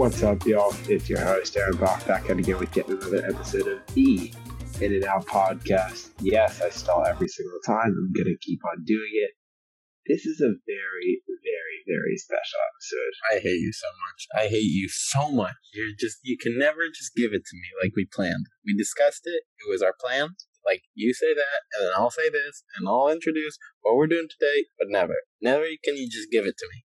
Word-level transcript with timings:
What's 0.00 0.22
up, 0.22 0.46
y'all? 0.46 0.74
It's 0.88 1.10
your 1.10 1.20
host, 1.20 1.58
Aaron 1.58 1.76
Bach, 1.76 2.06
back 2.06 2.30
again 2.30 2.58
with 2.58 2.74
yet 2.74 2.88
another 2.88 3.22
episode 3.28 3.68
of 3.68 3.84
the 3.92 4.32
In 4.80 4.94
and 4.94 5.04
Out 5.04 5.26
podcast. 5.26 6.12
Yes, 6.22 6.62
I 6.62 6.70
stall 6.70 7.04
every 7.04 7.28
single 7.28 7.58
time. 7.66 7.92
I'm 7.92 8.10
going 8.16 8.32
to 8.32 8.38
keep 8.40 8.60
on 8.64 8.82
doing 8.86 9.12
it. 9.12 9.32
This 10.06 10.24
is 10.24 10.40
a 10.40 10.56
very, 10.64 11.20
very, 11.28 11.84
very 11.84 12.16
special 12.16 12.60
episode. 12.72 13.12
I 13.30 13.34
hate 13.44 13.60
you 13.60 13.72
so 13.74 13.88
much. 14.08 14.26
I 14.42 14.48
hate 14.48 14.72
you 14.72 14.88
so 14.88 15.30
much. 15.30 15.56
You're 15.74 15.92
just 16.00 16.16
you 16.22 16.38
can 16.40 16.58
never 16.58 16.88
just 16.88 17.14
give 17.14 17.34
it 17.34 17.44
to 17.44 17.56
me 17.56 17.68
like 17.84 17.92
we 17.94 18.08
planned. 18.10 18.46
We 18.64 18.74
discussed 18.74 19.24
it. 19.26 19.42
It 19.60 19.68
was 19.68 19.82
our 19.82 19.92
plan. 20.00 20.30
Like 20.64 20.80
you 20.94 21.12
say 21.12 21.34
that, 21.34 21.60
and 21.76 21.84
then 21.84 21.92
I'll 21.94 22.10
say 22.10 22.30
this, 22.30 22.64
and 22.74 22.88
I'll 22.88 23.12
introduce 23.12 23.58
what 23.82 23.96
we're 23.96 24.06
doing 24.06 24.28
today. 24.30 24.64
But 24.78 24.88
never, 24.88 25.16
never 25.42 25.64
can 25.84 25.96
you 25.96 26.08
just 26.08 26.30
give 26.30 26.46
it 26.46 26.56
to 26.56 26.66
me. 26.72 26.84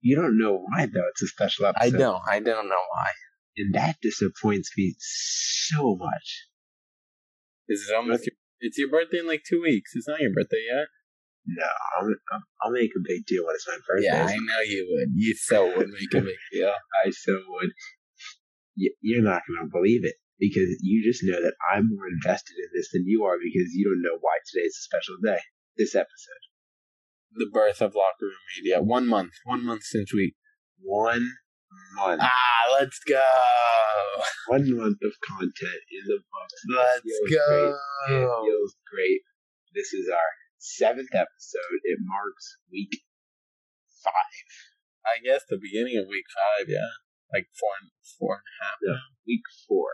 You 0.00 0.16
don't 0.16 0.38
know 0.38 0.64
why, 0.68 0.86
though. 0.86 1.08
It's 1.10 1.22
a 1.22 1.26
special 1.26 1.66
episode. 1.66 1.94
I 1.94 1.98
don't. 1.98 2.22
I 2.28 2.40
don't 2.40 2.68
know 2.68 2.84
why. 2.94 3.10
And 3.56 3.74
that 3.74 3.96
disappoints 4.00 4.70
me 4.76 4.94
so 4.98 5.96
much. 5.96 6.46
Is 7.68 7.86
it 7.88 7.94
almost? 7.94 8.26
Your, 8.26 8.34
it's 8.60 8.78
your 8.78 8.90
birthday 8.90 9.18
in 9.18 9.26
like 9.26 9.42
two 9.48 9.60
weeks. 9.62 9.92
It's 9.94 10.08
not 10.08 10.20
your 10.20 10.32
birthday 10.32 10.64
yet. 10.70 10.86
No, 11.46 11.66
I'll, 11.96 12.08
I'll, 12.32 12.42
I'll 12.62 12.72
make 12.72 12.90
a 12.96 13.02
big 13.02 13.24
deal 13.26 13.44
when 13.44 13.54
it's 13.54 13.66
my 13.66 13.78
birthday. 13.88 14.06
Yeah, 14.06 14.26
I 14.26 14.36
know 14.36 14.60
you 14.66 14.86
would. 14.90 15.08
You 15.14 15.34
so 15.34 15.66
would 15.76 15.88
make 15.88 16.14
a 16.14 16.20
big 16.20 16.36
deal. 16.52 16.68
I 17.04 17.10
so 17.10 17.32
would. 17.48 17.70
You're 18.76 19.22
not 19.22 19.42
going 19.48 19.66
to 19.66 19.72
believe 19.72 20.04
it 20.04 20.14
because 20.38 20.78
you 20.82 21.02
just 21.02 21.24
know 21.24 21.42
that 21.42 21.54
I'm 21.72 21.88
more 21.90 22.06
invested 22.06 22.54
in 22.58 22.70
this 22.74 22.90
than 22.92 23.04
you 23.06 23.24
are 23.24 23.36
because 23.42 23.74
you 23.74 23.90
don't 23.90 24.02
know 24.02 24.18
why 24.20 24.38
today 24.46 24.66
is 24.66 24.78
a 24.78 24.86
special 24.86 25.16
day. 25.24 25.40
This 25.76 25.94
episode. 25.94 26.47
The 27.38 27.50
birth 27.52 27.80
of 27.80 27.94
locker 27.94 28.26
room 28.26 28.44
media. 28.56 28.82
One 28.82 29.06
month. 29.06 29.32
One 29.44 29.64
month 29.64 29.84
since 29.84 30.12
we. 30.12 30.34
One 30.82 31.30
month. 31.94 32.20
Ah, 32.22 32.72
let's 32.72 32.98
go. 33.06 33.22
One 34.48 34.76
month 34.76 34.98
of 35.02 35.12
content 35.22 35.82
in 35.90 36.02
the 36.06 36.18
books. 36.18 36.58
Let's 36.66 37.06
go. 37.30 37.76
great. 38.08 38.18
It 38.18 38.26
feels 38.26 38.74
great. 38.90 39.20
This 39.74 39.92
is 39.92 40.08
our 40.08 40.30
seventh 40.58 41.14
episode. 41.14 41.78
It 41.84 41.98
marks 42.02 42.58
week 42.72 42.90
five. 44.02 44.50
I 45.06 45.22
guess 45.22 45.46
the 45.48 45.60
beginning 45.60 45.96
of 45.98 46.08
week 46.08 46.26
five. 46.34 46.66
Yeah, 46.68 46.98
like 47.32 47.46
four 47.54 47.72
and 47.80 47.90
four 48.18 48.42
and 48.42 48.48
a 48.48 48.54
half. 48.64 48.78
No, 48.82 48.98
week 49.26 49.46
four. 49.66 49.90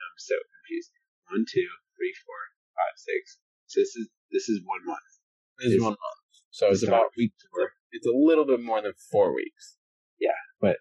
I'm 0.00 0.18
so 0.18 0.34
confused. 0.34 0.90
One, 1.30 1.46
two, 1.46 1.70
three, 1.94 2.14
four, 2.26 2.40
five, 2.74 2.96
six. 2.98 3.38
So 3.70 3.80
this 3.80 3.94
is 3.94 4.08
this 4.32 4.48
is 4.48 4.60
one 4.64 4.82
month. 4.84 5.10
This 5.58 5.76
is 5.76 5.80
one 5.80 5.94
month. 5.94 6.19
So 6.50 6.68
it's 6.68 6.82
it's 6.82 6.88
about 6.88 7.06
week 7.16 7.32
four. 7.54 7.70
It's 7.92 8.06
a 8.06 8.12
little 8.14 8.46
bit 8.46 8.60
more 8.60 8.82
than 8.82 8.92
four 9.10 9.34
weeks. 9.34 9.76
Yeah, 10.20 10.30
but 10.60 10.76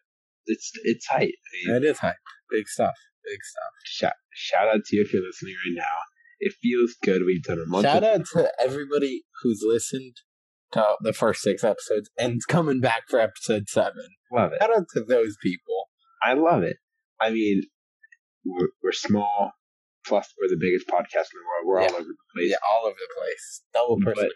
it's 0.45 0.71
it's 0.83 1.07
tight. 1.07 1.33
I 1.33 1.49
mean, 1.71 1.81
That 1.81 1.87
is 1.87 1.99
high. 1.99 2.15
Big 2.51 2.67
stuff. 2.67 2.95
Big 3.25 3.39
stuff. 3.43 3.71
shout, 3.85 4.13
shout 4.31 4.67
out 4.67 4.83
to 4.85 4.95
you 4.95 5.03
if 5.03 5.13
you're 5.13 5.23
listening 5.25 5.55
right 5.65 5.75
now. 5.77 5.97
It 6.39 6.53
feels 6.61 6.95
good. 7.03 7.23
We've 7.25 7.43
done 7.43 7.59
a 7.59 7.67
month. 7.69 7.85
Shout 7.85 8.03
out 8.03 8.25
to 8.33 8.52
everybody 8.59 9.23
who's 9.41 9.61
listened 9.65 10.15
to 10.71 10.95
the 11.02 11.13
first 11.13 11.41
six 11.41 11.63
episodes 11.63 12.09
and 12.17 12.39
coming 12.47 12.79
back 12.79 13.03
for 13.09 13.19
episode 13.19 13.67
seven. 13.67 14.08
Love 14.31 14.53
it. 14.53 14.59
Shout 14.61 14.75
out 14.75 14.85
to 14.93 15.03
those 15.03 15.35
people. 15.43 15.89
I 16.23 16.33
love 16.33 16.63
it. 16.63 16.77
I 17.19 17.31
mean, 17.31 17.63
we're, 18.45 18.69
we're 18.83 18.91
small. 18.93 19.52
Plus, 20.05 20.33
we're 20.41 20.47
the 20.49 20.58
biggest 20.59 20.87
podcast 20.87 21.29
in 21.33 21.37
the 21.37 21.45
world. 21.45 21.65
We're 21.65 21.81
all 21.81 21.95
over 21.95 22.08
the 22.08 22.15
place. 22.33 22.49
Yeah, 22.52 22.58
all 22.71 22.87
over 22.87 22.95
the 22.95 23.13
place. 23.19 23.61
Double 23.73 23.97
But 23.99 24.15
person. 24.15 24.29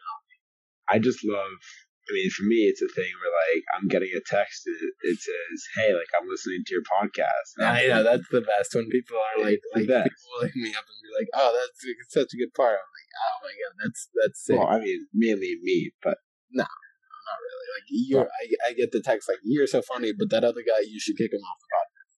I 0.94 1.00
just 1.00 1.26
love. 1.26 1.58
I 2.04 2.12
mean, 2.12 2.30
for 2.36 2.44
me, 2.44 2.68
it's 2.68 2.84
a 2.84 2.92
thing 2.92 3.08
where 3.16 3.32
like 3.32 3.64
I'm 3.74 3.88
getting 3.88 4.12
a 4.12 4.20
text 4.28 4.68
and 4.68 4.76
it, 5.08 5.18
says, 5.24 5.58
"Hey, 5.80 5.96
like 5.96 6.12
I'm 6.14 6.28
listening 6.28 6.62
to 6.68 6.74
your 6.76 6.84
podcast." 6.84 7.56
And 7.58 7.66
I 7.66 7.88
know 7.88 8.04
that's 8.04 8.28
the 8.28 8.44
best 8.44 8.76
when 8.76 8.92
people 8.92 9.16
are 9.16 9.40
like, 9.40 9.64
like 9.74 9.88
people 9.88 10.44
hit 10.44 10.56
me 10.60 10.76
up 10.76 10.84
and 10.84 11.00
be 11.00 11.12
like, 11.16 11.32
"Oh, 11.32 11.50
that's 11.56 11.80
such 12.12 12.36
a 12.36 12.38
good 12.38 12.54
part." 12.54 12.76
I'm 12.76 12.92
like, 12.92 13.12
"Oh 13.24 13.36
my 13.42 13.54
god, 13.56 13.74
that's 13.80 14.02
that's 14.14 14.40
sick." 14.44 14.60
Well, 14.60 14.68
I 14.68 14.84
mean, 14.84 15.08
mainly 15.16 15.56
me, 15.64 15.92
but 16.04 16.20
No, 16.52 16.68
not 16.68 17.40
really. 17.40 17.68
Like 17.72 17.88
you're, 17.88 18.28
I, 18.30 18.44
I 18.68 18.74
get 18.76 18.92
the 18.92 19.02
text 19.02 19.30
like, 19.32 19.40
"You're 19.42 19.66
so 19.72 19.82
funny," 19.82 20.12
but 20.12 20.30
that 20.30 20.44
other 20.44 20.62
guy, 20.62 20.84
you 20.84 21.00
should 21.00 21.16
kick 21.18 21.32
him 21.32 21.40
off 21.42 21.58
the 21.64 21.72
podcast. 21.72 22.14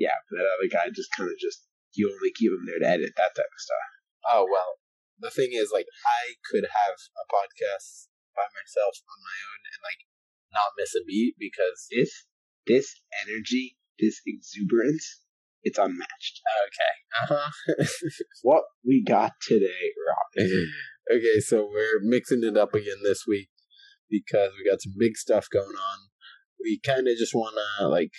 yeah, 0.00 0.16
that 0.32 0.48
other 0.48 0.68
guy 0.72 0.88
just 0.88 1.12
kind 1.12 1.28
of 1.30 1.36
just 1.36 1.60
you 1.92 2.08
only 2.08 2.32
keep 2.32 2.50
him 2.56 2.64
there 2.64 2.80
to 2.80 2.88
edit 2.88 3.12
that 3.20 3.36
type 3.36 3.52
of 3.52 3.60
stuff. 3.60 3.88
Oh 4.32 4.48
well, 4.50 4.80
the 5.20 5.30
thing 5.30 5.50
is, 5.52 5.70
like, 5.72 5.86
I 6.08 6.40
could 6.50 6.64
have 6.64 6.96
a 7.20 7.24
podcast 7.28 8.08
by 8.36 8.46
myself 8.52 9.00
on 9.08 9.18
my 9.24 9.38
own 9.48 9.60
and 9.72 9.80
like 9.82 10.04
not 10.52 10.76
miss 10.78 10.94
a 10.94 11.02
beat 11.04 11.34
because 11.40 11.88
This 11.90 12.12
this 12.66 13.00
energy, 13.24 13.76
this 13.98 14.20
exuberance, 14.26 15.22
it's 15.62 15.78
unmatched. 15.78 16.42
okay, 16.66 16.94
uh 17.16 17.26
huh. 17.34 17.50
What 18.42 18.64
we 18.84 19.02
got 19.02 19.32
today, 19.42 19.92
Rob? 20.06 20.48
okay, 21.16 21.40
so 21.40 21.68
we're 21.70 22.00
mixing 22.02 22.42
it 22.44 22.56
up 22.56 22.74
again 22.74 23.00
this 23.02 23.24
week 23.26 23.48
because 24.10 24.52
we 24.58 24.68
got 24.68 24.82
some 24.82 24.94
big 24.98 25.16
stuff 25.16 25.46
going 25.52 25.76
on. 25.76 25.98
We 26.60 26.80
kind 26.84 27.08
of 27.08 27.16
just 27.16 27.34
want 27.34 27.56
to 27.78 27.88
like 27.88 28.12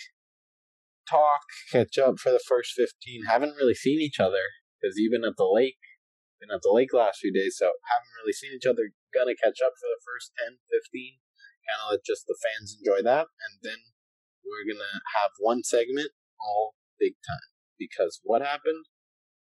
talk, 1.08 1.40
catch 1.72 1.98
up 1.98 2.18
for 2.18 2.30
the 2.30 2.40
first 2.46 2.72
15. 2.76 3.24
Haven't 3.26 3.56
really 3.56 3.74
seen 3.74 4.00
each 4.00 4.20
other 4.20 4.44
because 4.80 4.98
even 4.98 5.24
at 5.24 5.36
the 5.36 5.48
lake, 5.50 5.78
been 6.40 6.54
at 6.54 6.62
the 6.62 6.72
lake 6.72 6.94
last 6.94 7.20
few 7.20 7.32
days, 7.32 7.58
so 7.58 7.66
haven't 7.66 8.16
really 8.22 8.32
seen 8.32 8.54
each 8.54 8.66
other. 8.66 8.90
Gonna 9.14 9.36
catch 9.36 9.58
up 9.64 9.74
for 9.78 9.88
the 9.90 10.02
first 10.02 10.32
10, 10.38 10.58
15. 10.70 11.18
Kind 11.68 11.80
of 11.84 11.92
let 11.92 12.04
just 12.06 12.24
the 12.26 12.38
fans 12.40 12.78
enjoy 12.80 13.02
that. 13.04 13.28
And 13.44 13.52
then 13.62 13.80
we're 14.44 14.64
gonna 14.64 15.02
have 15.20 15.32
one 15.38 15.62
segment 15.62 16.10
all 16.40 16.74
big 16.98 17.14
time 17.26 17.50
because 17.78 18.20
what 18.24 18.40
happened? 18.42 18.86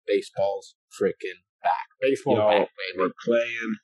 Baseball's 0.06 0.76
freaking 0.94 1.42
back. 1.64 1.88
Baseball 2.02 2.36
Yo, 2.38 2.48
back, 2.50 2.70
baby. 2.78 2.98
We're 2.98 3.18
playing, 3.24 3.76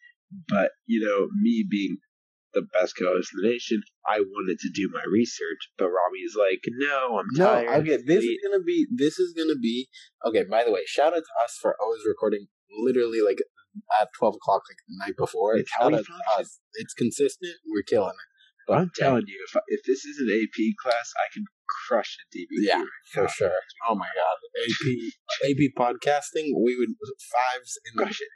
but 0.48 0.72
you 0.86 1.04
know, 1.06 1.28
me 1.40 1.66
being 1.70 1.98
the 2.54 2.66
best 2.74 2.96
co-host 2.98 3.30
in 3.36 3.42
the 3.42 3.50
nation, 3.50 3.82
I 4.08 4.20
wanted 4.20 4.58
to 4.60 4.70
do 4.74 4.90
my 4.92 5.04
research, 5.12 5.70
but 5.78 5.90
Robbie's 5.90 6.36
like, 6.36 6.62
"No, 6.68 7.20
I'm 7.20 7.26
No, 7.34 7.46
tired." 7.46 7.82
okay. 7.82 7.98
This 8.02 8.24
is 8.24 8.38
gonna 8.44 8.64
be. 8.64 8.88
This 8.94 9.20
is 9.20 9.34
gonna 9.34 9.60
be. 9.60 9.90
Okay. 10.26 10.44
By 10.44 10.64
the 10.64 10.72
way, 10.72 10.82
shout 10.86 11.14
out 11.14 11.24
to 11.24 11.44
us 11.44 11.58
for 11.62 11.76
always 11.82 12.02
recording 12.08 12.48
literally 12.72 13.22
like 13.22 13.40
at 14.02 14.10
twelve 14.18 14.36
o'clock, 14.36 14.64
like 14.70 14.82
the 14.88 14.96
night 14.98 15.18
before. 15.18 15.56
It's 15.56 15.72
we 15.80 15.86
out 15.86 15.92
to 15.92 16.00
us. 16.00 16.08
Uh, 16.38 16.44
it's 16.76 16.94
consistent. 16.94 17.56
We're 17.66 17.84
killing 17.88 18.16
it. 18.18 18.30
But 18.68 18.78
I'm 18.80 18.92
telling 18.96 19.24
you, 19.28 19.40
if 19.48 19.56
if 19.68 19.82
this 19.86 20.04
is 20.04 20.20
an 20.20 20.28
AP 20.28 20.58
class, 20.82 21.08
I 21.16 21.32
could 21.34 21.48
crush 21.88 22.18
a 22.20 22.24
DBT. 22.36 22.68
Yeah, 22.68 22.84
for 23.14 23.24
now. 23.24 23.28
sure. 23.32 23.60
Oh 23.88 23.96
my 23.96 24.08
god, 24.12 24.38
AP 24.60 24.84
AP 25.48 25.62
podcasting. 25.78 26.52
We 26.52 26.76
would 26.76 26.92
fives 27.32 27.80
in 27.88 27.96
Crush 27.96 28.20
it, 28.20 28.32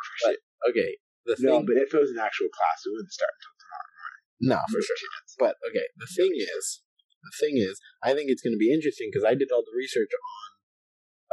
crush 0.00 0.32
it. 0.32 0.40
Okay, 0.70 0.96
the 1.28 1.36
No, 1.44 1.58
thing. 1.60 1.66
but 1.68 1.76
if 1.76 1.92
it 1.92 2.00
was 2.00 2.10
an 2.10 2.18
actual 2.18 2.48
class, 2.48 2.80
it 2.86 2.90
wouldn't 2.94 3.12
start 3.12 3.30
until 3.36 3.54
tomorrow. 3.60 3.92
No, 4.40 4.58
for 4.72 4.80
sure. 4.80 4.96
But 5.38 5.56
okay, 5.68 5.84
the 6.00 6.08
thing 6.08 6.32
is, 6.40 6.80
the 7.20 7.34
thing 7.36 7.56
is, 7.60 7.76
I 8.02 8.14
think 8.16 8.30
it's 8.32 8.40
going 8.40 8.56
to 8.56 8.60
be 8.62 8.72
interesting 8.72 9.10
because 9.12 9.28
I 9.28 9.34
did 9.36 9.52
all 9.52 9.60
the 9.64 9.76
research 9.76 10.08
on, 10.08 10.48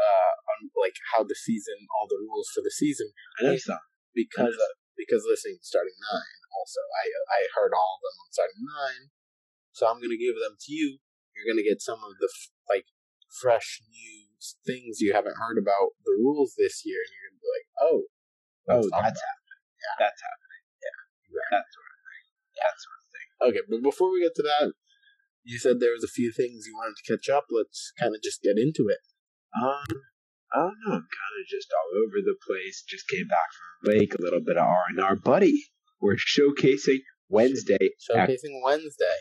uh, 0.03 0.33
on 0.51 0.57
like 0.75 0.99
how 1.15 1.23
the 1.23 1.35
season, 1.35 1.79
all 1.95 2.11
the 2.11 2.19
rules 2.19 2.51
for 2.51 2.59
the 2.59 2.73
season, 2.73 3.09
I 3.39 3.55
know 3.55 3.79
because 4.11 4.55
uh, 4.55 4.73
because 4.99 5.23
listening 5.23 5.63
starting 5.63 5.95
nine. 6.11 6.39
Also, 6.59 6.83
I 7.01 7.05
I 7.31 7.39
heard 7.55 7.71
all 7.71 7.97
of 7.97 8.01
them 8.03 8.15
on 8.19 8.29
starting 8.29 8.61
nine, 8.61 9.03
so 9.71 9.87
I'm 9.87 10.03
going 10.03 10.13
to 10.13 10.19
give 10.19 10.37
them 10.37 10.59
to 10.59 10.71
you. 10.71 10.99
You're 11.33 11.49
going 11.49 11.63
to 11.63 11.65
get 11.65 11.81
some 11.81 11.97
of 11.97 12.13
the 12.21 12.29
f- 12.29 12.53
like 12.69 12.85
fresh 13.41 13.81
new 13.89 14.27
things 14.67 15.01
you 15.01 15.15
haven't 15.17 15.41
heard 15.41 15.57
about 15.57 15.97
the 16.05 16.13
rules 16.13 16.53
this 16.59 16.85
year, 16.85 17.01
and 17.01 17.09
you're 17.09 17.25
going 17.31 17.39
to 17.39 17.43
be 17.43 17.53
like, 17.57 17.67
oh, 17.81 17.99
Oh, 18.69 18.79
that's 18.79 19.19
happening. 19.19 19.63
That's 19.99 20.21
happening. 20.23 20.63
Yeah, 20.79 21.47
that 21.51 21.67
sort 21.67 21.89
of 21.91 21.99
thing. 22.07 22.25
That 22.55 22.75
sort 22.79 22.99
of 22.99 23.07
thing. 23.11 23.27
Okay, 23.43 23.63
but 23.67 23.81
before 23.83 24.07
we 24.11 24.23
get 24.23 24.35
to 24.39 24.45
that, 24.47 24.71
you 25.43 25.59
said 25.59 25.79
there 25.79 25.91
was 25.91 26.03
a 26.03 26.11
few 26.15 26.31
things 26.31 26.63
you 26.63 26.75
wanted 26.75 26.95
to 26.95 27.07
catch 27.07 27.27
up. 27.27 27.51
Let's 27.51 27.91
kind 27.99 28.15
of 28.15 28.23
just 28.23 28.39
get 28.39 28.55
into 28.55 28.87
it. 28.87 29.03
Um, 29.61 30.01
I 30.53 30.57
don't 30.57 30.77
know. 30.85 30.93
I'm 30.93 31.07
kind 31.09 31.35
of 31.41 31.47
just 31.49 31.67
all 31.73 31.97
over 32.03 32.17
the 32.23 32.35
place. 32.45 32.83
Just 32.87 33.07
came 33.09 33.27
back 33.27 33.49
from 33.53 33.91
the 33.93 33.99
Lake, 33.99 34.13
a 34.15 34.21
little 34.21 34.41
bit 34.41 34.57
of 34.57 34.63
R 34.65 34.83
and 34.89 34.99
R, 34.99 35.15
buddy. 35.15 35.65
We're 36.01 36.15
showcasing 36.15 36.99
Wednesday. 37.29 37.77
at- 37.81 38.29
Showcasing 38.29 38.61
Wednesday. 38.63 39.17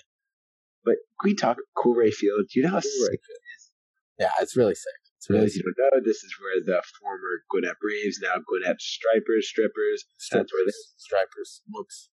but 0.84 0.96
can 1.20 1.30
we 1.30 1.34
talk 1.34 1.58
Coolray 1.76 2.12
Field? 2.12 2.46
Do 2.52 2.60
you 2.60 2.64
know 2.66 2.72
how 2.72 2.80
sick 2.80 2.90
it 3.14 3.40
is? 3.56 3.70
Yeah, 4.18 4.30
it's 4.40 4.56
really 4.56 4.74
sick. 4.74 4.92
It's 5.16 5.30
really 5.30 5.42
those 5.46 5.54
who 5.54 5.62
don't 5.62 5.94
know, 5.94 6.00
this 6.04 6.24
is 6.24 6.34
where 6.40 6.58
the 6.64 6.82
former 7.00 7.44
Gwinnett 7.48 7.78
Braves, 7.80 8.18
now 8.20 8.34
Gwinnett 8.44 8.80
Stripers, 8.80 9.48
Strippers, 9.48 10.04
that's 10.30 10.52
where 10.52 10.66
they 10.66 10.72
stripers. 10.96 11.62
Looks. 11.72 12.08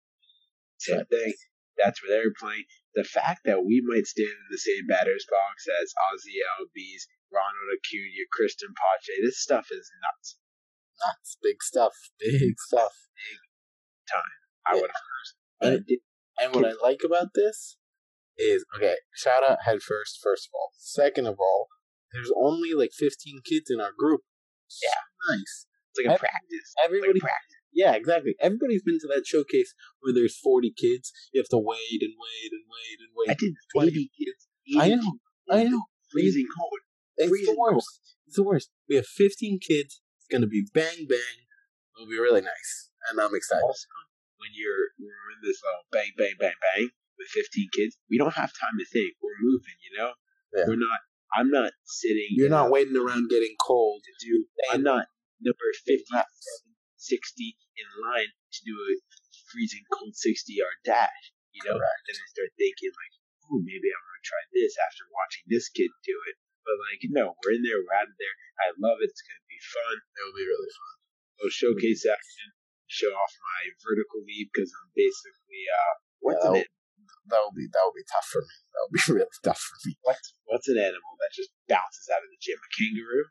same 0.79 1.05
thing. 1.07 1.35
That's 1.77 2.03
where 2.03 2.17
they're 2.17 2.33
playing. 2.41 2.65
The 2.95 3.05
fact 3.05 3.43
that 3.45 3.65
we 3.67 3.83
might 3.85 4.07
stand 4.07 4.31
in 4.31 4.49
the 4.51 4.59
same 4.59 4.87
batter's 4.87 5.27
box 5.29 5.67
as 5.83 5.93
Ozzy 6.13 6.39
Albies, 6.59 7.11
Ronald 7.33 7.69
Acuna, 7.75 8.25
Cristian 8.31 8.71
Pache, 8.75 9.19
this 9.23 9.39
stuff 9.43 9.67
is 9.73 9.91
nuts. 10.03 10.39
Nuts. 11.03 11.37
Big 11.43 11.63
stuff. 11.63 11.93
Big 12.21 12.55
stuff. 12.59 12.95
Big 13.19 13.39
time. 14.11 14.39
I 14.67 14.75
Yeah. 14.77 14.81
would 14.81 14.91
have. 14.91 15.75
And, 15.75 15.89
and 16.41 16.55
what 16.55 16.65
I 16.67 16.75
like 16.83 17.03
about 17.05 17.35
this 17.35 17.77
is 18.39 18.65
okay. 18.77 18.97
Shout 19.15 19.43
out 19.43 19.59
head 19.65 19.83
first, 19.83 20.21
first 20.23 20.47
of 20.47 20.51
all. 20.55 20.71
Second 20.79 21.27
of 21.27 21.37
all, 21.41 21.69
there's 22.13 22.31
only 22.37 22.75
like 22.75 22.91
15 22.93 23.41
kids 23.45 23.71
in 23.71 23.81
our 23.81 23.91
group. 23.97 24.21
Yeah. 24.83 25.35
nice. 25.35 25.67
It's 25.91 25.99
like 25.99 26.11
a 26.11 26.15
Ev- 26.15 26.21
practice. 26.21 26.75
Everybody, 26.85 27.13
Like 27.15 27.23
a 27.23 27.27
practice. 27.27 27.54
Yeah, 27.75 27.95
exactly. 27.95 28.35
Everybody's 28.41 28.83
been 28.83 28.99
to 29.01 29.09
that 29.15 29.27
showcase 29.27 29.75
where 30.01 30.15
there's 30.15 30.39
40 30.39 30.73
kids. 30.77 31.13
You 31.33 31.41
have 31.41 31.49
to 31.51 31.59
wait 31.59 32.01
and 32.01 32.15
wait 32.15 32.51
and 32.53 32.65
wait 32.71 32.99
and 33.01 33.11
wait. 33.15 33.31
I 33.31 33.35
did 33.35 33.55
20 33.75 33.89
80 33.89 34.11
kids. 34.19 34.49
I 34.79 34.89
know. 34.95 35.19
I 35.51 35.65
know. 35.65 35.83
Freezing 36.11 36.47
cold. 36.57 36.81
It's 37.17 37.27
the 37.27 37.29
freezing 37.29 37.57
cold. 37.57 37.75
worst. 37.75 38.01
It's 38.27 38.37
the 38.37 38.45
worst. 38.45 38.71
We 38.89 38.97
have 38.97 39.07
15 39.07 39.59
kids. 39.61 40.01
It's 40.19 40.29
gonna 40.31 40.47
be 40.47 40.65
bang 40.73 41.07
bang. 41.09 41.39
It'll 41.97 42.09
be 42.09 42.19
really 42.19 42.41
nice, 42.41 42.91
and 43.11 43.21
I'm 43.21 43.35
excited. 43.35 43.63
Also, 43.63 43.87
when 44.39 44.51
you're 44.55 44.93
we're 44.99 45.31
in 45.33 45.41
this 45.43 45.61
little 45.63 45.87
bang, 45.93 46.11
bang, 46.17 46.35
bang, 46.39 46.59
bang 46.59 46.91
with 47.19 47.29
15 47.29 47.69
kids, 47.73 47.97
we 48.11 48.19
don't 48.19 48.35
have 48.35 48.53
time 48.53 48.77
to 48.79 48.87
think. 48.87 49.15
We're 49.23 49.39
moving, 49.41 49.79
you 49.81 49.99
know? 49.99 50.13
Yeah. 50.55 50.65
We're 50.69 50.81
not, 50.81 51.01
I'm 51.35 51.51
not 51.51 51.73
sitting. 51.85 52.29
You're 52.31 52.51
not 52.51 52.71
waiting 52.71 52.97
around 52.97 53.31
getting 53.31 53.55
cold. 53.61 54.03
to 54.05 54.27
do. 54.27 54.45
I'm 54.73 54.83
not 54.83 55.07
number 55.41 55.69
50, 55.87 56.05
60 57.05 57.57
in 57.77 57.89
line 58.01 58.33
to 58.33 58.61
do 58.65 58.75
a 58.75 58.91
freezing 59.53 59.85
cold 59.93 60.17
60 60.17 60.51
yard 60.57 60.79
dash. 60.89 61.23
You 61.53 61.63
know, 61.69 61.77
Correct. 61.79 62.03
then 62.09 62.17
I 62.19 62.27
start 62.33 62.51
thinking 62.59 62.91
like, 62.91 63.15
oh, 63.47 63.61
maybe 63.63 63.87
I'm 63.93 64.03
going 64.03 64.21
to 64.25 64.27
try 64.27 64.43
this 64.57 64.75
after 64.81 65.05
watching 65.15 65.45
this 65.47 65.69
kid 65.71 65.93
do 66.03 66.17
it. 66.33 66.37
But 66.65 66.81
like, 66.91 67.05
no, 67.13 67.37
we're 67.45 67.61
in 67.61 67.63
there, 67.63 67.79
we're 67.79 67.93
out 67.95 68.09
of 68.09 68.17
there. 68.17 68.35
I 68.65 68.73
love 68.81 68.99
it. 69.05 69.13
It's 69.13 69.21
gonna 69.21 69.45
be 69.53 69.61
fun. 69.61 69.97
It'll 70.17 70.33
be 70.33 70.49
really 70.49 70.73
fun. 70.73 70.95
Little 71.37 71.53
showcase 71.53 72.09
action. 72.09 72.49
Show 72.89 73.13
off 73.13 73.33
my 73.37 73.63
vertical 73.85 74.25
leap 74.25 74.49
because 74.49 74.73
I'm 74.73 74.89
basically 74.97 75.63
uh, 75.69 75.95
what's 76.25 76.41
Yeah, 76.41 76.57
an 76.57 76.65
an- 76.65 76.73
That 77.29 77.41
will 77.45 77.53
be 77.53 77.69
that 77.69 77.85
will 77.85 77.93
be 77.93 78.09
tough 78.09 78.25
for 78.33 78.41
me. 78.41 78.57
That 78.73 78.81
will 78.81 78.95
be 78.97 79.05
really 79.21 79.37
tough 79.45 79.61
for 79.61 79.77
me. 79.85 79.93
what's 80.09 80.33
what's 80.49 80.69
an 80.73 80.81
animal 80.81 81.13
that 81.21 81.37
just 81.37 81.53
bounces 81.69 82.09
out 82.09 82.25
of 82.25 82.33
the 82.33 82.41
gym? 82.41 82.57
A 82.57 82.71
kangaroo. 82.73 83.29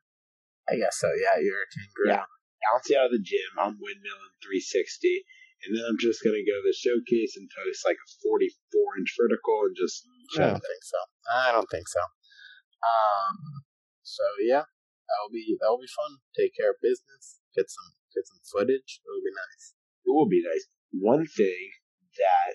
I 0.70 0.74
guess 0.78 1.02
so. 1.02 1.10
Yeah, 1.18 1.42
you're 1.42 1.66
a 1.66 1.70
kangaroo. 1.74 2.10
Yeah. 2.14 2.30
Bouncing 2.72 2.98
out 2.98 3.12
of 3.12 3.16
the 3.16 3.24
gym. 3.24 3.50
I'm 3.60 3.76
windmilling 3.80 4.34
360. 4.44 5.26
And 5.64 5.72
then 5.76 5.84
I'm 5.88 6.00
just 6.00 6.20
gonna 6.20 6.44
go 6.44 6.60
to 6.60 6.68
the 6.68 6.76
showcase 6.76 7.40
and 7.40 7.48
post 7.56 7.88
like 7.88 7.96
a 7.96 8.10
44 8.20 9.00
inch 9.00 9.12
vertical 9.16 9.64
and 9.68 9.76
just 9.76 10.04
I 10.36 10.52
don't 10.52 10.60
think 10.60 10.84
so. 10.84 11.00
I 11.32 11.52
don't 11.52 11.70
think 11.72 11.88
so. 11.88 12.04
Um. 12.84 13.64
So 14.04 14.24
yeah, 14.44 14.68
that'll 15.08 15.32
be 15.32 15.56
that'll 15.60 15.80
be 15.80 15.88
fun. 15.88 16.20
Take 16.36 16.52
care 16.56 16.76
of 16.76 16.84
business. 16.84 17.40
Get 17.56 17.72
some 17.72 17.96
get 18.12 18.28
some 18.28 18.44
footage. 18.44 19.00
It'll 19.08 19.24
be 19.24 19.32
nice. 19.32 19.66
it 20.04 20.12
will 20.12 20.28
be 20.28 20.44
nice. 20.44 20.68
One 20.92 21.24
thing 21.24 21.72
that 22.20 22.54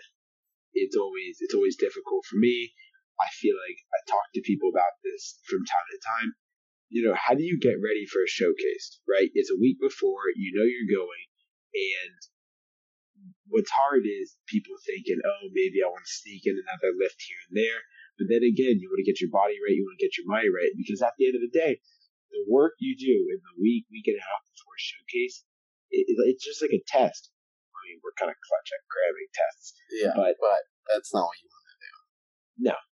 it's 0.77 0.97
always 0.97 1.41
it's 1.41 1.57
always 1.57 1.77
difficult 1.81 2.29
for 2.29 2.37
me. 2.37 2.73
I 3.19 3.29
feel 3.35 3.57
like 3.57 3.81
I 3.91 3.99
talk 4.07 4.31
to 4.35 4.47
people 4.47 4.71
about 4.71 5.01
this 5.03 5.41
from 5.49 5.65
time 5.65 5.89
to 5.91 5.99
time. 5.99 6.31
You 6.89 7.05
know, 7.09 7.15
how 7.17 7.35
do 7.35 7.45
you 7.45 7.59
get 7.61 7.77
ready 7.85 8.07
for 8.09 8.25
a 8.25 8.29
showcase? 8.31 9.01
Right? 9.05 9.29
It's 9.35 9.53
a 9.53 9.61
week 9.61 9.77
before. 9.81 10.33
You 10.37 10.53
know 10.57 10.65
you're 10.65 10.89
going, 10.89 11.27
and 11.77 12.17
what's 13.49 13.71
hard 13.73 14.05
is 14.05 14.37
people 14.49 14.77
thinking, 14.85 15.21
oh, 15.25 15.49
maybe 15.53 15.81
I 15.85 15.89
want 15.89 16.05
to 16.05 16.19
sneak 16.25 16.45
in 16.47 16.57
another 16.57 16.93
lift 16.97 17.21
here 17.25 17.41
and 17.49 17.57
there. 17.57 17.81
But 18.21 18.27
then 18.33 18.43
again, 18.43 18.81
you 18.83 18.89
want 18.91 19.01
to 19.01 19.09
get 19.09 19.21
your 19.23 19.31
body 19.33 19.57
right. 19.63 19.75
You 19.77 19.87
want 19.87 19.97
to 20.01 20.05
get 20.05 20.17
your 20.19 20.27
mind 20.29 20.51
right 20.51 20.73
because 20.75 21.01
at 21.05 21.15
the 21.17 21.29
end 21.29 21.37
of 21.39 21.45
the 21.45 21.55
day, 21.55 21.79
the 22.35 22.45
work 22.51 22.77
you 22.83 22.93
do 22.99 23.15
in 23.33 23.41
the 23.41 23.57
week, 23.57 23.89
week 23.89 24.05
and 24.11 24.19
a 24.19 24.25
half 24.25 24.43
before 24.53 24.77
a 24.77 24.83
showcase, 24.83 25.45
it, 25.93 26.05
it- 26.09 26.29
it's 26.35 26.45
just 26.45 26.61
like 26.61 26.75
a 26.75 26.83
test. 26.85 27.31
I 27.73 27.81
mean, 27.89 28.01
we're 28.05 28.17
kind 28.19 28.29
of 28.29 28.37
clutch 28.43 28.69
at 28.75 28.83
grabbing 28.91 29.31
tests, 29.33 29.67
Yeah, 29.89 30.13
but 30.19 30.35
but 30.43 30.61
that's 30.93 31.15
not 31.15 31.25
what 31.31 31.39
you 31.41 31.49
want. 31.49 31.65
to 31.73 31.77
do. 31.79 31.95
when 32.69 32.88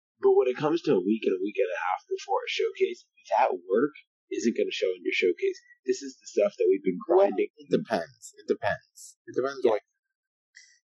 it 0.52 0.60
comes 0.60 0.84
to 0.84 1.00
a 1.00 1.04
week 1.04 1.24
and 1.24 1.36
a 1.36 1.42
week 1.42 1.56
and 1.58 1.72
a 1.72 1.80
half 1.80 2.04
before 2.12 2.44
a 2.44 2.52
showcase, 2.52 3.08
that 3.32 3.56
work 3.56 3.96
isn't 4.32 4.56
going 4.56 4.68
to 4.68 4.76
show 4.76 4.92
in 4.92 5.02
your 5.04 5.16
showcase. 5.16 5.58
This 5.88 6.04
is 6.04 6.16
the 6.20 6.28
stuff 6.28 6.54
that 6.60 6.68
we've 6.70 6.84
been 6.84 7.00
grinding. 7.00 7.50
It 7.58 7.68
depends. 7.72 8.36
It 8.38 8.48
depends. 8.48 9.16
It 9.28 9.34
depends. 9.36 9.64
Yeah. 9.64 9.80
Like, 9.80 9.86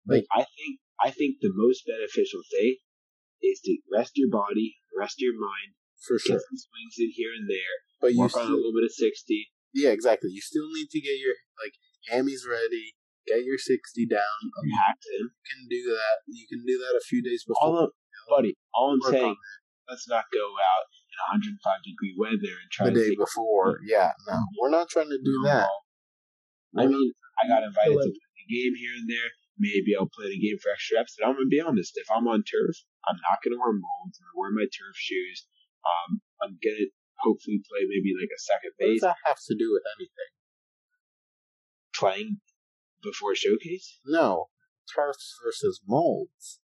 Like 0.05 0.27
I 0.31 0.43
think, 0.43 0.73
I 0.99 1.09
think 1.11 1.39
the 1.39 1.51
most 1.55 1.87
beneficial 1.87 2.43
thing 2.51 2.77
is 3.41 3.59
to 3.65 3.75
rest 3.91 4.13
your 4.15 4.29
body, 4.29 4.77
rest 4.95 5.19
your 5.19 5.33
mind, 5.35 5.75
for 6.03 6.19
get 6.19 6.39
sure. 6.39 6.43
some 6.43 6.59
swings 6.59 6.95
in 6.99 7.11
here 7.15 7.31
and 7.31 7.47
there, 7.49 7.75
But 8.03 8.13
you 8.13 8.19
work 8.23 8.35
on 8.35 8.47
a 8.51 8.55
little 8.55 8.75
bit 8.75 8.83
of 8.83 8.91
sixty. 8.91 9.47
yeah, 9.73 9.89
exactly. 9.95 10.29
You 10.31 10.43
still 10.43 10.67
need 10.71 10.87
to 10.91 10.99
get 10.99 11.15
your 11.19 11.35
like 11.59 11.75
hammies 12.11 12.43
ready. 12.47 12.95
Get 13.27 13.43
your 13.47 13.57
sixty 13.57 14.05
down. 14.05 14.39
Um, 14.59 14.67
You 14.67 15.31
can 15.47 15.67
do 15.71 15.81
that. 15.95 16.15
You 16.27 16.45
can 16.47 16.63
do 16.67 16.75
that 16.77 16.95
a 16.99 17.03
few 17.07 17.23
days 17.23 17.43
before. 17.47 17.63
All 17.63 17.91
buddy. 18.29 18.55
All 18.73 18.93
I'm 18.93 18.99
Work 18.99 19.13
saying, 19.13 19.35
let's 19.89 20.07
not 20.07 20.25
go 20.33 20.45
out 20.45 20.85
in 21.13 21.17
105 21.43 21.59
degree 21.83 22.15
weather 22.17 22.55
and 22.57 22.69
try 22.71 22.87
the 22.87 22.93
to 22.93 22.99
day 22.99 23.09
take 23.13 23.19
before. 23.19 23.79
Yeah, 23.85 24.11
no, 24.27 24.39
we're 24.59 24.73
not 24.73 24.89
trying 24.89 25.09
to 25.09 25.19
do 25.21 25.35
that. 25.45 25.69
I 26.77 26.87
mean, 26.87 27.13
I 27.37 27.47
got 27.47 27.63
invited 27.63 27.93
to 27.93 28.09
play 28.09 28.33
a 28.41 28.45
game 28.49 28.73
here 28.75 28.95
and 28.97 29.09
there. 29.09 29.29
Maybe 29.59 29.93
I'll 29.93 30.09
play 30.09 30.33
the 30.33 30.41
game 30.41 30.57
for 30.57 30.73
extra 30.73 30.97
reps. 30.97 31.15
But 31.17 31.29
I'm 31.29 31.37
gonna 31.37 31.51
be 31.51 31.61
honest. 31.61 31.93
If 31.95 32.09
I'm 32.09 32.27
on 32.27 32.41
turf, 32.41 32.75
I'm 33.05 33.19
not 33.29 33.43
gonna 33.45 33.61
wear 33.61 33.73
molds. 33.73 34.17
I'm 34.17 34.25
gonna 34.33 34.41
wear 34.41 34.51
my 34.51 34.65
turf 34.65 34.97
shoes. 34.97 35.45
Um, 35.85 36.21
I'm 36.41 36.57
gonna 36.57 36.89
hopefully 37.21 37.61
play 37.61 37.85
maybe 37.85 38.17
like 38.17 38.33
a 38.33 38.41
second 38.41 38.73
What 38.77 38.89
does 38.89 39.05
that 39.05 39.21
have 39.29 39.37
to 39.45 39.55
do 39.55 39.69
with 39.69 39.85
anything? 39.99 40.31
Playing 41.93 42.41
before 43.05 43.35
showcase. 43.35 44.01
No, 44.05 44.49
turfs 44.89 45.37
versus 45.45 45.81
molds. 45.85 46.59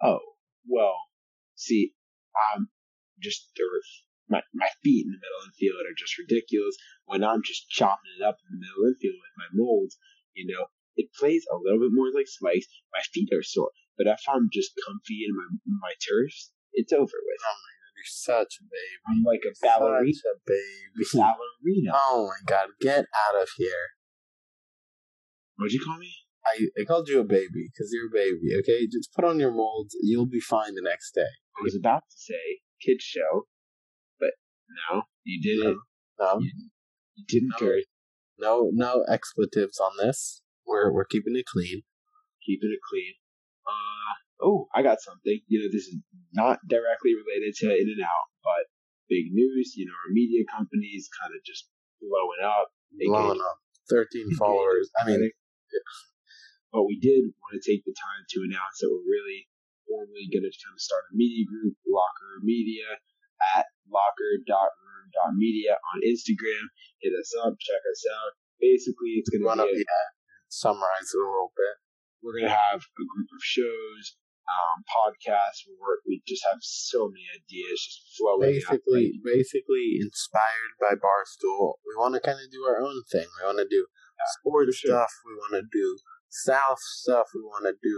Oh 0.00 0.29
well, 0.66 0.96
see, 1.54 1.94
I'm 2.54 2.68
just 3.22 3.50
turf. 3.56 3.86
My 4.28 4.42
my 4.54 4.68
feet 4.82 5.06
in 5.06 5.12
the 5.12 5.18
middle 5.18 5.42
infield 5.46 5.82
are 5.86 5.98
just 5.98 6.18
ridiculous. 6.18 6.76
When 7.06 7.24
I'm 7.24 7.42
just 7.42 7.68
chopping 7.68 8.14
it 8.18 8.22
up 8.22 8.38
in 8.46 8.54
the 8.54 8.62
middle 8.62 8.86
infield 8.86 9.18
with 9.18 9.36
my 9.36 9.50
molds, 9.52 9.98
you 10.34 10.46
know, 10.46 10.66
it 10.96 11.10
plays 11.18 11.44
a 11.50 11.58
little 11.58 11.80
bit 11.80 11.92
more 11.92 12.12
like 12.14 12.28
spikes. 12.28 12.66
My 12.92 13.02
feet 13.12 13.30
are 13.34 13.42
sore, 13.42 13.74
but 13.98 14.06
if 14.06 14.22
I'm 14.28 14.48
just 14.52 14.72
comfy 14.86 15.26
in 15.26 15.34
my 15.34 15.46
my 15.66 15.94
turfs, 15.98 16.52
it's 16.72 16.92
over 16.92 17.04
with. 17.10 17.42
Oh 17.42 17.58
my, 17.58 17.72
You're 17.98 18.06
such 18.06 18.60
a 18.60 18.64
baby. 18.70 18.96
I'm 19.08 19.22
like 19.26 19.42
a 19.42 19.52
ballerina. 19.58 20.14
Such 20.14 20.30
a 20.30 20.38
baby. 20.46 21.04
Ballerina. 21.12 21.90
Oh 21.94 22.30
my 22.30 22.40
god, 22.46 22.68
get 22.80 23.06
out 23.10 23.42
of 23.42 23.48
here. 23.56 23.98
What'd 25.56 25.74
you 25.74 25.80
call 25.84 25.98
me? 25.98 26.14
I, 26.46 26.66
I 26.80 26.84
called 26.86 27.08
you 27.08 27.20
a 27.20 27.24
baby 27.24 27.68
because 27.72 27.90
you're 27.92 28.06
a 28.08 28.10
baby, 28.12 28.56
okay? 28.60 28.86
Just 28.86 29.12
put 29.14 29.24
on 29.24 29.38
your 29.38 29.52
molds. 29.52 29.94
You'll 30.02 30.26
be 30.26 30.40
fine 30.40 30.74
the 30.74 30.82
next 30.82 31.12
day. 31.12 31.30
I 31.58 31.62
was 31.62 31.76
about 31.76 32.02
to 32.10 32.16
say 32.16 32.60
kids 32.84 33.04
show, 33.04 33.46
but 34.18 34.30
no, 34.90 35.02
you 35.24 35.40
didn't. 35.42 35.78
No, 36.18 36.38
You 36.40 37.24
didn't 37.28 37.52
No. 37.60 37.66
curse. 37.66 37.84
no, 38.38 38.70
no 38.72 39.04
expletives 39.08 39.78
on 39.78 39.92
this. 39.98 40.42
We're 40.66 40.92
we're 40.92 41.04
keeping 41.04 41.36
it 41.36 41.44
clean. 41.46 41.82
keeping 42.46 42.70
it 42.72 42.80
clean. 42.88 43.14
Uh, 43.66 44.44
oh, 44.46 44.68
I 44.74 44.82
got 44.82 45.00
something. 45.00 45.40
You 45.46 45.60
know, 45.60 45.68
this 45.70 45.86
is 45.88 45.98
not 46.32 46.58
directly 46.68 47.12
related 47.14 47.54
to 47.60 47.66
In 47.66 47.88
and 47.88 48.02
Out, 48.02 48.28
but 48.42 48.70
big 49.08 49.26
news. 49.32 49.74
You 49.76 49.86
know, 49.86 49.92
our 49.92 50.12
media 50.12 50.44
companies 50.50 51.08
kind 51.20 51.34
of 51.36 51.44
just 51.44 51.68
blowing 52.00 52.40
up. 52.44 52.68
Blowing 52.98 53.40
up. 53.40 53.58
Thirteen 53.90 54.30
followers. 54.38 54.90
I 55.00 55.06
mean, 55.06 55.30
but 56.70 56.86
we 56.86 56.98
did 56.98 57.26
want 57.42 57.58
to 57.58 57.62
take 57.62 57.82
the 57.84 57.94
time 57.94 58.22
to 58.30 58.46
announce 58.46 58.78
that 58.80 58.90
we're 58.90 59.10
really 59.10 59.50
formally 59.90 60.30
going 60.30 60.46
to 60.46 60.54
kind 60.54 60.74
of 60.74 60.80
start 60.80 61.10
a 61.10 61.14
media 61.18 61.42
group, 61.42 61.74
Locker 61.82 62.38
Room 62.38 62.46
Media, 62.46 62.86
at 63.58 63.66
locker.room.media 63.90 65.74
on 65.74 66.06
Instagram. 66.06 66.70
Hit 67.02 67.10
us 67.18 67.34
up, 67.42 67.58
check 67.58 67.82
us 67.90 68.06
out. 68.06 68.38
Basically, 68.62 69.18
it's 69.18 69.28
going 69.32 69.42
to 69.42 69.50
to 69.50 69.66
be 69.66 69.82
a 69.82 69.82
yeah, 69.82 70.06
summarize 70.46 71.10
it 71.10 71.18
a 71.18 71.26
little 71.26 71.50
bit. 71.56 71.74
we're 72.22 72.38
gonna 72.38 72.52
have 72.52 72.84
a 72.84 73.04
group 73.08 73.30
of 73.32 73.42
shows, 73.42 74.20
um, 74.44 74.84
podcasts. 74.84 75.64
Where 75.64 75.98
we 76.04 76.20
just 76.28 76.44
have 76.44 76.60
so 76.60 77.08
many 77.08 77.24
ideas 77.32 77.80
just 77.80 78.20
flowing. 78.20 78.60
out. 78.60 78.68
Basically, 78.68 79.16
basically 79.24 79.96
inspired 79.96 80.76
by 80.76 80.94
Barstool, 81.00 81.80
we 81.88 81.96
want 81.96 82.14
to 82.14 82.20
kind 82.20 82.38
of 82.38 82.52
do 82.52 82.62
our 82.68 82.84
own 82.84 83.00
thing. 83.08 83.26
We 83.40 83.48
want 83.48 83.64
to 83.64 83.68
do 83.68 83.88
sports 84.38 84.76
sure. 84.76 84.92
stuff. 84.92 85.10
We 85.24 85.34
want 85.40 85.56
to 85.56 85.64
do 85.64 85.96
South 86.30 86.80
stuff. 87.02 87.28
We 87.34 87.42
want 87.42 87.66
to 87.66 87.74
do. 87.74 87.96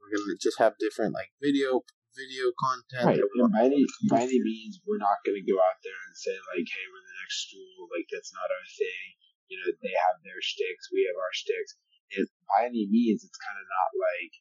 We're 0.00 0.16
gonna 0.16 0.38
just 0.40 0.58
have 0.58 0.80
different 0.80 1.12
like 1.12 1.30
video 1.38 1.84
video 2.16 2.48
content. 2.56 3.20
Right. 3.20 3.20
And 3.20 3.52
by 3.52 3.68
any 3.68 3.84
by 4.08 4.24
any 4.24 4.40
means, 4.40 4.80
we're 4.88 5.02
not 5.02 5.20
gonna 5.28 5.44
go 5.44 5.60
out 5.60 5.78
there 5.84 6.00
and 6.08 6.16
say 6.16 6.32
like, 6.56 6.64
"Hey, 6.64 6.86
we're 6.88 7.04
the 7.04 7.16
next 7.20 7.36
school." 7.52 7.92
Like 7.92 8.08
that's 8.08 8.32
not 8.32 8.48
our 8.48 8.66
thing. 8.72 9.06
You 9.52 9.60
know, 9.62 9.70
they 9.78 9.94
have 9.94 10.18
their 10.26 10.42
sticks, 10.42 10.90
we 10.90 11.06
have 11.06 11.14
our 11.14 11.34
sticks. 11.36 11.78
And 12.16 12.26
by 12.50 12.66
any 12.66 12.86
means, 12.90 13.22
it's 13.22 13.38
kind 13.38 13.58
of 13.58 13.66
not 13.66 13.90
like 13.94 14.32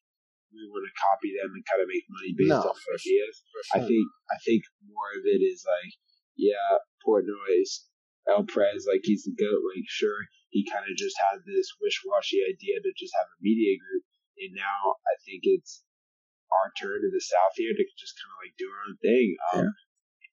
we 0.50 0.66
want 0.72 0.88
to 0.88 0.94
copy 0.96 1.36
them 1.36 1.52
and 1.52 1.62
kind 1.68 1.84
of 1.84 1.92
make 1.92 2.08
money 2.10 2.32
based 2.34 2.56
No, 2.56 2.64
for 2.64 2.96
their 2.96 2.98
ideas. 2.98 3.36
For 3.52 3.62
I 3.76 3.80
think 3.84 4.06
I 4.32 4.38
think 4.42 4.62
more 4.88 5.12
of 5.14 5.28
it 5.28 5.42
is 5.44 5.62
like, 5.68 5.94
yeah, 6.40 6.80
Portnoy's 7.04 7.92
El 8.26 8.48
Prez, 8.48 8.88
like 8.90 9.04
he's 9.04 9.28
the 9.28 9.36
goat. 9.36 9.62
Like 9.62 9.86
sure, 9.86 10.26
he 10.56 10.64
kind 10.64 10.88
of 10.88 10.96
just 10.96 11.20
had 11.20 11.44
this 11.44 11.68
wish 11.84 12.00
washy 12.08 12.40
idea 12.48 12.80
to 12.80 12.92
just 12.96 13.12
have 13.20 13.28
a 13.28 13.38
media 13.44 13.76
group, 13.76 14.08
and 14.40 14.56
now 14.56 14.96
I 15.04 15.20
think 15.28 15.44
it's 15.44 15.84
our 16.48 16.72
turn 16.80 17.04
in 17.04 17.12
the 17.12 17.20
South 17.20 17.52
here 17.60 17.76
to 17.76 17.84
just 18.00 18.16
kind 18.16 18.32
of 18.32 18.40
like 18.40 18.56
do 18.56 18.72
our 18.72 18.82
own 18.88 18.96
thing. 19.04 19.36
Um, 19.52 19.68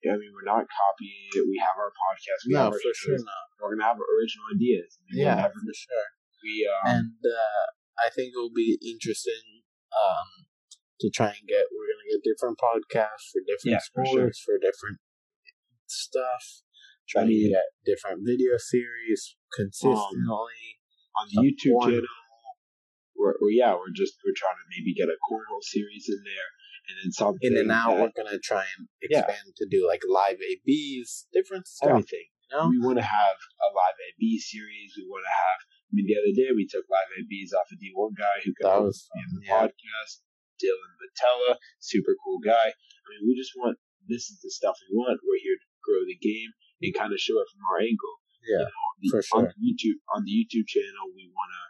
I 0.07 0.19
mean, 0.19 0.31
we're 0.35 0.47
not 0.47 0.67
copying 0.67 1.31
it. 1.35 1.47
We 1.47 1.59
have 1.63 1.75
our 1.79 1.91
podcast. 1.95 2.47
We 2.47 2.55
no, 2.55 2.71
have 2.71 2.75
our 2.75 2.83
for 2.83 2.95
sure 2.95 3.19
not. 3.19 3.47
We're 3.59 3.75
gonna 3.75 3.87
have 3.91 3.99
original 3.99 4.47
ideas. 4.55 4.99
I 4.99 5.03
mean, 5.11 5.19
Yeah, 5.27 5.35
whatever 5.43 5.59
for 5.59 5.75
sure. 5.75 6.09
we 6.43 6.55
um, 6.71 6.87
and 7.03 7.19
uh, 7.23 7.67
I 7.99 8.11
think 8.15 8.35
it 8.35 8.39
will 8.39 8.55
be 8.55 8.79
interesting 8.83 9.63
um, 9.95 10.47
to 11.03 11.11
try 11.11 11.35
and 11.35 11.47
get. 11.51 11.67
We're 11.71 11.91
gonna 11.91 12.11
get 12.15 12.23
different 12.27 12.59
podcasts 12.63 13.31
for 13.31 13.43
different 13.47 13.79
Yeah, 13.79 13.87
for 13.95 14.03
sports 14.07 14.39
sure. 14.43 14.55
for 14.55 14.55
different 14.59 14.99
stuff. 15.87 16.67
Try 17.09 17.23
I 17.23 17.27
mean- 17.27 17.43
to 17.45 17.57
get 17.57 17.67
different 17.85 18.21
video 18.25 18.57
series 18.59 19.37
consistently. 19.55 19.99
Um, 20.31 21.19
on 21.19 21.29
the 21.29 21.37
YouTube 21.45 21.73
porn. 21.77 21.91
channel. 21.93 22.17
We're, 23.17 23.37
we're 23.41 23.55
yeah, 23.55 23.75
we're 23.77 23.93
just 23.95 24.17
we're 24.25 24.35
trying 24.35 24.57
to 24.59 24.67
maybe 24.73 24.95
get 24.97 25.07
a 25.13 25.19
cornhole 25.31 25.63
series 25.63 26.09
in 26.09 26.19
there, 26.25 26.49
and 26.89 26.95
then 26.99 27.11
something 27.13 27.53
in 27.53 27.59
and 27.69 27.71
out, 27.71 27.95
that- 27.95 28.01
we're 28.03 28.17
gonna 28.17 28.41
try 28.41 28.65
and 28.79 28.89
Yeah. 29.07 29.23
expand 29.23 29.55
to 29.61 29.67
do 29.71 29.87
like 29.87 30.03
live 30.09 30.41
ABs, 30.41 31.29
different 31.33 31.69
stuff. 31.69 31.91
everything. 32.03 32.27
You 32.51 32.57
know? 32.57 32.69
We 32.69 32.81
want 32.81 32.99
to 32.99 33.07
have 33.07 33.37
a 33.63 33.69
live 33.77 33.99
AB 34.09 34.39
series. 34.41 34.97
We 34.97 35.05
want 35.07 35.25
to 35.29 35.35
have. 35.37 35.61
I 35.69 35.91
mean, 35.93 36.07
the 36.09 36.17
other 36.17 36.33
day 36.35 36.51
we 36.57 36.67
took 36.67 36.89
live 36.89 37.13
ABs 37.15 37.53
off 37.53 37.69
a 37.71 37.77
D1 37.77 38.17
guy 38.17 38.41
who 38.43 38.53
That 38.65 38.81
host 38.81 39.09
the 39.13 39.45
yeah. 39.45 39.69
podcast. 39.69 40.25
Dylan 40.61 40.95
Vitella, 41.01 41.59
super 41.81 42.15
cool 42.25 42.39
guy. 42.41 42.71
I 42.73 43.05
mean, 43.11 43.27
we 43.29 43.35
just 43.37 43.53
want 43.57 43.79
this 44.09 44.31
is 44.31 44.41
the 44.41 44.51
stuff 44.51 44.79
we 44.89 44.97
want. 44.97 45.21
We're 45.23 45.43
here 45.43 45.57
to 45.61 45.69
grow 45.85 46.03
the 46.07 46.17
game 46.17 46.51
and 46.83 46.93
kind 46.95 47.13
of 47.15 47.19
show 47.23 47.39
it 47.39 47.49
from 47.51 47.63
our 47.71 47.79
angle. 47.81 48.15
Yeah, 48.43 48.67
The- 49.01 49.11
for 49.15 49.23
On 49.39 49.47
sure. 49.47 49.55
the 49.55 49.61
YouTube 49.63 49.99
on 50.15 50.27
the 50.27 50.35
YouTube 50.35 50.67
channel, 50.67 51.15
we 51.15 51.31
want 51.31 51.51
to 51.55 51.63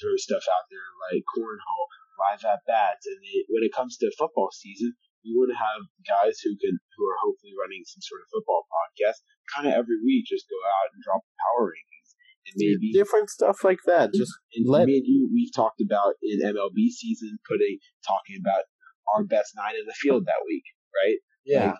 throw 0.00 0.16
stuff 0.20 0.44
out 0.44 0.66
there 0.68 0.84
like 1.08 1.24
cornhole, 1.32 1.86
live 2.20 2.44
at 2.44 2.60
bats, 2.68 3.06
and 3.08 3.20
it, 3.24 3.46
when 3.48 3.64
it 3.64 3.72
comes 3.72 3.96
to 3.98 4.12
football 4.18 4.50
season, 4.52 4.92
we 5.24 5.32
want 5.32 5.48
to 5.54 5.56
have 5.56 5.86
guys 6.04 6.40
who 6.44 6.52
can 6.60 6.76
who 6.96 7.02
are 7.08 7.18
hopefully 7.24 7.54
running 7.56 7.80
some 7.88 8.02
sort 8.04 8.20
of 8.20 8.28
football 8.28 8.66
podcast, 8.68 9.24
kind 9.48 9.64
of 9.68 9.72
every 9.72 9.96
week, 10.04 10.26
just 10.28 10.44
go 10.52 10.58
out 10.60 10.92
and 10.92 11.00
drop 11.00 11.22
power 11.40 11.72
rankings, 11.72 12.10
and 12.50 12.54
maybe 12.60 12.92
different 12.92 13.30
stuff 13.32 13.64
like 13.64 13.80
that. 13.88 14.12
Just 14.12 14.32
and 14.52 14.68
let- 14.68 14.84
me 14.84 15.00
and 15.00 15.06
you, 15.08 15.30
we've 15.32 15.54
talked 15.54 15.80
about 15.80 16.20
in 16.20 16.44
MLB 16.44 16.92
season, 16.92 17.38
putting 17.48 17.78
talking 18.04 18.36
about 18.36 18.68
our 19.16 19.24
best 19.24 19.52
nine 19.56 19.76
in 19.80 19.86
the 19.88 19.94
field 19.96 20.26
that 20.28 20.42
week, 20.44 20.64
right? 20.92 21.18
yeah, 21.46 21.72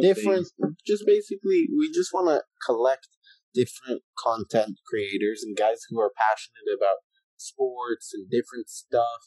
different. 0.00 0.46
things- 0.48 0.76
Just 0.86 1.04
basically, 1.06 1.68
we 1.76 1.90
just 1.92 2.12
want 2.12 2.28
to 2.28 2.42
collect 2.64 3.08
different 3.54 4.02
content 4.18 4.78
creators 4.86 5.42
and 5.42 5.56
guys 5.56 5.86
who 5.88 6.00
are 6.00 6.10
passionate 6.10 6.66
about 6.74 6.98
sports 7.36 8.12
and 8.14 8.28
different 8.30 8.68
stuff 8.68 9.22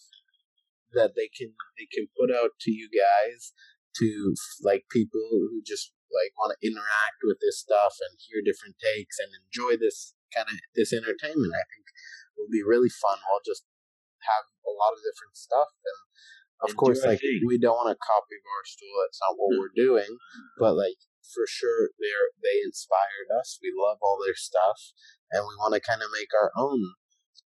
that 0.94 1.14
they 1.16 1.28
can 1.28 1.54
they 1.78 1.86
can 1.92 2.08
put 2.18 2.32
out 2.32 2.52
to 2.60 2.72
you 2.72 2.90
guys 2.90 3.52
to 3.96 4.34
like 4.64 4.86
people 4.92 5.20
who 5.32 5.62
just 5.66 5.92
like 6.12 6.32
want 6.40 6.56
to 6.56 6.68
interact 6.68 7.20
with 7.24 7.38
this 7.42 7.60
stuff 7.60 8.00
and 8.00 8.16
hear 8.20 8.40
different 8.44 8.76
takes 8.80 9.20
and 9.20 9.32
enjoy 9.36 9.76
this 9.76 10.16
kind 10.34 10.48
of 10.48 10.56
this 10.76 10.92
entertainment. 10.94 11.52
I 11.52 11.64
think 11.68 11.86
will 12.38 12.52
be 12.52 12.64
really 12.64 12.90
fun. 12.90 13.20
We'll 13.28 13.44
just 13.44 13.66
have 14.24 14.46
a 14.64 14.72
lot 14.72 14.96
of 14.96 15.04
different 15.04 15.36
stuff 15.36 15.72
and 15.84 16.00
of 16.64 16.70
And 16.74 16.78
course 16.78 17.06
like 17.06 17.22
thing. 17.22 17.42
we 17.46 17.58
don't 17.58 17.78
want 17.78 17.94
to 17.94 18.00
copy 18.00 18.38
Barstool. 18.42 18.94
That's 19.06 19.20
not 19.22 19.38
what 19.38 19.58
we're 19.60 19.76
doing. 19.76 20.10
But 20.58 20.74
like 20.76 20.98
for 21.34 21.46
sure 21.46 21.92
they're 22.00 22.32
they 22.42 22.64
inspired 22.64 23.30
us. 23.38 23.60
We 23.62 23.70
love 23.76 23.98
all 24.02 24.18
their 24.24 24.36
stuff 24.38 24.80
and 25.32 25.44
we 25.44 25.54
want 25.60 25.74
to 25.76 25.82
kind 25.84 26.02
of 26.02 26.10
make 26.16 26.32
our 26.34 26.52
own 26.58 26.80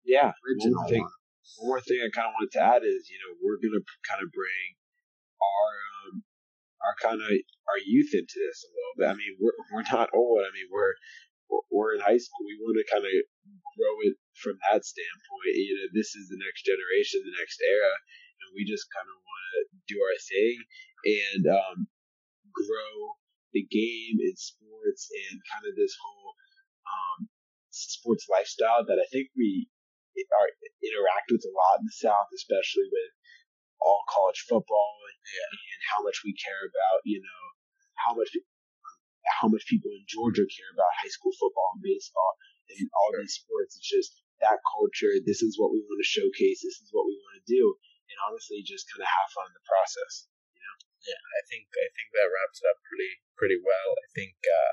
yeah. 0.05 0.33
original 0.45 0.83
One 0.85 0.91
thing, 0.93 1.03
one. 1.07 1.69
more 1.73 1.81
thing 1.81 1.99
I 2.03 2.11
kind 2.13 2.29
of 2.29 2.35
wanted 2.37 2.53
to 2.59 2.63
add 2.63 2.83
is, 2.85 3.09
you 3.11 3.19
know, 3.23 3.39
we're 3.41 3.59
gonna 3.63 3.83
kind 4.07 4.21
of 4.23 4.29
bring 4.31 4.77
our 5.41 5.71
um, 5.99 6.15
our 6.83 6.95
kind 6.99 7.19
of 7.23 7.31
our 7.71 7.81
youth 7.83 8.11
into 8.15 8.37
this 8.43 8.63
a 8.67 8.71
little 8.71 8.95
bit. 8.99 9.09
I 9.11 9.17
mean, 9.19 9.35
we're 9.41 9.57
we're 9.73 9.87
not 9.91 10.11
old. 10.15 10.43
I 10.47 10.51
mean, 10.55 10.69
we're 10.71 10.95
we're- 11.51 11.69
we're 11.73 11.93
in 11.97 12.01
high 12.01 12.17
school. 12.17 12.45
We 12.49 12.57
want 12.65 12.81
to 12.81 12.87
kind 12.89 13.05
of 13.05 13.13
grow 13.77 13.95
it 14.09 14.17
from 14.41 14.57
that 14.69 14.81
standpoint. 14.85 15.53
You 15.53 15.75
know, 15.77 15.89
this 15.93 16.17
is 16.17 16.29
the 16.33 16.41
next 16.41 16.65
generation, 16.65 17.21
the 17.25 17.37
next 17.37 17.61
era, 17.61 17.93
we 18.55 18.65
just 18.65 18.89
kind 18.93 19.09
of 19.09 19.19
want 19.19 19.43
to 19.53 19.61
do 19.89 19.97
our 20.01 20.19
thing 20.21 20.57
and 21.05 21.43
um, 21.49 21.77
grow 22.53 22.95
the 23.53 23.65
game 23.69 24.17
in 24.21 24.35
sports 24.37 25.13
and 25.13 25.41
kind 25.53 25.65
of 25.69 25.77
this 25.77 25.93
whole 26.01 26.33
um, 26.89 27.29
sports 27.73 28.29
lifestyle 28.29 28.85
that 28.85 29.01
I 29.01 29.09
think 29.13 29.29
we 29.37 29.69
are 30.17 30.49
interact 30.85 31.33
with 31.33 31.45
a 31.49 31.53
lot 31.53 31.81
in 31.81 31.89
the 31.89 31.97
South, 31.97 32.29
especially 32.37 32.89
with 32.93 33.13
all 33.81 34.05
college 34.09 34.45
football 34.45 34.95
and, 35.09 35.19
and 35.57 35.81
how 35.93 36.05
much 36.05 36.21
we 36.23 36.37
care 36.37 36.69
about, 36.69 37.01
you 37.05 37.21
know, 37.21 37.43
how 37.97 38.13
much 38.15 38.31
how 39.41 39.47
much 39.49 39.65
people 39.71 39.91
in 39.95 40.05
Georgia 40.11 40.43
care 40.43 40.71
about 40.75 40.99
high 40.99 41.13
school 41.13 41.33
football 41.39 41.79
and 41.79 41.83
baseball 41.83 42.33
and 42.75 42.91
all 42.91 43.15
these 43.15 43.39
sports. 43.39 43.79
It's 43.79 43.87
just 43.87 44.11
that 44.43 44.59
culture. 44.67 45.15
This 45.23 45.43
is 45.43 45.57
what 45.57 45.71
we 45.71 45.81
want 45.87 46.03
to 46.03 46.07
showcase. 46.07 46.61
This 46.63 46.83
is 46.83 46.91
what 46.91 47.07
we 47.07 47.15
want 47.15 47.39
to 47.39 47.47
do, 47.47 47.65
and 48.13 48.21
honestly, 48.29 48.61
just 48.61 48.85
kind 48.93 49.01
of 49.01 49.09
have 49.09 49.33
fun 49.33 49.49
in 49.49 49.57
the 49.57 49.65
process. 49.65 50.29
You 50.53 50.61
know? 50.61 50.77
Yeah, 51.09 51.19
I 51.19 51.41
think 51.49 51.73
I 51.73 51.89
think 51.97 52.13
that 52.13 52.29
wraps 52.29 52.61
it 52.61 52.69
up 52.69 52.79
pretty 52.85 53.13
pretty 53.41 53.59
well. 53.59 53.97
I 53.97 54.07
think 54.13 54.37
uh 54.45 54.73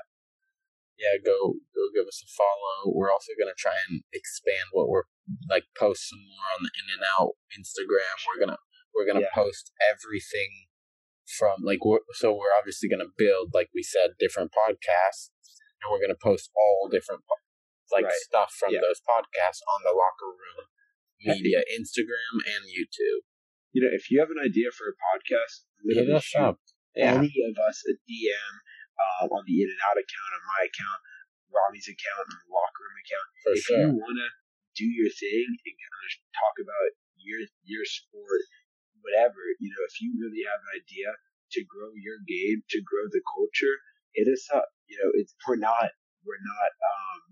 yeah, 1.00 1.16
go 1.16 1.56
go 1.72 1.82
give 1.96 2.04
us 2.04 2.20
a 2.20 2.28
follow. 2.28 2.92
We're 2.92 3.08
also 3.10 3.32
gonna 3.40 3.56
try 3.56 3.74
and 3.88 4.04
expand 4.12 4.68
what 4.76 4.92
we're 4.92 5.08
like 5.48 5.64
post 5.72 6.04
some 6.12 6.20
more 6.20 6.46
on 6.54 6.68
the 6.68 6.72
in 6.76 6.86
and 7.00 7.04
out 7.16 7.40
Instagram. 7.56 8.14
We're 8.28 8.40
gonna 8.44 8.60
we're 8.92 9.08
gonna 9.08 9.24
Yeah. 9.24 9.34
post 9.34 9.72
everything 9.88 10.68
from 11.38 11.62
like 11.64 11.80
we're, 11.86 12.02
so 12.18 12.34
we're 12.34 12.52
obviously 12.58 12.88
gonna 12.90 13.08
build 13.16 13.54
like 13.56 13.70
we 13.72 13.82
said 13.82 14.18
different 14.20 14.52
podcasts 14.52 15.30
and 15.80 15.88
we're 15.88 16.02
gonna 16.02 16.18
post 16.20 16.50
all 16.58 16.90
different 16.90 17.22
po- 17.24 17.40
like 17.94 18.04
Right. 18.04 18.22
stuff 18.28 18.52
from 18.52 18.74
Yeah. 18.74 18.82
those 18.82 19.00
podcasts 19.00 19.62
on 19.66 19.82
the 19.82 19.94
locker 19.94 20.26
room 20.30 20.66
media 21.22 21.62
Instagram 21.78 22.44
and 22.44 22.64
YouTube. 22.66 23.22
You 23.72 23.86
know, 23.86 23.92
if 23.94 24.10
you 24.10 24.18
have 24.18 24.34
an 24.34 24.42
idea 24.42 24.74
for 24.74 24.90
a 24.90 24.96
podcast, 24.98 25.66
Hit 25.86 26.04
literally 26.04 26.18
us 26.18 26.26
shoot 26.26 26.42
up. 26.42 26.58
Yeah. 26.98 27.22
any 27.22 27.30
of 27.46 27.54
us 27.70 27.86
a 27.86 27.94
DM 28.02 28.52
um, 28.98 29.30
on 29.30 29.46
the 29.46 29.62
In 29.62 29.70
and 29.70 29.82
Out 29.86 29.94
account, 29.94 30.30
on 30.34 30.42
my 30.58 30.66
account, 30.66 31.00
Ronnie's 31.54 31.86
account, 31.86 32.26
and 32.26 32.38
the 32.42 32.50
Locker 32.50 32.82
Room 32.82 32.98
account. 32.98 33.28
For 33.46 33.52
if 33.54 33.62
sure. 33.62 33.78
you 33.86 33.90
want 33.94 34.18
to 34.18 34.28
do 34.74 34.86
your 34.90 35.10
thing 35.10 35.46
and 35.46 35.74
kind 35.78 36.04
of 36.06 36.12
talk 36.34 36.54
about 36.58 36.90
your 37.22 37.46
your 37.62 37.86
sport, 37.86 38.42
whatever, 39.06 39.38
you 39.62 39.70
know, 39.70 39.82
if 39.86 40.02
you 40.02 40.18
really 40.18 40.42
have 40.50 40.58
an 40.58 40.82
idea 40.82 41.14
to 41.54 41.60
grow 41.66 41.94
your 41.94 42.18
game, 42.26 42.62
to 42.74 42.82
grow 42.82 43.06
the 43.10 43.22
culture, 43.22 43.74
hit 44.18 44.26
us 44.26 44.50
up. 44.50 44.66
You 44.90 44.98
know, 44.98 45.10
it's 45.14 45.34
we're 45.46 45.62
not 45.62 45.94
we're 46.26 46.42
not. 46.42 46.70
um 46.74 47.29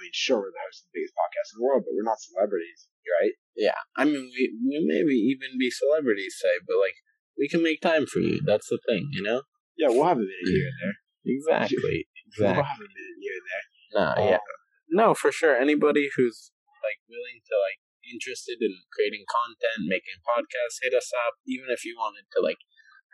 I 0.00 0.08
mean, 0.08 0.16
sure, 0.16 0.40
we're 0.40 0.48
the 0.56 0.64
host 0.64 0.80
of 0.80 0.84
the 0.88 0.96
biggest 0.96 1.12
podcast 1.12 1.52
in 1.52 1.60
the 1.60 1.64
world, 1.68 1.84
but 1.84 1.92
we're 1.92 2.08
not 2.08 2.16
celebrities, 2.24 2.88
right? 3.20 3.36
Yeah, 3.52 3.76
I 4.00 4.08
mean, 4.08 4.32
we 4.32 4.42
we 4.64 4.80
maybe 4.80 5.12
even 5.28 5.60
be 5.60 5.68
celebrities, 5.68 6.40
say, 6.40 6.56
but 6.64 6.80
like 6.80 6.96
we 7.36 7.52
can 7.52 7.60
make 7.60 7.84
time 7.84 8.08
for 8.08 8.20
you. 8.24 8.40
That's 8.40 8.68
the 8.72 8.80
thing, 8.88 9.12
you 9.12 9.20
know. 9.20 9.44
Yeah, 9.76 9.92
we'll 9.92 10.08
have 10.08 10.16
a 10.16 10.24
minute 10.24 10.48
here 10.48 10.68
and 10.72 10.78
there. 10.80 10.96
Exactly. 11.28 12.08
Exactly. 12.30 12.62
We'll 12.62 12.70
have 12.70 12.78
a 12.78 12.86
minute 12.94 13.18
here 13.18 13.34
and 13.34 13.48
there. 13.50 13.66
No, 13.90 14.06
yeah, 14.22 14.38
Um, 14.38 14.58
no, 14.94 15.06
for 15.18 15.34
sure. 15.34 15.58
Anybody 15.58 16.06
who's 16.14 16.54
like 16.78 17.02
willing 17.10 17.42
to 17.42 17.54
like 17.58 17.82
interested 18.06 18.62
in 18.62 18.70
creating 18.94 19.26
content, 19.26 19.90
making 19.90 20.22
podcasts, 20.22 20.78
hit 20.78 20.94
us 20.94 21.10
up. 21.26 21.42
Even 21.42 21.74
if 21.74 21.82
you 21.82 21.98
wanted 21.98 22.30
to 22.30 22.38
like 22.38 22.62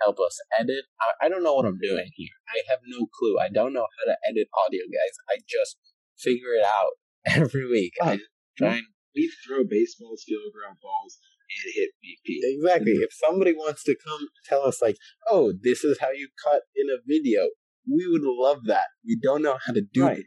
help 0.05 0.21
us 0.21 0.37
edit, 0.53 0.85
I, 1.01 1.27
I 1.27 1.27
don't 1.33 1.41
know 1.41 1.57
what 1.57 1.65
I'm 1.65 1.81
doing 1.81 2.13
here. 2.13 2.37
I 2.53 2.61
have 2.69 2.85
no 2.85 3.09
clue. 3.09 3.41
I 3.41 3.49
don't 3.49 3.73
know 3.73 3.89
how 3.89 4.05
to 4.13 4.17
edit 4.29 4.53
audio, 4.53 4.85
guys. 4.85 5.17
I 5.33 5.41
just 5.49 5.81
figure 6.19 6.55
it 6.59 6.65
out 6.65 6.93
every 7.27 7.67
week. 7.69 7.93
Just 8.03 8.23
try 8.59 8.75
and 8.77 8.87
we 9.15 9.31
throw 9.47 9.65
baseballs, 9.69 10.25
field 10.27 10.53
ground 10.53 10.77
balls, 10.83 11.19
and 11.49 11.73
hit 11.75 11.91
BP. 12.05 12.37
Exactly. 12.57 12.93
If 12.93 13.11
somebody 13.15 13.53
wants 13.53 13.83
to 13.85 13.97
come 14.05 14.29
tell 14.45 14.63
us, 14.63 14.83
like, 14.83 14.97
oh, 15.31 15.53
this 15.63 15.85
is 15.85 15.99
how 16.01 16.11
you 16.11 16.29
cut 16.45 16.63
in 16.75 16.87
a 16.91 16.99
video, 17.07 17.49
we 17.91 18.07
would 18.09 18.23
love 18.25 18.65
that. 18.67 18.89
We 19.07 19.19
don't 19.23 19.43
know 19.43 19.57
how 19.65 19.73
to 19.73 19.81
do 19.81 20.03
Right. 20.05 20.19
it. 20.19 20.27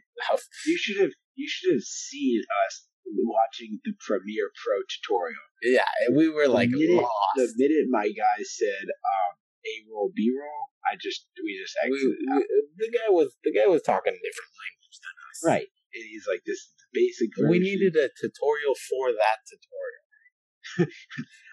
You 0.66 0.76
should 0.78 1.00
have 1.00 1.10
you 1.36 1.48
should 1.48 1.72
have 1.74 1.82
seen 1.82 2.42
us 2.66 2.86
watching 3.06 3.80
the 3.84 3.92
Premiere 3.98 4.50
Pro 4.64 4.78
tutorial. 4.88 5.40
Yeah, 5.62 5.84
and 6.06 6.16
we 6.16 6.28
were 6.28 6.48
like 6.48 6.70
the 6.70 6.78
minute, 6.78 7.02
lost. 7.02 7.36
the 7.36 7.48
minute 7.56 7.86
my 7.90 8.08
guy 8.08 8.42
said 8.42 8.86
um, 8.90 9.32
A 9.66 9.72
roll, 9.92 10.10
B 10.14 10.30
roll, 10.34 10.66
I 10.90 10.96
just 11.00 11.26
we 11.42 11.58
just 11.60 11.76
We- 11.84 11.90
we- 11.90 12.66
the 12.76 12.90
guy 12.90 13.08
was 13.10 13.36
the 13.44 13.52
guy 13.52 13.66
was 13.66 13.82
talking 13.82 14.12
a 14.12 14.22
different 14.24 14.52
language 14.56 14.96
than 15.00 15.14
us. 15.30 15.38
right, 15.44 15.68
and 15.94 16.04
he's 16.06 16.26
like 16.26 16.42
this 16.46 16.58
is 16.58 16.72
the 16.78 16.88
basic. 16.92 17.30
Version. 17.36 17.50
We 17.50 17.58
needed 17.58 17.94
a 17.96 18.08
tutorial 18.14 18.74
for 18.88 19.12
that 19.12 19.38
tutorial. 19.48 20.04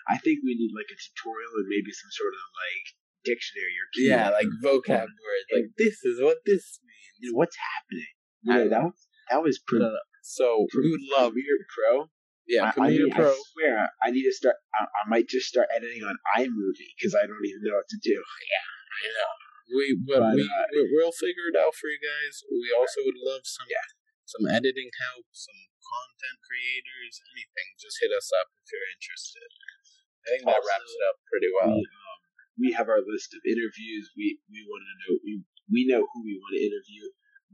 I 0.09 0.17
think 0.17 0.39
we 0.43 0.55
need 0.55 0.71
like 0.75 0.87
a 0.91 0.97
tutorial 0.99 1.51
and 1.63 1.67
maybe 1.67 1.91
some 1.91 2.11
sort 2.11 2.33
of 2.35 2.43
like 2.55 2.85
dictionary 3.27 3.75
or. 3.75 3.87
Yeah, 3.97 4.29
like 4.31 4.47
vocab 4.63 5.07
words. 5.09 5.47
Like 5.51 5.69
this 5.77 6.03
is 6.03 6.21
what 6.21 6.43
this 6.45 6.79
means. 6.83 7.13
You 7.19 7.31
know, 7.31 7.37
what's 7.37 7.57
happening? 7.57 8.13
You 8.43 8.53
I 8.53 8.67
that 8.71 8.83
was 8.83 8.99
that 9.31 9.41
was 9.43 9.59
pretty. 9.59 9.87
So 10.23 10.67
we 10.75 10.91
would 10.91 11.07
love 11.17 11.31
Premiere 11.33 11.63
Pro. 11.71 12.11
Yeah, 12.47 12.71
Premiere 12.71 13.11
Pro. 13.11 13.31
I 13.31 13.43
swear, 13.51 13.89
I 14.03 14.11
need 14.11 14.23
to 14.23 14.31
start. 14.31 14.55
I, 14.75 14.87
I 14.87 15.03
might 15.09 15.27
just 15.27 15.47
start 15.47 15.67
editing 15.75 16.03
on 16.03 16.15
iMovie 16.39 16.91
because 16.95 17.15
I 17.15 17.27
don't 17.27 17.43
even 17.43 17.63
know 17.63 17.75
what 17.75 17.87
to 17.91 17.99
do. 17.99 18.15
Yeah, 18.15 18.67
I 19.03 19.07
know. 19.11 19.31
We 19.67 19.99
but, 19.99 20.19
But, 20.23 20.35
we 20.35 20.43
uh, 20.47 20.67
we- 20.71 20.89
we'll 20.95 21.11
figure 21.11 21.51
it 21.51 21.59
out 21.59 21.75
for 21.75 21.91
you 21.91 21.99
guys. 21.99 22.39
We 22.47 22.71
also 22.71 23.03
would 23.03 23.19
love 23.19 23.43
some 23.43 23.67
Yeah. 23.67 23.83
Some 24.27 24.43
editing 24.51 24.91
help, 25.07 25.25
some 25.31 25.55
content 25.79 26.37
creators, 26.43 27.23
anything. 27.31 27.67
Just 27.79 27.97
hit 28.03 28.11
us 28.11 28.27
up 28.35 28.51
if 28.59 28.67
you're 28.67 28.91
interested. 28.91 29.47
I 29.47 30.25
think 30.35 30.43
that 30.43 30.59
Also, 30.59 30.67
wraps 30.67 30.91
it 30.91 31.03
up 31.07 31.17
pretty 31.31 31.49
well. 31.55 31.79
We, 31.79 31.87
um, 31.87 32.19
we 32.59 32.67
have 32.75 32.91
our 32.91 32.99
list 32.99 33.31
of 33.31 33.41
interviews. 33.47 34.11
We 34.19 34.43
we 34.51 34.67
want 34.67 34.83
to 34.83 34.93
know. 35.07 35.11
We 35.23 35.33
we 35.71 35.81
know 35.87 36.03
who 36.03 36.19
we 36.27 36.35
want 36.35 36.59
to 36.59 36.61
interview, 36.67 37.07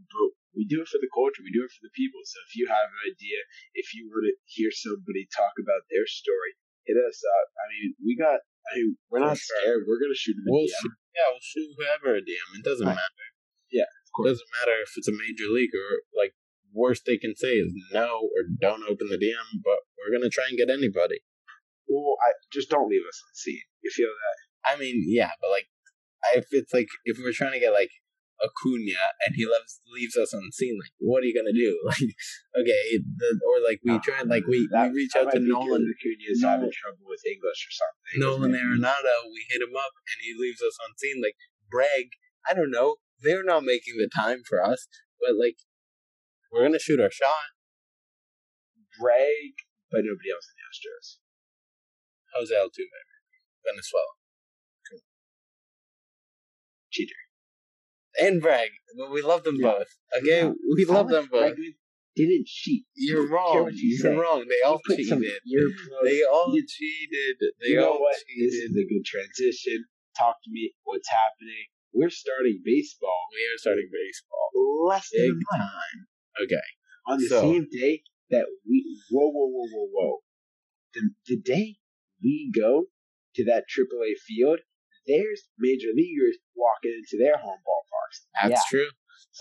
but 0.10 0.30
we 0.58 0.65
do 0.65 0.82
it 0.82 0.89
for 0.89 0.98
the 0.98 1.10
culture. 1.13 1.46
We 1.46 1.53
do 1.53 1.62
it 1.65 1.74
for 1.74 1.86
the 1.86 1.94
people. 1.94 2.22
So 2.25 2.42
if 2.50 2.58
you 2.58 2.65
have 2.65 2.89
an 2.89 3.01
idea, 3.13 3.38
if 3.77 3.94
you 3.94 4.10
want 4.10 4.25
to 4.25 4.34
hear 4.50 4.74
somebody 4.74 5.30
talk 5.30 5.53
about 5.62 5.86
their 5.94 6.06
story, 6.10 6.58
hit 6.89 6.98
us 6.98 7.22
up. 7.22 7.48
I 7.62 7.65
mean, 7.70 7.88
we 8.01 8.18
got. 8.18 8.42
I 8.63 8.80
mean, 8.80 8.96
we're 9.12 9.22
not 9.22 9.38
sure. 9.38 9.60
scared. 9.62 9.84
We're 9.86 10.00
gonna 10.01 10.15
shoot 10.18 10.39
them 10.39 10.48
We'll 10.48 10.65
shoot, 10.65 10.96
yeah, 11.13 11.27
we'll 11.30 11.44
shoot 11.44 11.68
whoever 11.77 12.15
a 12.18 12.24
DM. 12.24 12.48
It 12.58 12.63
doesn't 12.65 12.88
Right. 12.88 12.96
matter. 12.96 13.27
Yeah, 13.70 13.92
of 13.92 14.24
It 14.24 14.30
doesn't 14.34 14.51
matter 14.56 14.80
if 14.82 14.96
it's 14.96 15.12
a 15.12 15.13
major 15.13 15.51
league 15.51 15.75
or 15.75 16.08
like 16.15 16.32
worst 16.74 17.03
they 17.06 17.18
can 17.18 17.36
say 17.36 17.53
is 17.62 17.72
no 17.94 18.30
or 18.34 18.44
don't 18.60 18.84
open 18.84 19.08
the 19.10 19.18
DM. 19.18 19.62
But 19.63 19.80
we're 19.98 20.18
gonna 20.18 20.30
try 20.30 20.46
and 20.50 20.58
get 20.58 20.70
anybody. 20.70 21.20
Well, 21.88 22.18
I 22.25 22.34
just 22.51 22.70
don't 22.70 22.89
leave 22.89 23.06
us 23.08 23.22
unseen. 23.30 23.62
You 23.84 23.92
feel 23.92 24.10
that? 24.10 24.74
I 24.74 24.80
mean, 24.80 25.03
yeah, 25.08 25.32
but 25.42 25.50
like, 25.50 25.68
if 26.36 26.46
it's 26.51 26.74
like 26.74 26.88
if 27.06 27.18
we're 27.20 27.34
trying 27.34 27.53
to 27.53 27.60
get 27.60 27.74
like 27.74 27.92
Acuna 28.42 28.98
and 29.25 29.36
he 29.36 29.46
leaves 29.46 29.80
leaves 29.94 30.18
us 30.18 30.34
unseen, 30.34 30.80
like, 30.82 30.92
what 31.00 31.24
are 31.24 31.27
you 31.27 31.36
gonna 31.36 31.53
do? 31.53 31.80
Like, 31.86 32.15
okay, 32.60 32.98
the, 33.00 33.39
or 33.48 33.63
like 33.63 33.80
we 33.84 34.00
try 34.00 34.22
like 34.24 34.48
we, 34.48 34.68
That- 34.72 34.92
we 34.92 35.03
reach 35.03 35.15
out 35.15 35.32
to 35.32 35.39
Nolan 35.39 35.84
Acuna 35.84 36.25
is 36.27 36.44
having 36.44 36.72
trouble 36.72 37.06
with 37.08 37.22
English 37.25 37.68
or 37.68 37.74
something. 37.74 38.20
Nolan 38.20 38.51
Arenado, 38.51 39.15
we 39.32 39.46
hit 39.50 39.62
him 39.62 39.75
up 39.75 39.94
and 40.08 40.18
he 40.22 40.34
leaves 40.38 40.62
us 40.62 40.77
unseen. 40.89 41.22
Like 41.22 41.36
Bragg, 41.70 42.15
I 42.48 42.53
don't 42.53 42.72
know, 42.72 42.98
they're 43.22 43.44
not 43.44 43.63
making 43.63 43.96
the 43.98 44.10
time 44.13 44.42
for 44.48 44.63
us, 44.63 44.88
but 45.20 45.36
like 45.39 45.58
we're 46.53 46.63
gonna 46.63 46.79
shoot 46.79 47.00
our 47.01 47.10
shot. 47.12 47.51
Bragg, 49.01 49.57
but 49.91 50.01
nobody 50.05 50.29
else 50.31 50.45
in 50.48 50.55
the 50.62 50.65
Astros. 50.69 51.17
Jose 52.38 52.53
Altuve, 52.53 53.01
Venezuela, 53.65 54.13
Cheater. 56.91 57.15
and 58.19 58.41
Bragg. 58.41 58.69
But 58.98 59.10
we 59.12 59.22
love 59.24 59.43
them 59.43 59.55
Yeah. 59.57 59.72
both. 59.72 59.88
Okay, 60.15 60.41
Yeah. 60.45 60.53
we 60.75 60.86
love 60.86 61.10
them 61.10 61.27
both. 61.27 61.55
Bregman 61.57 61.75
didn't 62.15 62.45
cheat. 62.45 62.86
You're 62.93 63.25
I 63.25 63.25
don't 63.25 63.29
care 63.53 63.62
wrong. 63.63 63.72
you 63.74 63.89
You're 63.89 63.98
say. 63.98 64.13
wrong. 64.15 64.48
They 64.48 64.62
all 64.62 64.79
put 64.86 64.98
some 65.05 65.22
cheated. 65.24 65.41
They 66.03 66.24
all 66.24 66.53
You- 66.55 66.67
cheated. 66.67 67.38
They 67.60 67.69
you 67.69 67.75
know 67.77 67.93
all 67.93 68.01
what? 68.01 68.15
This 68.38 68.53
is 68.53 68.75
a 68.77 68.86
good 68.86 69.03
transition. 69.05 69.86
Talk 70.17 70.38
to 70.43 70.50
me. 70.51 70.75
What's 70.83 71.10
happening? 71.10 71.65
We're 71.91 72.12
starting 72.12 72.62
baseball 72.63 73.27
We 73.33 73.45
are 73.45 73.57
starting 73.57 73.89
baseball. 73.91 74.50
less 74.87 75.09
than 75.11 75.22
a 75.25 75.33
month 75.33 75.44
time. 75.57 76.07
Okay. 76.41 76.55
on 77.07 77.19
the 77.19 77.27
So- 77.27 77.41
same 77.41 77.67
day 77.72 78.03
that 78.29 78.46
we. 78.67 79.01
Whoa, 79.11 79.29
whoa, 79.29 79.48
whoa, 79.48 79.67
whoa, 79.72 79.87
whoa! 79.91 80.24
The, 80.93 81.09
the 81.27 81.37
day 81.41 81.77
we 82.24 82.51
go 82.53 82.85
to 83.35 83.43
that 83.46 83.65
AAA 83.67 84.15
field, 84.25 84.59
there's 85.05 85.50
major 85.57 85.89
leaguers 85.93 86.37
walking 86.55 86.93
into 86.93 87.22
their 87.22 87.37
home 87.37 87.59
ballparks. 87.67 88.25
That's 88.33 88.61
yeah, 88.61 88.69
true. 88.69 88.89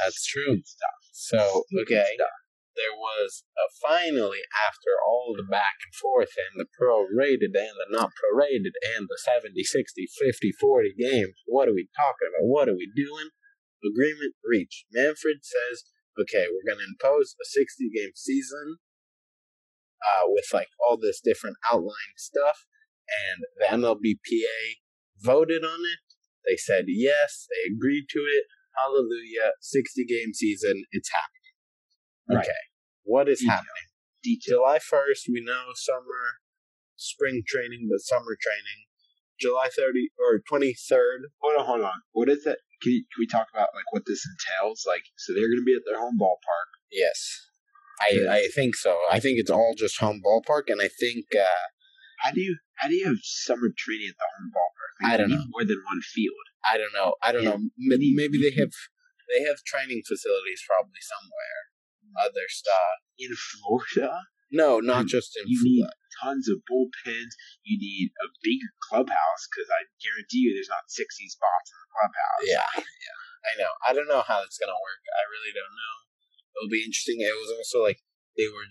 That's 0.02 0.26
true. 0.26 0.60
stuff. 0.64 1.00
So, 1.12 1.64
okay. 1.82 2.06
stuff. 2.14 2.38
There 2.74 2.96
was 2.96 3.44
a 3.52 3.68
finally, 3.84 4.40
after 4.56 4.96
all 5.06 5.34
the 5.36 5.44
back 5.44 5.76
and 5.84 5.94
forth 5.94 6.32
and 6.40 6.56
the 6.58 6.64
pro-rated 6.72 7.52
and 7.52 7.76
the 7.76 7.88
not 7.90 8.10
pro-rated 8.16 8.72
and 8.96 9.06
the 9.08 9.18
70, 9.20 9.62
60, 9.62 10.08
50, 10.08 10.52
40 10.58 10.94
games, 10.98 11.36
what 11.44 11.68
are 11.68 11.74
we 11.74 11.88
talking 11.92 12.32
about? 12.32 12.48
What 12.48 12.68
are 12.70 12.76
we 12.76 12.88
doing? 12.96 13.28
Agreement 13.84 14.34
reached. 14.42 14.86
Manfred 14.90 15.44
says, 15.44 15.84
okay, 16.18 16.46
we're 16.50 16.66
going 16.68 16.82
to 16.84 16.90
impose 16.92 17.34
a 17.40 17.46
60 17.46 17.90
game 17.90 18.12
season 18.14 18.76
uh, 20.02 20.26
with 20.28 20.46
like 20.52 20.68
all 20.86 20.98
this 21.00 21.20
different 21.20 21.56
outline 21.70 22.16
stuff. 22.16 22.66
And 23.08 23.44
the 23.58 23.86
MLBPA 23.86 24.80
voted 25.20 25.64
on 25.64 25.80
it. 25.80 26.00
They 26.46 26.56
said 26.56 26.84
yes, 26.88 27.46
they 27.50 27.72
agreed 27.72 28.06
to 28.10 28.18
it. 28.20 28.44
Hallelujah. 28.76 29.52
60 29.60 30.04
game 30.04 30.32
season, 30.32 30.84
it's 30.92 31.10
happening. 31.12 31.54
Right. 32.28 32.46
Okay. 32.46 32.62
What 33.04 33.28
is 33.28 33.40
Detail. 33.40 33.56
happening? 33.56 33.88
Detail. 34.22 34.58
July 34.58 34.78
1st, 34.78 35.28
we 35.32 35.42
know 35.44 35.70
summer, 35.74 36.40
spring 36.96 37.42
training, 37.46 37.88
but 37.90 38.00
summer 38.00 38.36
training. 38.40 38.86
July 39.38 39.68
30 39.76 40.08
or 40.18 40.40
23rd. 40.50 41.26
Hold 41.42 41.58
on, 41.58 41.66
hold 41.66 41.80
on. 41.82 42.02
What 42.12 42.28
is 42.28 42.44
that? 42.44 42.58
Can, 42.82 42.92
you, 42.92 43.04
can 43.12 43.18
we 43.20 43.26
talk 43.26 43.46
about 43.52 43.68
like 43.74 43.86
what 43.92 44.04
this 44.06 44.26
entails? 44.26 44.84
Like, 44.86 45.04
so 45.16 45.32
they're 45.32 45.48
going 45.48 45.60
to 45.60 45.64
be 45.64 45.74
at 45.74 45.82
their 45.86 46.00
home 46.00 46.18
ballpark. 46.20 46.68
Yes. 46.90 47.48
I, 48.00 48.42
I 48.42 48.48
think 48.54 48.74
so. 48.74 48.98
I 49.10 49.20
think 49.20 49.38
it's 49.38 49.50
all 49.50 49.74
just 49.78 50.00
home 50.00 50.20
ballpark, 50.24 50.62
and 50.66 50.80
I 50.82 50.88
think 50.88 51.26
uh, 51.38 51.46
How 52.22 52.32
do 52.32 52.40
you 52.40 52.56
how 52.76 52.88
do 52.88 52.94
you 52.94 53.06
have 53.06 53.18
summer 53.22 53.68
training 53.76 54.08
at 54.10 54.18
the 54.18 54.26
home 54.38 54.50
ballpark? 54.50 55.12
I 55.12 55.16
don't 55.16 55.30
know. 55.30 55.44
More 55.50 55.64
than 55.64 55.80
one 55.86 56.00
field. 56.00 56.46
I 56.64 56.78
don't 56.78 56.92
know. 56.94 57.14
I 57.22 57.30
don't 57.32 57.42
Yeah. 57.44 57.50
know. 57.50 57.60
Maybe, 57.78 58.12
maybe 58.14 58.38
they 58.42 58.54
have 58.60 58.72
they 59.30 59.42
have 59.46 59.62
training 59.64 60.02
facilities 60.06 60.62
probably 60.66 61.02
somewhere. 61.02 61.58
Other 62.26 62.46
stuff. 62.48 62.98
In 63.18 63.30
Florida, 63.34 64.18
No, 64.52 64.78
not 64.80 65.08
You- 65.08 65.16
just 65.18 65.36
in 65.36 65.48
you 65.48 65.58
need 65.64 65.86
tons 66.20 66.46
of 66.48 66.60
bullpens. 66.68 67.32
You 67.64 67.80
need 67.80 68.12
a 68.20 68.28
bigger 68.44 68.68
clubhouse 68.84 69.48
because 69.48 69.68
I 69.72 69.88
guarantee 69.98 70.44
you, 70.44 70.52
there's 70.54 70.68
not 70.68 70.86
sixty 70.92 71.26
spots 71.28 71.72
in 71.72 71.78
the 71.80 71.90
clubhouse. 71.96 72.44
Yeah, 72.44 72.68
yeah. 72.84 73.18
I 73.48 73.52
know. 73.58 73.72
I 73.88 73.90
don't 73.96 74.06
know 74.12 74.22
how 74.22 74.44
it's 74.44 74.58
gonna 74.60 74.76
work. 74.76 75.02
I 75.08 75.24
really 75.32 75.50
don't 75.56 75.72
know. 75.74 75.96
It'll 76.54 76.70
be 76.70 76.84
interesting. 76.84 77.18
It 77.24 77.32
was 77.40 77.50
also 77.56 77.80
like 77.82 78.04
they 78.36 78.46
were 78.46 78.68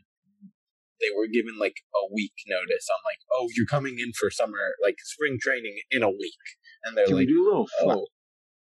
they 1.01 1.09
were 1.17 1.25
given 1.27 1.57
like 1.57 1.81
a 1.97 2.05
week 2.13 2.37
notice 2.45 2.85
on 2.93 3.01
like, 3.03 3.25
oh, 3.33 3.49
you're 3.57 3.65
coming 3.65 3.97
in 3.97 4.13
for 4.13 4.29
summer 4.29 4.77
like 4.85 5.01
spring 5.01 5.39
training 5.41 5.81
in 5.89 6.03
a 6.05 6.13
week, 6.13 6.45
and 6.85 6.95
they're 6.95 7.09
Can 7.09 7.17
we 7.17 7.25
like, 7.25 7.33
do 7.33 7.41
a 7.41 7.45
little 7.49 7.69
flash? 7.81 7.97
oh, 7.97 8.05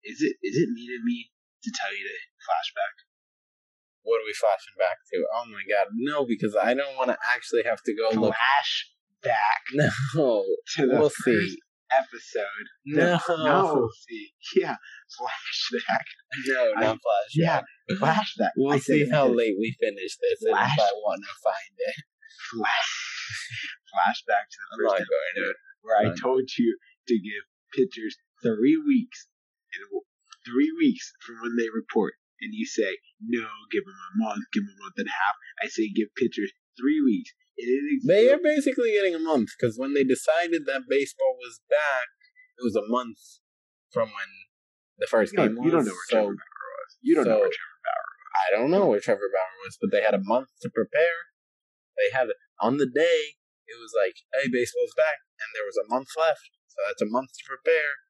Is 0.02 0.18
it 0.20 0.34
is 0.42 0.58
it 0.58 0.68
needed 0.74 1.00
me 1.06 1.30
to 1.62 1.70
tell 1.70 1.94
you 1.94 2.02
to 2.04 2.16
flashback? 2.42 2.94
What 4.04 4.20
are 4.20 4.26
we 4.26 4.32
flashing 4.38 4.76
back 4.78 4.96
to? 5.12 5.24
Oh 5.34 5.44
my 5.50 5.62
god, 5.68 5.88
no, 5.96 6.24
because 6.24 6.54
I 6.56 6.74
don't 6.74 6.96
want 6.96 7.10
to 7.10 7.18
actually 7.34 7.62
have 7.64 7.82
to 7.82 7.92
go 7.94 8.08
look. 8.20 8.34
Flashback 8.34 9.64
No, 10.14 10.44
to 10.76 10.86
the 10.86 10.98
we'll 11.00 11.08
first 11.08 11.24
see. 11.24 11.58
episode. 11.90 12.66
No, 12.86 13.18
no, 13.28 13.74
we'll 13.74 13.88
see, 14.08 14.32
yeah, 14.56 14.76
flashback. 15.18 16.04
no, 16.46 16.72
I- 16.76 16.80
not 16.80 16.96
flashback. 16.96 17.34
Yeah, 17.34 17.60
flashback. 17.92 18.50
We'll 18.56 18.74
I 18.74 18.78
see 18.78 19.08
how 19.08 19.26
late 19.28 19.56
we 19.58 19.74
finish 19.80 20.16
this 20.20 20.42
and 20.42 20.50
if 20.52 20.56
Flash- 20.56 20.78
I 20.78 20.92
want 21.04 21.22
to 21.22 21.34
find 21.42 21.74
it. 21.78 21.96
Flash, 22.52 22.92
flashback 23.90 24.44
to 24.50 24.58
the 24.76 24.84
first 24.88 24.94
episode 25.02 25.54
where 25.82 25.96
I 25.98 26.14
told 26.14 26.48
you 26.58 26.78
to 27.08 27.14
give 27.14 27.42
pitchers 27.72 28.16
three 28.42 28.76
weeks, 28.86 29.28
and 29.74 30.02
three 30.46 30.70
weeks 30.78 31.12
from 31.24 31.36
when 31.42 31.56
they 31.56 31.68
report, 31.74 32.14
and 32.40 32.50
you 32.52 32.66
say 32.66 32.98
no, 33.20 33.46
give 33.70 33.84
them 33.84 33.94
a 33.94 34.12
month, 34.24 34.44
give 34.52 34.64
them 34.64 34.74
a 34.74 34.82
month 34.82 34.98
and 34.98 35.08
a 35.08 35.16
half. 35.16 35.36
I 35.62 35.68
say 35.68 35.90
give 35.90 36.14
pitchers 36.16 36.52
three 36.78 37.00
weeks. 37.00 37.30
And 37.58 37.70
it 37.70 37.82
is 37.86 38.02
They 38.06 38.32
are 38.32 38.42
basically 38.42 38.92
getting 38.92 39.14
a 39.14 39.22
month 39.22 39.50
because 39.54 39.78
when 39.78 39.94
they 39.94 40.02
decided 40.02 40.66
that 40.66 40.90
baseball 40.90 41.38
was 41.38 41.62
back, 41.70 42.10
it 42.58 42.64
was 42.66 42.74
a 42.74 42.86
month 42.86 43.18
from 43.94 44.10
when 44.10 44.30
the 44.98 45.06
first 45.06 45.32
you 45.32 45.38
game 45.38 45.54
was. 45.56 45.64
you 45.64 45.70
don't 45.70 45.86
know 45.86 45.94
where 45.94 46.10
so 46.10 46.18
Trevor 46.18 46.34
Bauer 46.34 46.70
was. 46.82 46.90
You 47.02 47.14
don't 47.14 47.28
know 47.30 47.42
where 47.42 47.54
Trevor. 47.54 47.78
Bauer 47.86 48.06
was. 48.10 48.30
I 48.34 48.46
don't 48.50 48.70
know 48.70 48.86
where 48.90 49.02
Trevor 49.02 49.30
Bauer 49.30 49.56
was, 49.62 49.78
but 49.78 49.90
they 49.94 50.02
had 50.02 50.14
a 50.14 50.22
month 50.22 50.50
to 50.62 50.68
prepare. 50.70 51.30
They 51.94 52.10
had 52.10 52.34
on 52.58 52.78
the 52.78 52.90
day 52.90 53.38
it 53.66 53.78
was 53.78 53.94
like, 53.94 54.26
"Hey, 54.34 54.50
baseball's 54.50 54.94
back," 54.98 55.22
and 55.38 55.48
there 55.54 55.64
was 55.64 55.78
a 55.78 55.88
month 55.88 56.10
left, 56.18 56.50
so 56.66 56.82
that's 56.86 57.02
a 57.02 57.08
month 57.08 57.32
to 57.38 57.44
prepare. 57.46 58.02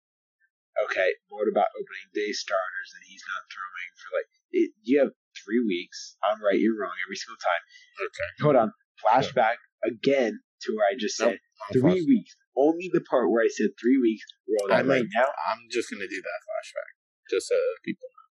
Okay, 0.74 1.10
but 1.30 1.36
what 1.38 1.46
about 1.50 1.70
opening 1.78 2.08
day 2.14 2.34
starters 2.34 2.88
and 2.98 3.02
he's 3.06 3.22
not 3.30 3.46
throwing 3.46 3.90
for 3.94 4.08
like? 4.18 4.28
It, 4.50 4.70
you 4.82 4.98
have 5.06 5.14
three 5.38 5.62
weeks. 5.62 6.16
I'm 6.22 6.42
right, 6.42 6.58
you're 6.58 6.74
wrong 6.74 6.94
every 7.06 7.14
single 7.14 7.38
time. 7.38 7.62
Okay, 8.02 8.28
Hold 8.42 8.56
on, 8.58 8.68
flashback 8.98 9.62
again 9.86 10.40
to 10.66 10.68
where 10.74 10.86
I 10.90 10.98
just 10.98 11.16
said 11.16 11.38
three 11.72 12.02
weeks. 12.02 12.34
Only 12.56 12.90
the 12.92 13.02
part 13.02 13.30
where 13.30 13.42
I 13.42 13.50
said 13.50 13.70
three 13.78 13.98
weeks. 14.02 14.22
Roll 14.46 14.70
I 14.70 14.82
that 14.82 14.88
right 14.88 15.02
might- 15.06 15.14
now. 15.14 15.30
I'm 15.50 15.66
just 15.70 15.90
gonna 15.90 16.10
do 16.10 16.22
that 16.22 16.40
flashback, 16.46 16.90
just 17.30 17.46
so 17.48 17.58
people 17.84 18.06
know. 18.10 18.26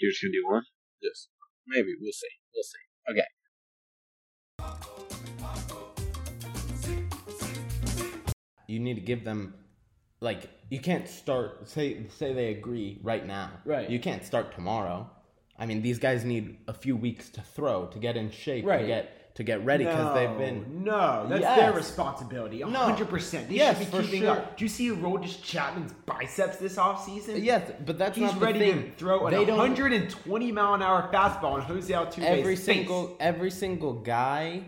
You're 0.00 0.12
just 0.12 0.22
gonna 0.22 0.32
do 0.36 0.44
one. 0.48 0.64
just 1.02 1.28
maybe 1.66 1.94
we'll 2.00 2.12
see, 2.12 2.32
we'll 2.52 2.64
see. 2.64 2.84
Okay. 3.08 3.28
you 8.66 8.78
need 8.80 8.94
to 8.94 9.00
give 9.00 9.24
them 9.24 9.54
like 10.22 10.48
you 10.70 10.80
can't 10.80 11.06
start 11.08 11.68
say 11.68 12.06
say 12.18 12.32
they 12.32 12.48
agree 12.58 12.98
right 13.02 13.26
now 13.26 13.50
Right. 13.64 13.90
you 13.90 14.00
can't 14.00 14.24
start 14.24 14.54
tomorrow 14.54 14.98
i 15.58 15.66
mean 15.66 15.82
these 15.82 15.98
guys 15.98 16.24
need 16.24 16.44
a 16.68 16.72
few 16.84 16.96
weeks 16.96 17.28
to 17.36 17.40
throw 17.42 17.86
to 17.94 17.98
get 17.98 18.16
in 18.16 18.30
shape 18.30 18.64
Right. 18.64 18.80
to 18.82 18.86
get 18.86 19.04
to 19.34 19.42
get 19.42 19.64
ready 19.64 19.84
because 19.84 20.12
they've 20.14 20.36
been. 20.36 20.84
No, 20.84 21.26
that's 21.26 21.40
Yes. 21.40 21.58
their 21.58 21.72
responsibility. 21.72 22.58
No. 22.58 22.66
100%. 22.68 23.48
They 23.48 23.54
Yes, 23.54 23.78
should 23.78 23.90
be 23.90 24.02
keeping 24.02 24.20
sure. 24.24 24.30
up. 24.32 24.58
Do 24.58 24.64
you 24.66 24.68
see 24.68 24.90
Aroldis 24.90 25.42
Chapman's 25.42 25.94
biceps 26.04 26.58
this 26.58 26.76
offseason? 26.76 27.42
Yes, 27.42 27.62
but 27.86 27.96
that's 27.96 28.14
He's 28.18 28.26
not 28.30 28.40
the 28.40 28.44
ready 28.44 28.58
thing. 28.58 28.82
to 28.82 28.90
throw 28.98 29.26
an 29.26 29.32
They 29.32 29.46
don't- 29.46 29.56
120 29.56 30.52
mile 30.52 30.74
an 30.74 30.82
hour 30.82 31.08
fastball 31.10 31.52
on 31.54 31.62
Jose 31.62 31.90
Altuve's 31.90 32.18
every 32.26 32.56
face. 32.56 32.64
single 32.64 33.16
every 33.20 33.50
single 33.50 33.94
guy 33.94 34.64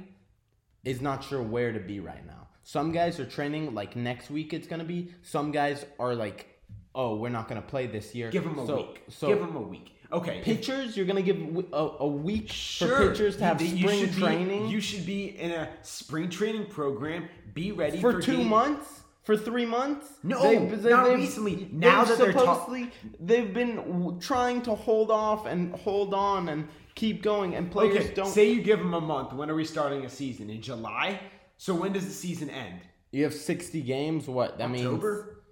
is 0.84 1.00
not 1.00 1.24
sure 1.24 1.42
where 1.42 1.72
to 1.72 1.80
be 1.80 2.00
right 2.00 2.24
now. 2.26 2.48
Some 2.62 2.92
guys 2.92 3.20
are 3.20 3.26
training 3.26 3.74
like 3.74 3.94
next 3.96 4.30
week 4.30 4.52
it's 4.52 4.66
gonna 4.66 4.84
be. 4.84 5.10
Some 5.22 5.50
guys 5.52 5.84
are 5.98 6.14
like, 6.14 6.46
oh, 6.94 7.16
we're 7.16 7.28
not 7.28 7.48
gonna 7.48 7.62
play 7.62 7.86
this 7.86 8.14
year. 8.14 8.30
Give 8.30 8.44
them 8.44 8.58
a 8.58 8.66
So- 8.66 8.76
week. 8.76 9.02
So 9.08 9.26
Give 9.28 9.38
them 9.40 9.56
a 9.56 9.60
week. 9.60 9.90
Okay. 10.12 10.40
pitchers, 10.42 10.96
you're 10.96 11.06
gonna 11.06 11.22
give 11.22 11.38
a 11.72 12.06
week 12.06 12.50
Sure. 12.52 12.88
for 12.88 13.08
pitchers 13.10 13.36
to 13.38 13.44
have 13.44 13.60
You- 13.60 13.68
you 13.68 13.88
spring 13.88 14.06
be- 14.06 14.20
training 14.20 14.68
you 14.68 14.80
should 14.80 15.04
be 15.04 15.26
in 15.38 15.50
a 15.50 15.68
spring 15.82 16.28
training 16.30 16.66
program. 16.66 17.28
Be 17.52 17.72
ready 17.72 18.00
for 18.00 18.12
for, 18.12 18.20
two 18.22 18.36
game- 18.38 18.48
months. 18.48 19.00
For 19.24 19.38
three 19.38 19.64
months? 19.64 20.06
No, 20.22 20.38
not 20.68 21.14
recently. 21.14 21.66
Now 21.72 22.04
they've 22.04 22.18
that 22.18 22.22
they're 22.24 22.32
ta- 22.34 22.40
supposedly 22.54 22.90
they've 23.18 23.54
been 23.54 23.76
w- 23.76 24.18
trying 24.20 24.60
to 24.62 24.74
hold 24.74 25.10
off 25.10 25.46
and 25.46 25.74
hold 25.74 26.12
on 26.12 26.48
and 26.50 26.68
keep 26.94 27.22
going, 27.22 27.54
and 27.54 27.70
players 27.70 27.96
Okay, 27.96 28.14
don't. 28.14 28.26
say 28.26 28.50
you 28.52 28.62
give 28.62 28.78
them 28.78 28.94
a 28.94 29.00
month. 29.00 29.32
When 29.32 29.50
are 29.50 29.54
we 29.54 29.64
starting 29.64 30.04
a 30.04 30.08
season? 30.08 30.50
In 30.50 30.62
July? 30.62 31.20
So 31.56 31.74
when 31.74 31.92
does 31.92 32.06
the 32.06 32.12
season 32.12 32.50
end? 32.50 32.80
you 33.12 33.22
have 33.24 33.34
sixty 33.34 33.80
games. 33.80 34.26
What 34.26 34.58
that 34.58 34.70
means? 34.70 34.86
October? 34.86 35.44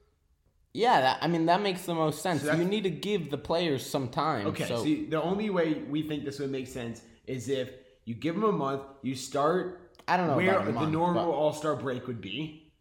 Yeah, 0.75 1.01
that, 1.03 1.19
I 1.21 1.29
mean 1.29 1.47
that 1.47 1.61
makes 1.63 1.83
the 1.83 1.95
most 1.95 2.23
sense. 2.23 2.43
So 2.43 2.55
you 2.55 2.65
need 2.65 2.85
to 2.85 2.91
give 2.91 3.31
the 3.31 3.39
players 3.39 3.85
some 3.85 4.09
time. 4.09 4.47
Okay, 4.49 4.67
so 4.67 4.83
see, 4.83 5.05
the 5.07 5.23
only 5.23 5.51
way 5.51 5.75
we 5.75 6.03
think 6.03 6.25
this 6.25 6.39
would 6.39 6.51
make 6.51 6.67
sense 6.67 7.03
is 7.27 7.49
if 7.49 7.71
you 8.05 8.15
give 8.15 8.35
them 8.35 8.45
a 8.45 8.53
month, 8.53 8.83
you 9.03 9.15
start 9.15 9.93
I 10.09 10.17
don't 10.17 10.27
know 10.29 10.37
where 10.37 10.59
about 10.59 10.83
a 10.83 10.87
the 10.87 10.91
normal 10.91 11.27
but- 11.27 11.33
All 11.33 11.53
Star 11.53 11.77
break 11.77 12.07
would 12.07 12.21
be. 12.21 12.73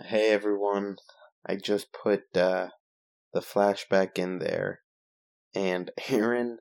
Hey 0.00 0.30
everyone, 0.30 0.96
I 1.46 1.56
just 1.56 1.92
put 1.92 2.36
uh, 2.36 2.68
the 3.32 3.40
flashback 3.40 4.18
in 4.18 4.38
there, 4.38 4.80
and 5.54 5.90
Aaron 6.08 6.58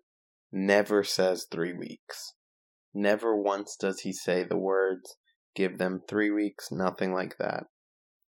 never 0.52 1.04
says 1.04 1.48
three 1.50 1.74
weeks. 1.74 2.34
Never 2.94 3.36
once 3.36 3.76
does 3.80 4.02
he 4.02 4.14
say 4.14 4.44
the 4.44 4.58
words, 4.58 5.16
give 5.56 5.78
them 5.78 6.02
three 6.08 6.32
weeks, 6.32 6.72
nothing 6.72 7.14
like 7.14 7.38
that. 7.40 7.66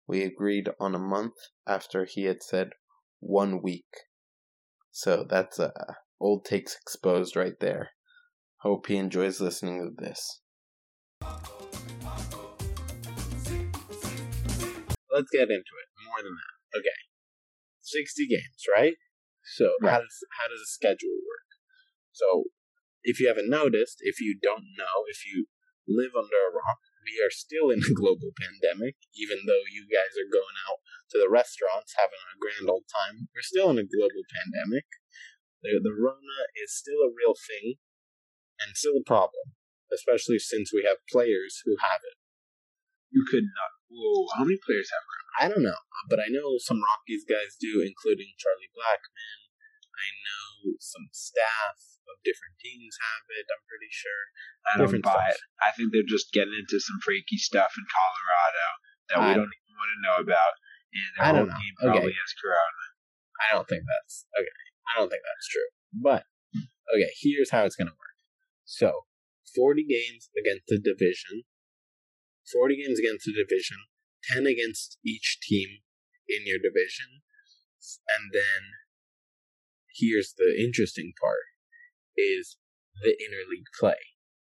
We 0.07 0.23
agreed 0.23 0.69
on 0.79 0.93
a 0.93 0.99
month 0.99 1.35
after 1.65 2.05
he 2.05 2.25
had 2.25 2.43
said 2.43 2.71
one 3.19 3.61
week. 3.61 3.87
So 4.91 5.25
that's 5.27 5.59
uh, 5.59 5.71
old 6.19 6.45
takes 6.45 6.75
exposed 6.75 7.35
right 7.35 7.59
there. 7.59 7.91
Hope 8.57 8.87
he 8.87 8.97
enjoys 8.97 9.41
listening 9.41 9.95
to 9.97 10.05
this. 10.05 10.41
let's 15.11 15.29
get 15.31 15.43
into 15.43 15.53
it. 15.59 15.90
More 16.11 16.19
than 16.19 16.35
that. 16.35 16.55
Okay. 16.83 16.99
60 17.79 18.27
games, 18.27 18.67
right? 18.67 18.99
So 19.55 19.79
how 19.81 20.03
does 20.03 20.17
how 20.37 20.47
does 20.51 20.61
the 20.61 20.69
schedule 20.69 21.17
work? 21.17 21.49
So 22.11 22.51
if 23.01 23.19
you 23.19 23.27
haven't 23.27 23.49
noticed, 23.49 23.97
if 24.03 24.21
you 24.21 24.37
don't 24.37 24.67
know, 24.77 25.07
if 25.09 25.25
you 25.25 25.49
live 25.89 26.13
under 26.13 26.39
a 26.45 26.53
rock, 26.53 26.79
we 27.01 27.17
are 27.25 27.33
still 27.33 27.73
in 27.73 27.81
a 27.81 27.95
global 28.01 28.29
pandemic, 28.37 28.95
even 29.17 29.49
though 29.49 29.65
you 29.65 29.89
guys 29.89 30.13
are 30.19 30.29
going 30.29 30.57
out 30.69 30.79
to 31.11 31.17
the 31.17 31.31
restaurants 31.31 31.97
having 31.97 32.21
a 32.21 32.37
grand 32.39 32.69
old 32.69 32.85
time. 32.85 33.27
We're 33.33 33.45
still 33.45 33.73
in 33.73 33.81
a 33.81 33.87
global 33.87 34.23
pandemic. 34.29 34.85
The 35.65 35.81
the 35.81 35.93
Rona 35.93 36.39
is 36.57 36.73
still 36.73 37.01
a 37.01 37.13
real 37.13 37.33
thing 37.33 37.81
and 38.61 38.77
still 38.77 39.01
a 39.01 39.05
problem, 39.05 39.57
especially 39.89 40.37
since 40.37 40.69
we 40.69 40.85
have 40.85 41.01
players 41.09 41.61
who 41.65 41.81
have 41.81 42.01
it. 42.05 42.17
You 43.09 43.25
could 43.25 43.45
not. 43.45 43.71
Whoa, 43.89 44.29
how 44.37 44.45
many 44.45 44.61
players 44.61 44.87
have 44.93 45.03
I 45.39 45.47
don't 45.47 45.63
know, 45.63 45.79
but 46.11 46.19
I 46.19 46.27
know 46.27 46.59
some 46.59 46.81
Rockies 46.83 47.23
guys 47.23 47.55
do, 47.59 47.79
including 47.79 48.35
Charlie 48.35 48.71
Blackmon. 48.75 49.39
I 49.95 50.07
know 50.25 50.75
some 50.81 51.07
staff 51.13 51.77
of 52.09 52.19
different 52.25 52.57
teams 52.59 52.97
have 52.99 53.23
it. 53.31 53.45
I'm 53.47 53.63
pretty 53.69 53.87
sure. 53.93 54.21
I 54.67 54.77
don't 54.77 54.87
Different 54.91 55.05
buy 55.07 55.31
stuff. 55.31 55.39
it. 55.39 55.41
I 55.63 55.69
think 55.77 55.93
they're 55.93 56.07
just 56.07 56.33
getting 56.35 56.57
into 56.57 56.81
some 56.83 56.99
freaky 57.05 57.37
stuff 57.37 57.71
in 57.77 57.85
Colorado 57.87 58.65
that 59.07 59.17
we 59.23 59.29
I- 59.31 59.37
don't 59.39 59.51
even 59.51 59.73
want 59.77 59.91
to 59.95 59.99
know 60.03 60.17
about. 60.25 60.53
And 60.91 61.07
their 61.15 61.23
I 61.23 61.29
don't 61.31 61.47
whole 61.47 61.53
know. 61.55 61.61
team 61.63 61.73
Okay. 61.79 61.87
probably 61.95 62.15
has 62.17 62.31
Corona. 62.35 62.85
I 63.39 63.47
don't 63.55 63.67
think 63.69 63.83
that's 63.87 64.27
okay. 64.35 64.59
I 64.91 64.91
don't 64.99 65.07
think 65.09 65.23
that's 65.23 65.47
true. 65.47 65.69
But 65.95 66.27
okay, 66.91 67.11
here's 67.23 67.51
how 67.55 67.63
it's 67.63 67.77
gonna 67.79 67.95
work. 67.95 68.17
So, 68.65 69.07
40 69.55 69.83
games 69.87 70.27
against 70.35 70.67
the 70.67 70.79
division, 70.79 71.43
40 72.51 72.75
games 72.75 72.99
against 72.99 73.25
the 73.25 73.33
division, 73.33 73.77
10 74.29 74.45
against 74.45 74.97
each 75.05 75.39
team 75.41 75.79
in 76.27 76.45
your 76.45 76.57
division, 76.59 77.21
and 78.07 78.31
then 78.33 78.61
here's 79.95 80.33
the 80.37 80.55
interesting 80.59 81.13
part 81.19 81.45
is 82.17 82.57
the 83.01 83.09
interleague 83.11 83.67
play. 83.79 83.99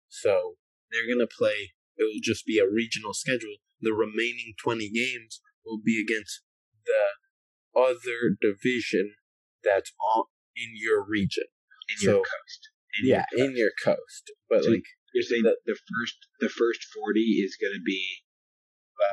So 0.09 0.57
they're 0.91 1.09
gonna 1.13 1.27
play. 1.27 1.75
It 1.97 2.05
will 2.05 2.23
just 2.23 2.47
be 2.47 2.59
a 2.59 2.69
regional 2.69 3.15
schedule. 3.15 3.57
The 3.81 3.93
remaining 3.93 4.55
20 4.63 4.91
games 4.91 5.41
will 5.65 5.81
be 5.85 6.01
against 6.01 6.43
the 6.87 7.81
other 7.81 8.37
division 8.41 9.15
that's 9.63 9.93
on 10.15 10.25
in 10.57 10.73
your 10.75 11.05
region. 11.05 11.45
In 11.91 11.97
So- 11.99 12.11
your 12.17 12.25
coast. 12.25 12.69
In 13.01 13.09
your 13.09 13.17
yeah, 13.17 13.25
coast. 13.31 13.43
in 13.43 13.57
your 13.57 13.73
coast. 13.83 14.31
But 14.49 14.65
So 14.65 14.71
like, 14.71 14.85
You're 15.13 15.23
saying 15.23 15.43
that 15.45 15.59
the 15.65 15.75
first 15.77 16.17
the 16.41 16.49
first 16.49 16.85
forty 16.85 17.41
is 17.43 17.57
going 17.61 17.75
to 17.75 17.83
be. 17.83 18.25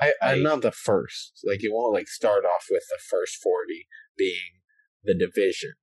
I, 0.01 0.13
I'm 0.21 0.43
not 0.43 0.61
the 0.61 0.71
first. 0.71 1.41
Like, 1.43 1.63
it 1.63 1.71
won't 1.71 1.93
like 1.93 2.07
start 2.07 2.45
off 2.45 2.65
with 2.69 2.83
the 2.89 2.99
first 3.09 3.37
40 3.41 3.87
being 4.17 4.61
the 5.03 5.15
division, 5.17 5.73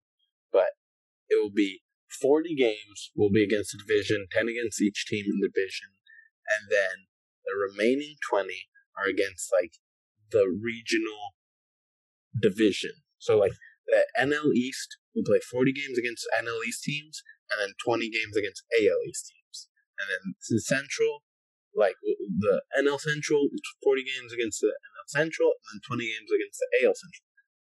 but 0.52 0.78
it 1.28 1.42
will 1.42 1.52
be 1.54 1.82
40 2.20 2.54
games 2.54 3.10
will 3.16 3.30
be 3.30 3.44
against 3.44 3.72
the 3.72 3.82
division, 3.84 4.26
10 4.30 4.48
against 4.48 4.80
each 4.80 5.06
team 5.06 5.24
in 5.26 5.40
the 5.40 5.48
division, 5.48 5.88
and 6.48 6.70
then 6.70 7.06
the 7.44 7.54
remaining 7.54 8.16
20 8.30 8.48
are 8.96 9.08
against 9.08 9.50
like 9.52 9.72
the 10.30 10.46
regional 10.46 11.34
division. 12.40 12.92
So 13.18 13.38
like 13.38 13.52
the 13.86 14.06
NL 14.18 14.54
East 14.54 14.96
will 15.14 15.24
play 15.24 15.40
40 15.40 15.72
games 15.72 15.98
against 15.98 16.26
NL 16.38 16.64
East 16.66 16.82
teams, 16.84 17.22
and 17.50 17.60
then 17.60 17.74
20 17.84 18.10
games 18.10 18.36
against 18.36 18.62
AL 18.72 19.00
East 19.08 19.32
teams, 19.32 19.68
and 19.98 20.08
then 20.08 20.34
the 20.48 20.60
Central 20.60 21.22
like 21.78 21.94
the 22.02 22.62
NL 22.82 23.00
Central, 23.00 23.48
40 23.82 24.02
games 24.04 24.32
against 24.32 24.60
the 24.60 24.68
NL 24.68 25.08
Central, 25.08 25.48
and 25.72 25.80
then 25.80 25.96
20 25.96 26.04
games 26.04 26.30
against 26.34 26.58
the 26.58 26.68
AL 26.86 26.94
Central. 26.94 27.24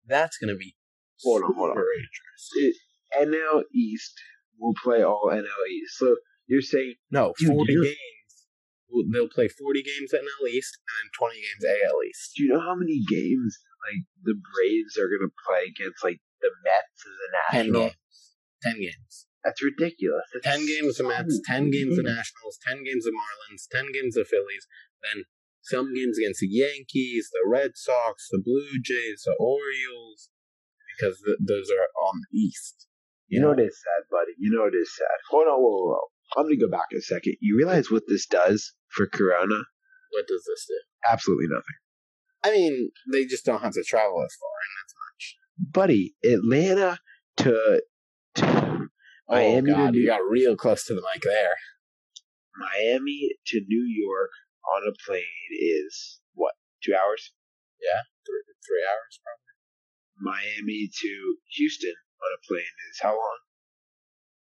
That's 0.07 0.37
going 0.39 0.51
to 0.53 0.59
be 0.59 0.75
Hold 1.23 1.45
on, 1.45 1.55
hold 1.55 1.71
on. 1.71 1.85
it, 2.57 2.77
NL 3.15 3.63
East 3.73 4.15
will 4.59 4.75
play 4.83 5.03
all 5.03 5.31
NL 5.31 5.67
East. 5.71 5.97
So 5.97 6.17
you're 6.47 6.63
saying 6.63 6.95
No, 7.11 7.33
40 7.39 7.75
games. 7.75 7.97
They'll 9.13 9.29
play 9.29 9.49
40 9.49 9.83
games 9.83 10.13
NL 10.13 10.49
East 10.51 10.77
and 10.85 10.95
then 10.99 11.11
20 11.17 11.35
games 11.37 11.65
AL 11.65 11.99
East. 12.09 12.33
do 12.37 12.43
you 12.45 12.49
know 12.53 12.61
how 12.61 12.75
many 12.75 13.01
games 13.09 13.59
like 13.87 14.05
the 14.23 14.35
Braves 14.35 14.99
are 14.99 15.09
going 15.09 15.25
to 15.25 15.33
play 15.47 15.71
against 15.71 16.05
like 16.05 16.21
the 16.43 16.51
Mets 16.65 17.01
and 17.07 17.15
the 17.17 17.29
10 17.53 17.73
Nationals? 17.73 17.93
games. 17.93 17.97
10 18.63 18.81
games. 18.83 19.27
That's 19.45 19.63
ridiculous. 19.63 20.23
That's 20.33 20.57
10 20.57 20.67
games 20.67 20.97
the 20.99 21.05
Mets, 21.09 21.41
10 21.47 21.71
games 21.71 21.97
the. 21.97 22.03
Nationals, 22.03 22.59
10 22.67 22.85
games 22.85 23.05
the 23.05 23.11
Marlins, 23.11 23.67
10 23.71 23.93
games 23.93 24.15
the 24.15 24.25
Phillies, 24.25 24.67
then 25.03 25.25
some 25.63 25.95
games 25.95 26.19
against 26.19 26.41
the 26.41 26.49
Yankees, 26.49 27.31
the 27.33 27.49
Red 27.49 27.73
Sox, 27.75 28.29
the 28.31 28.43
Blue 28.43 28.79
Jays, 28.83 29.23
the 29.25 29.35
Orioles, 29.39 30.31
because 30.95 31.21
th- 31.25 31.39
those 31.41 31.71
are 31.71 31.91
on 32.07 32.21
the 32.31 32.39
East. 32.39 32.87
You 33.29 33.41
know 33.41 33.49
what 33.49 33.61
is 33.61 33.81
sad, 33.81 34.05
buddy? 34.11 34.33
You 34.39 34.51
know 34.55 34.65
what 34.65 34.75
is 34.75 34.95
sad? 34.95 35.19
Hold 35.31 35.49
on, 35.49 35.59
whoa, 35.59 35.71
whoa, 35.71 35.87
whoa. 35.95 36.09
I'm 36.37 36.45
gonna 36.45 36.57
go 36.57 36.69
back 36.71 36.87
a 36.97 37.01
second. 37.01 37.37
You 37.41 37.57
realize 37.57 37.91
what 37.91 38.03
this 38.07 38.27
does 38.27 38.75
for 38.91 39.07
Corona? 39.07 39.57
What 40.11 40.27
does 40.29 40.45
this 40.47 40.67
do? 40.69 40.79
Absolutely 41.11 41.47
nothing, 41.49 41.79
I 42.45 42.51
mean, 42.51 42.91
they 43.13 43.25
just 43.25 43.45
don't 43.45 43.63
have 43.63 43.73
to 43.73 43.83
travel 43.83 44.23
as 44.23 44.37
far, 44.39 44.51
and 44.63 44.73
that's 44.79 44.95
much. 45.07 45.37
buddy. 45.73 46.15
Atlanta 46.25 46.99
to, 47.39 47.83
Oh, 49.33 49.37
to 49.37 49.41
Miami 49.41 49.71
oh 49.71 49.75
God, 49.75 49.93
to 49.93 49.99
you 49.99 50.05
New, 50.05 50.13
got 50.13 50.29
real 50.29 50.57
close 50.57 50.85
to 50.85 50.95
the 50.95 51.01
mic 51.01 51.23
there. 51.23 51.57
Miami 52.53 53.33
to 53.47 53.61
New 53.67 53.89
York 53.89 54.31
on 54.77 54.83
a 54.85 54.93
plane 55.07 55.51
is 55.51 56.21
what? 56.35 56.53
Two 56.85 56.93
hours. 56.93 57.33
Three, 58.27 58.45
three 58.61 58.85
hours, 58.85 59.19
probably. 59.25 59.57
Miami 60.21 60.91
to 61.01 61.37
Houston 61.57 61.97
on 62.21 62.31
a 62.37 62.41
plane 62.47 62.77
is 62.93 63.01
how 63.01 63.17
long, 63.17 63.39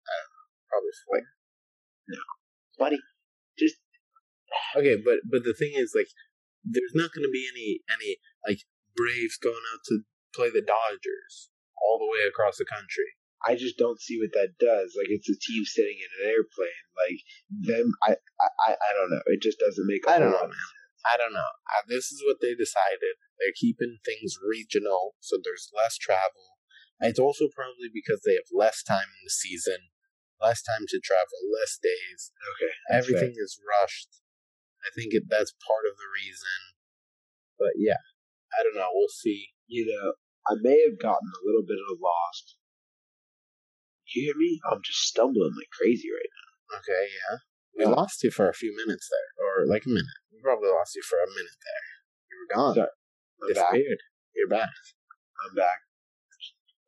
uh, 0.06 0.28
Probably 0.70 0.96
four. 1.08 1.22
No, 2.08 2.24
buddy? 2.78 3.00
Just 3.58 3.76
Okay, 4.76 4.96
but 4.96 5.20
but 5.26 5.44
the 5.44 5.54
thing 5.58 5.74
is, 5.76 5.92
like, 5.96 6.08
there's 6.64 6.96
not 6.96 7.12
going 7.12 7.26
to 7.26 7.32
be 7.32 7.48
any 7.50 7.82
any 7.92 8.18
like 8.48 8.64
Braves 8.96 9.38
going 9.38 9.64
out 9.74 9.84
to 9.92 10.08
play 10.34 10.50
the 10.50 10.62
Dodgers 10.62 11.50
all 11.76 12.00
the 12.00 12.08
way 12.08 12.28
across 12.28 12.58
the 12.58 12.66
country. 12.66 13.17
I 13.46 13.56
just 13.56 13.78
don't 13.78 14.02
see 14.02 14.18
what 14.18 14.34
that 14.34 14.58
does. 14.58 14.98
Like 14.98 15.10
it's 15.10 15.30
a 15.30 15.38
team 15.38 15.64
sitting 15.66 15.98
in 15.98 16.12
an 16.22 16.34
airplane. 16.34 16.86
Like 16.98 17.20
them, 17.50 17.92
I, 18.02 18.18
I, 18.42 18.74
I 18.74 18.92
don't 18.98 19.12
know. 19.12 19.22
It 19.28 19.42
just 19.42 19.60
doesn't 19.60 19.86
make. 19.86 20.06
a 20.08 20.12
I 20.12 20.20
don't 20.20 20.34
know, 20.34 20.50
man. 20.50 20.72
I 21.06 21.16
don't 21.16 21.34
know. 21.34 21.52
Uh, 21.70 21.86
this 21.88 22.12
is 22.12 22.24
what 22.26 22.42
they 22.42 22.56
decided. 22.58 23.22
They're 23.38 23.56
keeping 23.56 24.02
things 24.04 24.36
regional, 24.42 25.14
so 25.22 25.38
there's 25.38 25.70
less 25.72 25.96
travel. 25.96 26.58
It's 27.00 27.22
also 27.22 27.46
probably 27.54 27.94
because 27.94 28.26
they 28.26 28.34
have 28.34 28.50
less 28.50 28.82
time 28.82 29.06
in 29.06 29.22
the 29.24 29.30
season, 29.30 29.94
less 30.42 30.66
time 30.66 30.90
to 30.90 30.98
travel, 30.98 31.38
less 31.54 31.78
days. 31.78 32.34
Okay, 32.58 32.74
Everything 32.90 33.38
is 33.38 33.62
rushed. 33.62 34.26
I 34.82 34.90
think 34.98 35.14
it, 35.14 35.30
that's 35.30 35.54
part 35.62 35.86
of 35.86 35.94
the 36.02 36.10
reason. 36.10 36.74
But 37.62 37.78
yeah, 37.78 38.02
I 38.58 38.66
don't 38.66 38.76
know. 38.76 38.90
We'll 38.90 39.14
see. 39.14 39.54
You 39.70 39.86
know, 39.86 40.18
I 40.50 40.58
may 40.58 40.82
have 40.90 40.98
gotten 40.98 41.30
a 41.30 41.46
little 41.46 41.64
bit 41.64 41.78
of 41.78 42.02
lost. 42.02 42.57
You 44.14 44.32
hear 44.32 44.36
me? 44.40 44.60
I'm 44.72 44.80
just 44.84 45.00
stumbling 45.04 45.52
like 45.58 45.70
crazy 45.76 46.08
right 46.12 46.32
now. 46.32 46.80
Okay, 46.80 47.06
yeah. 47.12 47.38
We 47.76 47.84
Yeah. 47.84 47.96
lost 47.96 48.24
you 48.24 48.32
for 48.32 48.48
a 48.50 48.54
few 48.54 48.76
minutes 48.76 49.08
there, 49.12 49.30
or 49.46 49.66
like 49.68 49.86
a 49.86 49.90
minute. 49.90 50.18
We 50.32 50.40
probably 50.42 50.70
lost 50.70 50.96
you 50.96 51.04
for 51.04 51.20
a 51.20 51.28
minute 51.28 51.60
there. 51.60 51.88
You 52.32 52.36
were 52.40 52.56
gone. 52.56 52.76
Sorry. 52.76 52.96
I'm 53.44 53.54
back. 53.54 53.72
Disappeared. 53.74 54.02
You're 54.36 54.48
back. 54.50 54.70
I'm 55.46 55.54
back. 55.56 55.80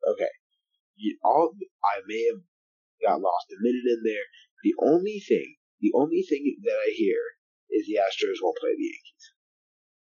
Okay. 0.06 0.32
You, 0.96 1.18
all 1.22 1.52
I 1.84 2.00
may 2.06 2.24
have 2.32 2.42
got 3.04 3.20
lost 3.20 3.46
a 3.52 3.58
minute 3.60 3.84
in 3.86 4.02
there. 4.04 4.26
The 4.64 4.74
only 4.82 5.20
thing, 5.20 5.56
the 5.80 5.92
only 5.94 6.22
thing 6.22 6.56
that 6.64 6.76
I 6.76 6.90
hear 6.96 7.20
is 7.70 7.86
the 7.86 7.96
Astros 8.00 8.42
won't 8.42 8.58
play 8.60 8.74
the 8.76 8.90
Yankees. 8.90 9.24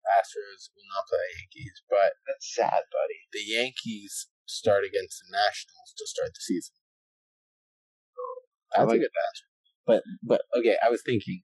Astros 0.01 0.69
will 0.75 0.87
not 0.89 1.05
play 1.07 1.27
Yankees, 1.37 1.81
but 1.89 2.13
That's 2.25 2.53
sad, 2.55 2.83
buddy. 2.89 3.19
the 3.31 3.43
Yankees 3.45 4.27
start 4.45 4.83
against 4.83 5.21
the 5.21 5.29
Nationals 5.31 5.93
to 5.97 6.07
start 6.07 6.33
the 6.33 6.41
season. 6.41 6.75
I 8.75 8.81
That's 8.81 8.89
like 8.89 8.97
a 8.97 9.03
good 9.03 9.15
match. 9.15 9.39
But 9.85 10.03
but 10.23 10.41
okay, 10.57 10.77
I 10.83 10.89
was 10.89 11.01
thinking, 11.03 11.41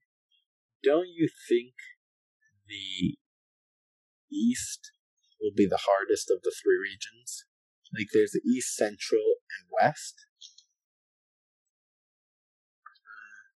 don't 0.82 1.08
you 1.08 1.28
think 1.48 1.74
the 2.66 3.16
East 4.32 4.92
will 5.40 5.52
be 5.56 5.66
the 5.66 5.80
hardest 5.82 6.30
of 6.30 6.42
the 6.42 6.54
three 6.54 6.78
regions? 6.78 7.44
Like 7.96 8.08
there's 8.12 8.32
the 8.32 8.44
East, 8.44 8.76
Central, 8.76 9.40
and 9.56 9.68
West. 9.72 10.14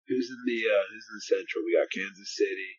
Who's 0.07 0.27
in 0.27 0.43
the 0.45 0.61
uh, 0.67 0.83
Who's 0.91 1.07
in 1.07 1.15
the 1.19 1.27
Central? 1.27 1.63
We 1.63 1.77
got 1.77 1.91
Kansas 1.91 2.35
City. 2.35 2.71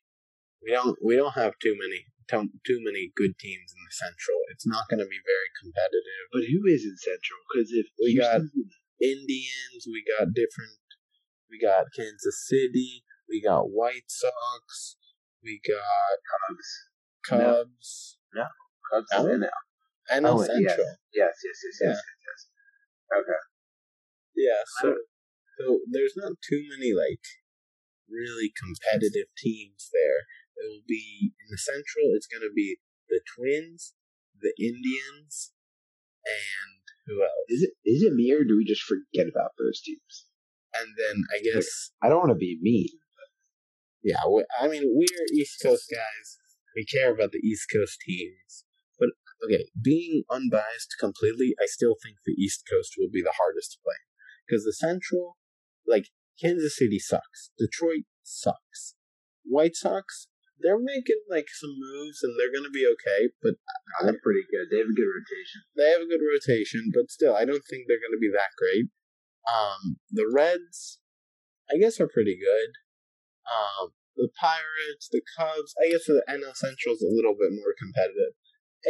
We 0.60 0.72
don't 0.72 0.96
we 1.00 1.16
don't 1.16 1.36
have 1.36 1.56
too 1.60 1.76
many 1.78 2.04
too, 2.28 2.48
too 2.66 2.80
many 2.84 3.12
good 3.16 3.36
teams 3.38 3.72
in 3.72 3.80
the 3.84 3.94
Central. 3.96 4.38
It's 4.52 4.66
not 4.66 4.88
going 4.88 5.00
to 5.00 5.08
be 5.08 5.20
very 5.24 5.50
competitive. 5.60 6.24
But 6.32 6.44
who 6.48 6.60
is 6.68 6.84
in 6.84 6.96
Central? 7.00 7.40
Because 7.48 7.70
if 7.72 7.86
We 8.00 8.16
got- 8.16 8.44
Indians, 9.02 9.82
we 9.90 10.04
got 10.06 10.30
different. 10.30 10.78
We 11.52 11.60
got 11.60 11.92
Kansas 11.94 12.48
City, 12.48 13.04
we 13.28 13.42
got 13.42 13.68
White 13.70 14.08
Sox, 14.08 14.96
we 15.44 15.60
got 15.60 15.76
um, 16.48 16.56
Cubs, 16.56 16.88
Cubs, 17.28 18.18
No, 18.34 18.46
Cubs 18.90 19.06
Oh. 19.12 19.26
in 19.28 19.42
it. 19.42 19.50
and 20.10 20.26
Oh, 20.26 20.38
Central. 20.40 20.62
yes, 20.64 20.78
yes, 21.12 21.34
yes, 21.44 21.58
yes, 21.62 21.78
yes, 21.80 21.80
yes, 21.80 22.00
yes. 22.26 23.20
Okay. 23.20 23.42
Yeah, 24.34 24.62
so 24.80 24.96
so 25.58 25.80
there's 25.90 26.16
not 26.16 26.32
too 26.40 26.64
many 26.70 26.94
like 26.94 27.20
really 28.08 28.50
competitive 28.56 29.28
teams 29.36 29.90
there. 29.92 30.20
It 30.56 30.68
will 30.68 30.84
be 30.88 31.32
in 31.38 31.46
the 31.50 31.58
Central. 31.58 32.14
It's 32.16 32.26
going 32.26 32.42
to 32.42 32.52
be 32.54 32.78
the 33.10 33.20
Twins, 33.36 33.92
the 34.40 34.54
Indians, 34.58 35.52
and 36.24 36.80
who 37.06 37.22
else? 37.22 37.44
Is 37.48 37.62
it 37.62 37.74
is 37.84 38.02
it 38.02 38.14
me 38.14 38.32
or 38.32 38.42
do 38.44 38.56
we 38.56 38.64
just 38.64 38.82
forget 38.82 39.28
about 39.28 39.52
those 39.58 39.82
teams? 39.82 40.26
And 40.74 40.94
then 40.96 41.24
I 41.34 41.42
guess 41.42 41.90
I 42.02 42.08
don't 42.08 42.18
want 42.18 42.30
to 42.30 42.34
be 42.34 42.58
mean. 42.60 42.88
yeah. 44.02 44.16
I 44.60 44.68
mean, 44.68 44.82
we're 44.94 45.26
East 45.34 45.60
Coast 45.62 45.86
guys. 45.90 46.38
We 46.74 46.84
care 46.84 47.12
about 47.12 47.32
the 47.32 47.38
East 47.44 47.68
Coast 47.72 47.98
teams. 48.06 48.64
But 48.98 49.10
okay, 49.44 49.66
being 49.82 50.24
unbiased 50.30 50.96
completely, 50.98 51.54
I 51.60 51.66
still 51.66 51.96
think 52.02 52.16
the 52.24 52.32
East 52.32 52.64
Coast 52.70 52.94
will 52.98 53.10
be 53.12 53.22
the 53.22 53.34
hardest 53.36 53.72
to 53.72 53.78
play 53.84 54.00
because 54.46 54.64
the 54.64 54.72
Central, 54.72 55.36
like 55.86 56.08
Kansas 56.40 56.76
City 56.78 56.98
sucks, 56.98 57.50
Detroit 57.58 58.04
sucks, 58.22 58.94
White 59.44 59.76
Sox. 59.76 60.28
They're 60.58 60.78
making 60.78 61.18
like 61.28 61.48
some 61.50 61.74
moves 61.76 62.22
and 62.22 62.38
they're 62.38 62.54
gonna 62.54 62.70
be 62.70 62.86
okay, 62.86 63.34
but 63.42 63.54
they're 64.00 64.20
pretty 64.22 64.44
good. 64.50 64.70
They 64.70 64.78
have 64.78 64.88
a 64.88 64.96
good 64.96 65.10
rotation. 65.10 65.60
they 65.76 65.90
have 65.90 66.00
a 66.02 66.08
good 66.08 66.22
rotation, 66.22 66.90
but 66.94 67.10
still, 67.10 67.34
I 67.36 67.44
don't 67.44 67.64
think 67.68 67.84
they're 67.86 68.00
going 68.02 68.16
to 68.16 68.22
be 68.22 68.32
that 68.32 68.56
great. 68.56 68.88
Um, 69.46 69.96
the 70.10 70.30
Reds, 70.32 70.98
I 71.72 71.78
guess, 71.78 72.00
are 72.00 72.08
pretty 72.08 72.36
good. 72.38 72.70
Um, 73.46 73.90
the 74.16 74.28
Pirates, 74.38 75.08
the 75.10 75.22
Cubs, 75.36 75.74
I 75.82 75.90
guess 75.90 76.04
the 76.06 76.22
NL 76.28 76.54
Central 76.54 76.94
is 76.94 77.02
a 77.02 77.10
little 77.14 77.34
bit 77.34 77.50
more 77.52 77.74
competitive. 77.78 78.34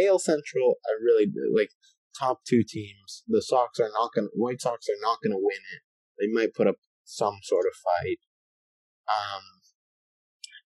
AL 0.01 0.19
Central, 0.19 0.77
I 0.85 0.93
really 1.03 1.27
like 1.55 1.71
top 2.19 2.41
two 2.47 2.63
teams. 2.67 3.25
The 3.29 3.43
Sox 3.43 3.79
are 3.81 3.91
not 3.93 4.11
going. 4.15 4.29
White 4.35 4.61
Sox 4.61 4.87
are 4.89 5.01
not 5.01 5.19
going 5.23 5.33
to 5.33 5.41
win 5.41 5.63
it. 5.75 5.83
They 6.19 6.33
might 6.33 6.55
put 6.55 6.67
up 6.67 6.77
some 7.05 7.39
sort 7.43 7.65
of 7.67 7.73
fight. 8.03 8.19
Um, 9.09 9.43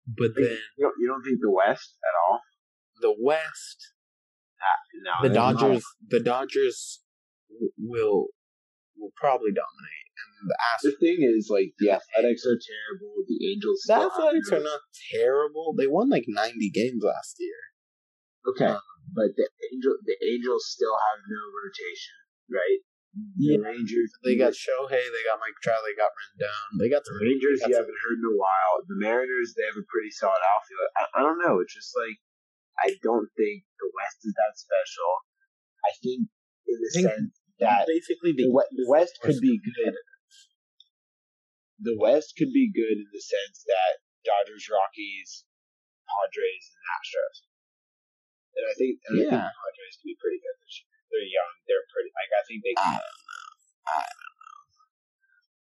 but 0.08 0.36
then 0.36 0.58
You 0.78 0.86
don't, 0.86 0.94
you 1.00 1.08
don't 1.08 1.24
think 1.24 1.40
the 1.42 1.52
West 1.52 1.98
at 2.04 2.16
all? 2.30 2.40
the 3.02 3.16
West, 3.20 3.94
No, 5.04 5.12
the 5.22 5.30
they're 5.30 5.36
not. 5.38 5.60
Dodgers, 5.60 5.84
the 6.08 6.20
Dodgers 6.20 7.02
will 7.78 8.28
will 8.98 9.14
probably 9.16 9.52
dominate, 9.54 10.08
and 10.18 10.50
the 10.50 10.58
The 10.90 10.96
thing 10.98 11.18
is, 11.22 11.50
like, 11.50 11.74
the 11.80 11.92
Athletics 11.94 12.44
are 12.46 12.58
terrible. 12.58 13.24
The 13.28 13.40
Angels. 13.54 13.82
The 13.88 13.96
Athletics 14.10 14.52
are 14.52 14.64
not 14.64 14.82
terrible. 15.14 15.74
They 15.78 15.88
won 15.88 16.10
like 16.10 16.26
ninety 16.28 16.70
games 16.70 17.04
last 17.04 17.38
year. 17.40 17.60
okay, 18.50 18.74
Um, 18.74 18.82
but 19.14 19.36
the 19.38 19.48
Angel, 19.72 19.98
the 20.04 20.18
Angels 20.26 20.68
still 20.70 20.96
have 20.96 21.20
no 21.28 21.42
rotation, 21.64 22.18
right? 22.52 22.80
Yeah. 23.38 23.58
The 23.58 23.74
Rangers, 23.74 24.14
They 24.22 24.38
got 24.38 24.54
Shohei, 24.54 25.02
they 25.02 25.24
got 25.26 25.42
Mike 25.42 25.58
Trout, 25.66 25.82
they 25.82 25.98
got 25.98 26.14
Rendon, 26.14 26.78
they 26.78 26.90
got 26.90 27.02
the 27.02 27.18
Rangers. 27.18 27.66
You 27.66 27.74
haven't 27.74 27.98
heard 28.06 28.20
in 28.22 28.30
a 28.30 28.38
while. 28.38 28.86
The 28.86 28.94
Mariners, 29.00 29.58
they 29.58 29.66
have 29.66 29.80
a 29.80 29.88
pretty 29.90 30.12
solid 30.14 30.38
outfield. 30.38 30.86
I, 30.94 31.04
I 31.18 31.20
don't 31.26 31.42
know. 31.42 31.58
It's 31.64 31.74
just 31.74 31.98
like 31.98 32.18
I 32.78 32.94
don't 33.02 33.26
think 33.34 33.66
the 33.82 33.90
West 33.98 34.22
is 34.22 34.34
that 34.38 34.54
special. 34.62 35.12
I 35.82 35.92
think 35.98 36.30
in 36.70 36.78
the 36.78 36.92
think 36.94 37.08
sense 37.10 37.34
that 37.60 37.90
basically 37.90 38.34
the, 38.38 38.50
the, 38.50 38.86
West 38.88 39.18
could 39.22 39.42
be 39.42 39.58
good. 39.58 39.96
The 41.82 41.98
West 41.98 42.34
could 42.38 42.54
be 42.54 42.70
good 42.70 42.98
in 43.02 43.10
the 43.14 43.22
sense 43.22 43.66
that 43.66 44.02
Dodgers, 44.26 44.66
Rockies, 44.70 45.46
Padres, 46.06 46.66
and 46.74 46.84
Astros. 46.98 47.38
And 48.58 48.64
I 48.66 48.74
think, 48.74 48.94
and 49.06 49.14
I 49.14 49.18
think 49.18 49.30
Yeah. 49.30 49.46
the 49.46 49.58
Padres 49.58 49.96
could 50.02 50.10
be 50.10 50.18
pretty 50.18 50.42
good 50.42 50.58
this 50.62 50.76
year. 50.82 50.98
They're 51.14 51.30
young. 51.30 51.54
They're 51.70 51.88
pretty. 51.94 52.12
Like 52.12 52.34
I 52.34 52.42
think 52.46 52.60
they. 52.66 52.74
I 52.76 52.98
don't 52.98 53.22
know. 53.26 53.48
I 53.88 54.02
don't 54.04 54.38
know. 54.42 54.68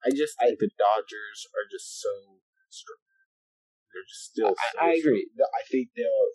I 0.04 0.09
just 0.14 0.35
think 0.38 0.57
the 0.62 0.70
Dodgers 0.78 1.38
are 1.52 1.66
just 1.68 2.00
so 2.00 2.40
strong. 2.70 3.02
They're 3.92 4.09
just 4.09 4.24
still. 4.33 4.52
so 4.54 4.78
I, 4.78 4.90
I 4.90 4.98
agree. 4.98 5.26
I 5.37 5.62
think 5.66 5.92
they'll. 5.98 6.30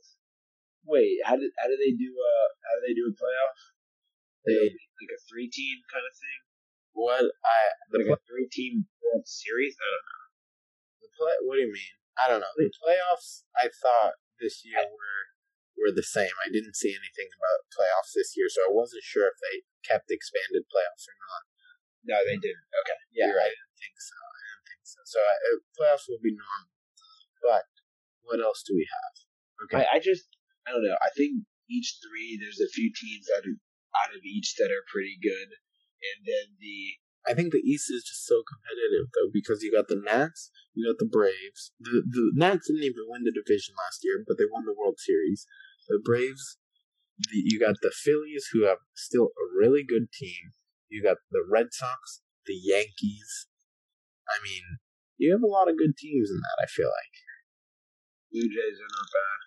Wait, 0.86 1.22
how 1.24 1.36
did 1.40 1.52
how 1.58 1.68
do 1.68 1.78
they 1.80 1.94
do 1.96 2.12
a 2.12 2.34
how 2.66 2.74
do 2.78 2.82
they 2.86 2.96
do 2.96 3.08
a 3.08 3.14
playoff? 3.16 3.58
They 4.48 4.56
like 4.56 5.14
a 5.16 5.22
three 5.28 5.52
team 5.52 5.84
kind 5.92 6.06
of 6.08 6.16
thing, 6.16 6.40
what 6.94 7.24
I 7.44 7.60
like 7.92 8.12
a 8.12 8.20
three 8.28 8.48
team 8.52 8.88
World 9.04 9.26
Series. 9.26 9.76
I 9.80 9.88
don't 9.90 10.06
know. 10.06 10.26
The 11.02 11.10
play. 11.16 11.36
What 11.48 11.56
do 11.58 11.64
you 11.66 11.74
mean? 11.74 11.96
I 12.20 12.28
don't 12.28 12.44
know. 12.44 12.56
The 12.60 12.72
playoffs. 12.76 13.48
I 13.56 13.72
thought 13.72 14.20
this 14.40 14.62
year 14.68 14.80
were 14.84 15.22
were 15.80 15.96
the 15.96 16.06
same. 16.06 16.32
I 16.44 16.52
didn't 16.52 16.76
see 16.76 16.92
anything 16.92 17.30
about 17.32 17.68
playoffs 17.72 18.12
this 18.12 18.36
year, 18.36 18.52
so 18.52 18.68
I 18.68 18.72
wasn't 18.72 19.08
sure 19.08 19.32
if 19.32 19.40
they 19.40 19.64
kept 19.88 20.12
expanded 20.12 20.68
playoffs 20.68 21.08
or 21.08 21.16
not. 21.16 21.44
No, 22.04 22.18
they 22.24 22.36
didn't. 22.36 22.68
Okay, 22.84 23.00
Yeah, 23.16 23.32
You're 23.32 23.40
right. 23.40 23.52
I 23.52 23.56
didn't 23.56 23.80
think 23.80 23.98
so. 24.00 24.16
I 24.20 24.40
didn't 24.52 24.68
think 24.68 24.84
so. 24.88 25.00
So 25.04 25.20
uh, 25.20 25.60
playoffs 25.76 26.08
will 26.08 26.24
be 26.24 26.36
normal. 26.36 26.72
But 27.44 27.68
what 28.24 28.44
else 28.44 28.64
do 28.68 28.76
we 28.76 28.88
have? 28.88 29.14
Okay. 29.68 29.84
I, 29.84 29.98
I 29.98 30.00
just 30.00 30.28
I 30.68 30.72
don't 30.76 30.84
know. 30.84 31.00
I 31.00 31.12
think 31.16 31.44
each 31.72 32.00
three 32.04 32.36
there's 32.40 32.60
a 32.60 32.72
few 32.72 32.92
teams 32.92 33.28
that 33.32 33.48
of 33.48 33.56
out 33.96 34.16
of 34.16 34.22
each 34.24 34.56
that 34.58 34.72
are 34.72 34.86
pretty 34.92 35.18
good, 35.22 35.50
and 36.02 36.26
then 36.26 36.58
the 36.60 37.00
I 37.28 37.34
think 37.36 37.52
the 37.52 37.62
East 37.62 37.92
is 37.92 38.08
just 38.08 38.26
so 38.26 38.42
competitive 38.48 39.12
though 39.12 39.30
because 39.32 39.62
you 39.62 39.72
got 39.72 39.88
the 39.88 40.00
Nats, 40.00 40.52
you 40.74 40.88
got 40.88 40.98
the 40.98 41.10
Braves. 41.10 41.72
The 41.80 42.02
the 42.08 42.32
Nats 42.34 42.68
didn't 42.68 42.88
even 42.88 43.06
win 43.08 43.24
the 43.24 43.36
division 43.36 43.76
last 43.76 44.02
year, 44.04 44.24
but 44.26 44.38
they 44.38 44.48
won 44.50 44.66
the 44.66 44.78
World 44.78 44.98
Series. 44.98 45.46
The 45.88 46.00
Braves, 46.04 46.58
the, 47.18 47.38
you 47.44 47.60
got 47.60 47.76
the 47.82 47.92
Phillies 47.92 48.50
who 48.54 48.66
have 48.66 48.80
still 48.96 49.36
a 49.36 49.46
really 49.58 49.84
good 49.84 50.12
team. 50.14 50.56
You 50.88 51.04
got 51.04 51.18
the 51.30 51.46
Red 51.46 51.70
Sox, 51.72 52.22
the 52.46 52.56
Yankees. 52.56 53.48
I 54.30 54.42
mean, 54.42 54.80
you 55.18 55.34
have 55.34 55.44
a 55.44 55.50
lot 55.50 55.70
of 55.70 55.78
good 55.78 55.98
teams 55.98 56.30
in 56.30 56.38
that. 56.38 56.58
I 56.64 56.68
feel 56.68 56.90
like 56.90 57.16
Blue 58.32 58.48
Jays 58.48 58.78
are 58.80 58.94
not 58.94 59.10
bad. 59.12 59.40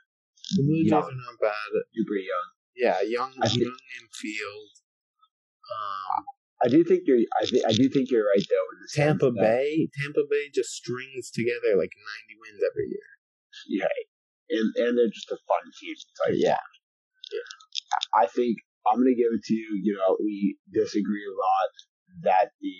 the 0.55 0.63
Blue 0.63 0.83
Jays 0.85 1.09
are 1.09 1.23
not 1.25 1.39
bad. 1.41 1.69
Super 1.95 2.19
young. 2.21 2.49
Yeah, 2.77 3.01
young, 3.03 3.33
I 3.41 3.49
think- 3.49 3.63
young 3.63 3.79
in 4.01 4.09
field. 4.13 4.71
Um, 5.73 6.25
I 6.65 6.69
do 6.69 6.85
think 6.85 7.03
you're. 7.07 7.19
I, 7.41 7.45
th- 7.45 7.65
I 7.67 7.73
do 7.73 7.89
think 7.89 8.11
you're 8.11 8.25
right 8.27 8.47
though. 8.49 8.67
In 8.73 8.79
the 8.83 8.89
sense 8.89 9.07
Tampa 9.21 9.31
that- 9.33 9.41
Bay, 9.43 9.89
Tampa 10.01 10.23
Bay 10.31 10.51
just 10.55 10.71
strings 10.71 11.31
together 11.31 11.75
like 11.77 11.91
90 11.91 12.41
wins 12.41 12.61
every 12.63 12.87
year. 12.89 13.09
yeah, 13.69 13.89
and 14.51 14.69
and 14.77 14.99
they're 14.99 15.11
just 15.13 15.31
a 15.31 15.39
fun 15.49 15.65
team. 15.81 15.95
Like, 16.27 16.35
Yeah. 16.39 16.59
I 18.15 18.27
think 18.27 18.59
I'm 18.87 18.99
gonna 18.99 19.15
give 19.15 19.33
it 19.33 19.43
to 19.45 19.55
you. 19.55 19.81
You 19.83 19.95
know, 19.97 20.17
we 20.21 20.57
disagree 20.73 21.25
a 21.27 21.35
lot. 21.35 21.71
That 22.23 22.51
the 22.61 22.75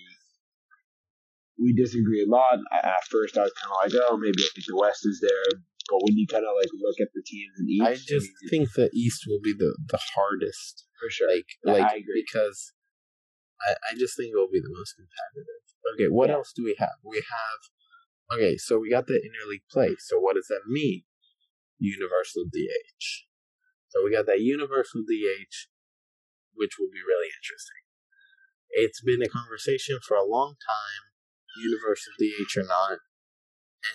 we 1.59 1.73
disagree 1.73 2.23
a 2.25 2.29
lot. 2.31 2.59
At 2.73 3.05
first, 3.11 3.37
I 3.39 3.43
was 3.43 3.53
kind 3.55 3.71
of 3.73 3.79
like, 3.93 4.03
oh, 4.11 4.17
maybe 4.17 4.43
I 4.43 4.49
think 4.55 4.67
the 4.67 4.77
West 4.77 5.07
is 5.07 5.21
there. 5.23 5.61
But 5.91 5.99
when 6.03 6.17
you 6.17 6.27
kind 6.27 6.45
of 6.45 6.55
like 6.57 6.71
look 6.81 7.01
at 7.01 7.13
the 7.15 7.23
teams 7.27 7.55
in 7.59 7.67
each, 7.69 7.83
I 7.83 7.95
just 7.95 8.31
think 8.51 8.73
the 8.75 8.91
East 8.95 9.25
will 9.27 9.41
be 9.43 9.53
the, 9.53 9.77
the 9.89 9.99
hardest. 10.15 10.87
for 11.01 11.11
sure. 11.11 11.29
Like, 11.29 11.47
I 11.67 11.71
like 11.73 12.01
agree. 12.03 12.25
because 12.25 12.73
I, 13.61 13.75
I 13.91 13.99
just 13.99 14.17
think 14.17 14.31
it 14.33 14.37
will 14.37 14.51
be 14.51 14.61
the 14.61 14.73
most 14.73 14.95
competitive. 14.95 15.63
Okay, 15.95 16.09
what 16.09 16.31
Yeah. 16.31 16.37
else 16.37 16.53
do 16.55 16.65
we 16.65 16.77
have? 16.79 16.97
We 17.05 17.17
have 17.19 17.61
okay, 18.39 18.57
so 18.57 18.79
we 18.79 18.91
got 18.91 19.07
the 19.07 19.21
interleague 19.21 19.67
play. 19.71 19.97
So 19.99 20.19
what 20.19 20.37
does 20.37 20.47
that 20.49 20.63
mean? 20.67 21.03
Universal 21.79 22.47
DH. 22.53 23.27
So 23.89 24.03
we 24.05 24.11
got 24.13 24.27
that 24.27 24.41
universal 24.41 25.03
DH, 25.03 25.69
which 26.55 26.79
will 26.79 26.89
be 26.89 27.03
really 27.05 27.29
interesting. 27.29 27.83
It's 28.71 29.03
been 29.03 29.21
a 29.21 29.29
conversation 29.29 29.99
for 30.07 30.17
a 30.17 30.25
long 30.25 30.55
time, 30.65 31.03
universal 31.61 32.13
DH 32.19 32.57
or 32.57 32.65
not, 32.65 32.99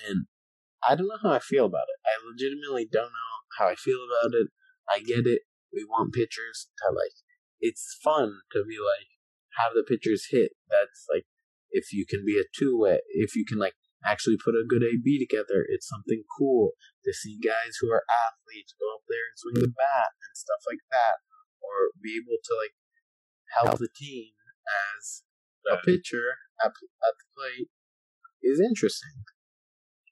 and 0.08 0.28
I 0.86 0.96
don't 0.96 1.08
know 1.08 1.22
how 1.22 1.36
I 1.36 1.40
feel 1.40 1.66
about 1.66 1.90
it. 1.90 2.00
I 2.06 2.18
legitimately 2.22 2.88
don't 2.92 3.12
know 3.12 3.34
how 3.58 3.68
I 3.68 3.76
feel 3.76 4.00
about 4.04 4.36
it. 4.38 4.48
I 4.90 5.00
get 5.00 5.26
it. 5.26 5.42
We 5.74 5.84
want 5.84 6.14
pitchers 6.14 6.70
to 6.80 6.94
like. 6.94 7.16
It's 7.60 7.98
fun 8.04 8.46
to 8.54 8.64
be 8.64 8.78
like 8.78 9.10
have 9.58 9.74
the 9.74 9.84
pitchers 9.84 10.30
hit. 10.30 10.54
That's 10.70 11.06
like 11.10 11.26
if 11.72 11.92
you 11.92 12.06
can 12.06 12.24
be 12.26 12.40
a 12.40 12.46
two 12.54 12.78
way. 12.78 13.00
If 13.10 13.36
you 13.36 13.46
can 13.46 13.58
like 13.58 13.74
actually 14.06 14.38
put 14.38 14.56
a 14.56 14.68
good 14.68 14.84
AB 14.84 15.04
together, 15.20 15.66
it's 15.68 15.90
something 15.90 16.24
cool 16.38 16.78
to 17.04 17.12
see 17.14 17.42
guys 17.42 17.82
who 17.82 17.90
are 17.90 18.06
athletes 18.08 18.78
go 18.78 18.94
up 18.94 19.04
there 19.10 19.26
and 19.26 19.38
swing 19.38 19.58
the 19.58 19.74
bat 19.74 20.14
and 20.14 20.38
stuff 20.38 20.62
like 20.70 20.86
that, 20.94 21.26
or 21.60 21.92
be 22.02 22.16
able 22.22 22.38
to 22.38 22.54
like 22.56 22.76
help 23.58 23.80
the 23.80 23.90
team 23.98 24.32
as 24.96 25.24
a 25.68 25.78
pitcher 25.84 26.38
at, 26.64 26.72
at 26.72 27.16
the 27.18 27.28
plate 27.36 27.70
is 28.44 28.60
interesting. 28.62 29.26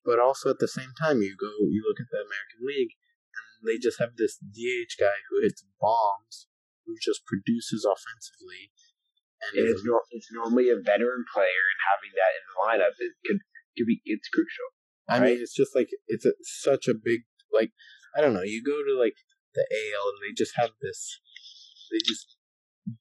But 0.05 0.21
also 0.21 0.53
at 0.53 0.61
the 0.61 0.69
same 0.69 0.93
time, 1.01 1.25
you 1.25 1.33
go, 1.33 1.49
you 1.65 1.81
look 1.81 1.97
at 1.97 2.13
the 2.13 2.21
American 2.21 2.61
League, 2.61 2.93
and 3.33 3.65
they 3.65 3.81
just 3.81 3.97
have 3.97 4.15
this 4.15 4.37
DH 4.37 5.01
guy 5.01 5.25
who 5.27 5.41
hits 5.41 5.65
bombs, 5.81 6.45
who 6.85 6.93
just 7.01 7.25
produces 7.25 7.83
offensively, 7.83 8.69
and 9.41 9.65
it's, 9.65 9.81
nor- 9.83 10.05
it's 10.13 10.29
normally 10.31 10.69
a 10.69 10.77
veteran 10.77 11.25
player, 11.33 11.65
and 11.73 11.79
having 11.89 12.13
that 12.13 12.31
in 12.37 12.43
the 12.45 12.55
lineup 12.61 12.95
it 13.01 13.17
could 13.25 13.41
could 13.75 13.89
be 13.89 14.01
it's 14.05 14.29
crucial. 14.29 14.69
I 15.09 15.19
right? 15.19 15.33
mean, 15.33 15.41
it's 15.41 15.53
just 15.53 15.75
like 15.75 15.89
it's 16.07 16.25
a, 16.25 16.33
such 16.41 16.87
a 16.87 16.93
big 16.93 17.25
like 17.51 17.71
I 18.15 18.21
don't 18.21 18.33
know. 18.33 18.45
You 18.45 18.63
go 18.63 18.77
to 18.85 18.93
like 18.97 19.17
the 19.53 19.65
AL 19.65 20.05
and 20.13 20.21
they 20.21 20.33
just 20.33 20.53
have 20.55 20.71
this. 20.81 21.19
They 21.91 21.99
just 22.05 22.37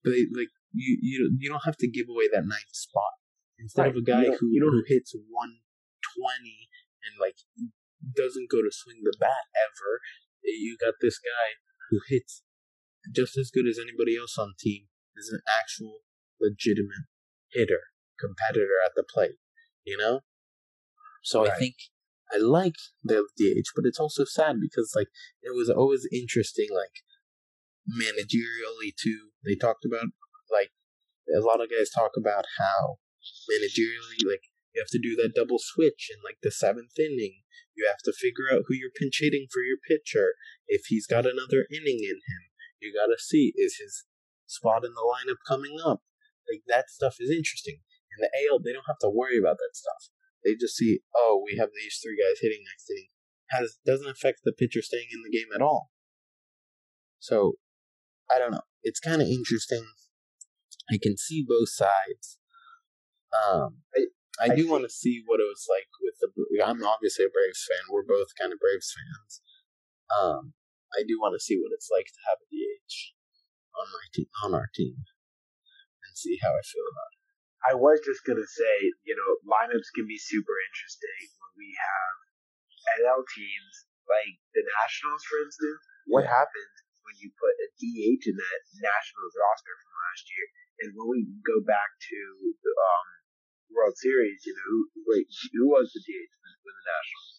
they 0.05 0.27
like 0.35 0.51
you 0.73 0.99
you 1.01 1.37
you 1.39 1.49
don't 1.49 1.65
have 1.65 1.77
to 1.79 1.89
give 1.89 2.09
away 2.09 2.29
that 2.33 2.47
ninth 2.47 2.73
spot 2.73 3.15
instead 3.59 3.89
of 3.89 3.97
a 3.97 4.03
guy 4.03 4.25
who 4.25 4.49
you 4.51 4.61
who 4.61 4.83
hits 4.87 5.15
one 5.31 5.61
twenty 6.03 6.69
and 7.07 7.21
like 7.21 7.37
doesn't 8.01 8.51
go 8.51 8.63
to 8.63 8.71
swing 8.71 9.01
the 9.03 9.17
bat 9.19 9.49
ever. 9.57 10.01
Eh, 10.45 10.57
you 10.59 10.77
got 10.81 10.95
this 11.01 11.19
guy 11.19 11.61
who 11.91 12.01
hits 12.09 12.43
just 13.15 13.37
as 13.37 13.51
good 13.53 13.67
as 13.69 13.79
anybody 13.79 14.17
else 14.17 14.37
on 14.39 14.55
team. 14.59 14.89
Is 15.17 15.31
an 15.31 15.43
actual 15.47 15.99
legitimate 16.41 17.07
hitter 17.53 17.95
competitor 18.19 18.83
at 18.85 18.93
the 18.97 19.05
plate. 19.05 19.39
You 19.85 19.97
know. 19.97 20.21
So 21.23 21.47
I 21.47 21.55
think 21.57 21.77
I 22.33 22.39
like 22.39 22.77
the 23.03 23.25
DH, 23.39 23.71
but 23.75 23.87
it's 23.87 24.01
also 24.01 24.25
sad 24.25 24.57
because 24.61 24.93
like 24.95 25.09
it 25.43 25.55
was 25.55 25.71
always 25.71 26.07
interesting, 26.13 26.69
like 26.75 27.05
managerially 27.89 28.93
too. 28.97 29.31
They 29.45 29.55
talked 29.55 29.85
about 29.85 30.07
like 30.51 30.73
a 31.35 31.41
lot 31.41 31.63
of 31.63 31.71
guys 31.71 31.91
talk 31.91 32.13
about 32.17 32.45
how 32.59 32.97
managerially, 33.51 34.29
like 34.29 34.43
you 34.75 34.83
have 34.83 34.91
to 34.91 34.99
do 34.99 35.15
that 35.17 35.35
double 35.35 35.59
switch 35.63 36.11
in 36.11 36.19
like 36.25 36.39
the 36.43 36.51
seventh 36.51 36.99
inning. 36.99 37.47
You 37.77 37.87
have 37.87 38.03
to 38.05 38.13
figure 38.13 38.51
out 38.51 38.67
who 38.67 38.75
you're 38.75 38.95
pinch 38.95 39.19
hitting 39.23 39.47
for 39.51 39.63
your 39.63 39.79
pitcher. 39.79 40.35
If 40.67 40.87
he's 40.89 41.07
got 41.07 41.27
another 41.27 41.67
inning 41.71 42.03
in 42.03 42.19
him, 42.19 42.43
you 42.83 42.93
gotta 42.93 43.19
see 43.19 43.53
is 43.57 43.79
his 43.79 44.05
spot 44.47 44.85
in 44.85 44.93
the 44.95 45.07
lineup 45.07 45.39
coming 45.47 45.79
up. 45.79 46.03
Like 46.51 46.63
that 46.67 46.91
stuff 46.91 47.17
is 47.21 47.31
interesting. 47.31 47.79
In 48.15 48.19
the 48.19 48.31
AL, 48.51 48.61
they 48.61 48.73
don't 48.73 48.87
have 48.91 49.03
to 49.03 49.11
worry 49.11 49.39
about 49.39 49.59
that 49.59 49.75
stuff. 49.75 50.11
They 50.45 50.55
just 50.55 50.77
see, 50.77 51.01
oh, 51.17 51.43
we 51.45 51.57
have 51.59 51.71
these 51.75 51.99
three 52.03 52.19
guys 52.19 52.39
hitting 52.41 52.63
next 52.67 52.91
inning. 52.91 53.09
Has 53.51 53.79
doesn't 53.87 54.11
affect 54.11 54.41
the 54.45 54.53
pitcher 54.53 54.83
staying 54.83 55.09
in 55.13 55.23
the 55.23 55.37
game 55.37 55.49
at 55.55 55.63
all. 55.63 55.91
So, 57.19 57.55
I 58.31 58.39
don't 58.39 58.53
know. 58.53 58.67
It's 58.83 59.01
kind 59.01 59.23
of 59.23 59.29
interesting. 59.29 59.87
I 60.91 60.99
can 61.03 61.17
see 61.17 61.45
both 61.47 61.71
sides. 61.71 62.39
Um, 63.33 63.79
I 63.97 64.07
I, 64.43 64.51
I 64.51 64.57
do 64.59 64.67
want 64.67 64.83
to 64.83 64.91
see 64.91 65.23
what 65.27 65.39
it 65.39 65.47
was 65.47 65.67
like 65.71 65.87
with 66.03 66.19
the. 66.19 66.29
I'm 66.59 66.83
obviously 66.83 67.27
a 67.27 67.31
Braves 67.31 67.63
fan. 67.63 67.87
We're 67.87 68.07
both 68.07 68.35
kind 68.35 68.51
of 68.51 68.59
Braves 68.59 68.91
fans. 68.91 69.33
Um, 70.11 70.55
I 70.95 71.07
do 71.07 71.19
want 71.23 71.39
to 71.39 71.43
see 71.43 71.59
what 71.59 71.75
it's 71.75 71.91
like 71.91 72.07
to 72.11 72.23
have 72.31 72.43
a 72.43 72.47
DH 72.51 73.15
on 73.79 73.87
my 73.91 74.07
team, 74.15 74.31
on 74.43 74.51
our 74.55 74.71
team, 74.75 74.95
and 74.99 76.13
see 76.19 76.39
how 76.43 76.51
I 76.51 76.63
feel 76.67 76.87
about 76.87 77.15
it. 77.15 77.23
I 77.65 77.73
was 77.79 78.03
just 78.05 78.27
gonna 78.29 78.45
say, 78.45 78.75
you 79.09 79.17
know, 79.17 79.31
lineups 79.49 79.89
can 79.97 80.05
be 80.05 80.21
super 80.21 80.57
interesting 80.69 81.33
when 81.41 81.53
we 81.57 81.73
have 81.73 82.15
NL 83.01 83.25
teams 83.25 83.75
like 84.05 84.37
the 84.53 84.63
Nationals, 84.85 85.25
for 85.25 85.41
instance. 85.41 85.81
What 86.05 86.29
happens 86.29 86.75
when 87.01 87.17
you 87.17 87.33
put 87.41 87.57
a 87.57 87.69
DH 87.81 88.29
in 88.29 88.37
that 88.37 88.61
Nationals 88.77 89.33
roster 89.33 89.75
from 89.81 89.93
last 89.97 90.25
year? 90.29 90.47
And 90.85 90.89
when 90.93 91.09
we 91.09 91.21
go 91.41 91.65
back 91.65 91.97
to 91.97 92.21
the 92.61 92.73
um, 92.77 93.09
World 93.73 93.97
Series, 93.97 94.45
you 94.45 94.53
know, 94.55 94.67
who, 94.69 94.79
wait, 95.09 95.27
who 95.57 95.65
was 95.71 95.89
the 95.95 96.01
DH 96.05 96.33
when 96.65 96.75
the 96.77 96.85
Nationals 96.85 97.31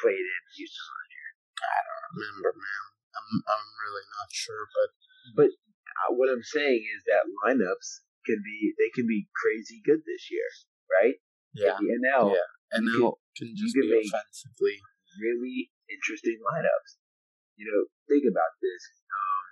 played 0.00 0.24
in 0.24 0.42
Houston 0.56 0.86
last 0.88 1.10
year? 1.14 1.30
I 1.64 1.78
don't 1.84 2.04
remember, 2.14 2.50
man, 2.58 2.84
I'm 3.14 3.28
I'm 3.48 3.66
really 3.84 4.06
not 4.18 4.28
sure, 4.32 4.64
but 4.74 4.90
But 5.38 5.50
uh, 5.54 6.10
what 6.18 6.28
I'm 6.32 6.42
saying 6.44 6.82
is 6.82 7.00
that 7.08 7.24
lineups 7.46 8.02
can 8.26 8.40
be 8.42 8.74
they 8.80 8.90
can 8.92 9.06
be 9.06 9.28
crazy 9.32 9.80
good 9.84 10.02
this 10.04 10.28
year, 10.32 10.48
right? 10.90 11.16
yeah, 11.54 11.78
the 11.78 11.86
NL, 11.86 12.34
Yeah. 12.34 12.48
and 12.74 12.82
now 12.90 13.14
can 13.38 13.54
you 13.54 13.56
just 13.56 13.72
can 13.78 13.86
be 13.86 13.94
make- 14.02 14.10
offensively. 14.10 14.82
really 15.22 15.70
interesting 15.86 16.40
lineups. 16.42 16.98
You 17.54 17.70
know, 17.70 17.80
think 18.10 18.26
about 18.26 18.58
this. 18.58 18.82
Um, 19.06 19.46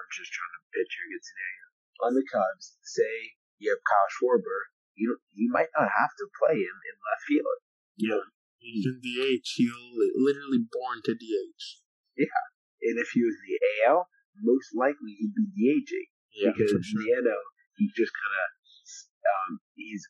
I'm 0.00 0.08
just 0.16 0.32
trying 0.32 0.54
to 0.56 0.62
picture 0.72 1.04
a 1.04 1.08
good 1.12 1.24
scenario. 1.28 1.64
On 2.08 2.12
the 2.16 2.24
Cubs, 2.24 2.78
say 2.88 3.36
you 3.58 3.70
have 3.74 3.82
Kyle 3.84 4.10
Schwarber, 4.14 4.70
you 4.94 5.18
you 5.34 5.50
might 5.50 5.70
not 5.76 5.90
have 5.90 6.12
to 6.18 6.26
play 6.38 6.56
him 6.58 6.76
in 6.86 6.94
left 7.06 7.24
field. 7.26 7.58
You 7.98 8.08
know, 8.14 8.22
He's 8.58 8.86
in 8.90 8.98
DH. 8.98 9.46
He's 9.54 9.70
li- 9.70 10.14
literally 10.18 10.66
born 10.66 10.98
to 11.06 11.14
DH. 11.14 11.62
Yeah, 12.18 12.42
and 12.82 12.98
if 12.98 13.14
he 13.14 13.22
was 13.22 13.38
the 13.38 13.54
AL, 13.86 14.10
most 14.42 14.74
likely 14.74 15.14
he'd 15.18 15.34
be 15.34 15.46
DHing 15.54 16.08
Yeah, 16.34 16.50
because 16.50 16.74
for 16.74 16.82
in 16.82 16.86
sure. 16.86 17.02
the 17.02 17.30
NL 17.30 17.44
he's 17.78 17.94
just 17.94 18.10
kind 18.10 18.34
of 18.34 18.48
um, 19.30 19.50
he's 19.78 20.02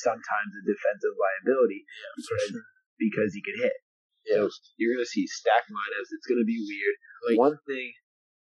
sometimes 0.00 0.50
a 0.56 0.62
defensive 0.64 1.14
liability 1.16 1.84
Yeah, 1.84 2.12
because, 2.16 2.48
sure. 2.52 2.64
because 2.96 3.30
he 3.36 3.40
can 3.44 3.56
hit. 3.60 3.76
Yeah. 4.26 4.48
So 4.48 4.50
you're 4.80 4.96
gonna 4.96 5.06
see 5.08 5.26
stacked 5.28 5.70
lineups. 5.70 6.10
It's 6.16 6.26
gonna 6.26 6.48
be 6.48 6.58
weird. 6.58 6.96
Like, 7.28 7.38
One 7.38 7.58
thing 7.68 7.92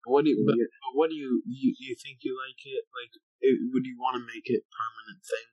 what 0.07 0.25
do 0.25 0.31
you, 0.31 0.45
but, 0.47 0.57
but 0.57 0.93
what 0.95 1.11
do 1.11 1.17
you, 1.17 1.43
you 1.47 1.75
you 1.79 1.97
think 1.97 2.19
you 2.23 2.37
like 2.37 2.61
it? 2.65 2.85
Like, 2.93 3.13
it, 3.41 3.59
would 3.73 3.85
you 3.87 3.97
want 3.99 4.17
to 4.17 4.25
make 4.25 4.45
it 4.47 4.63
permanent 4.69 5.25
thing? 5.25 5.49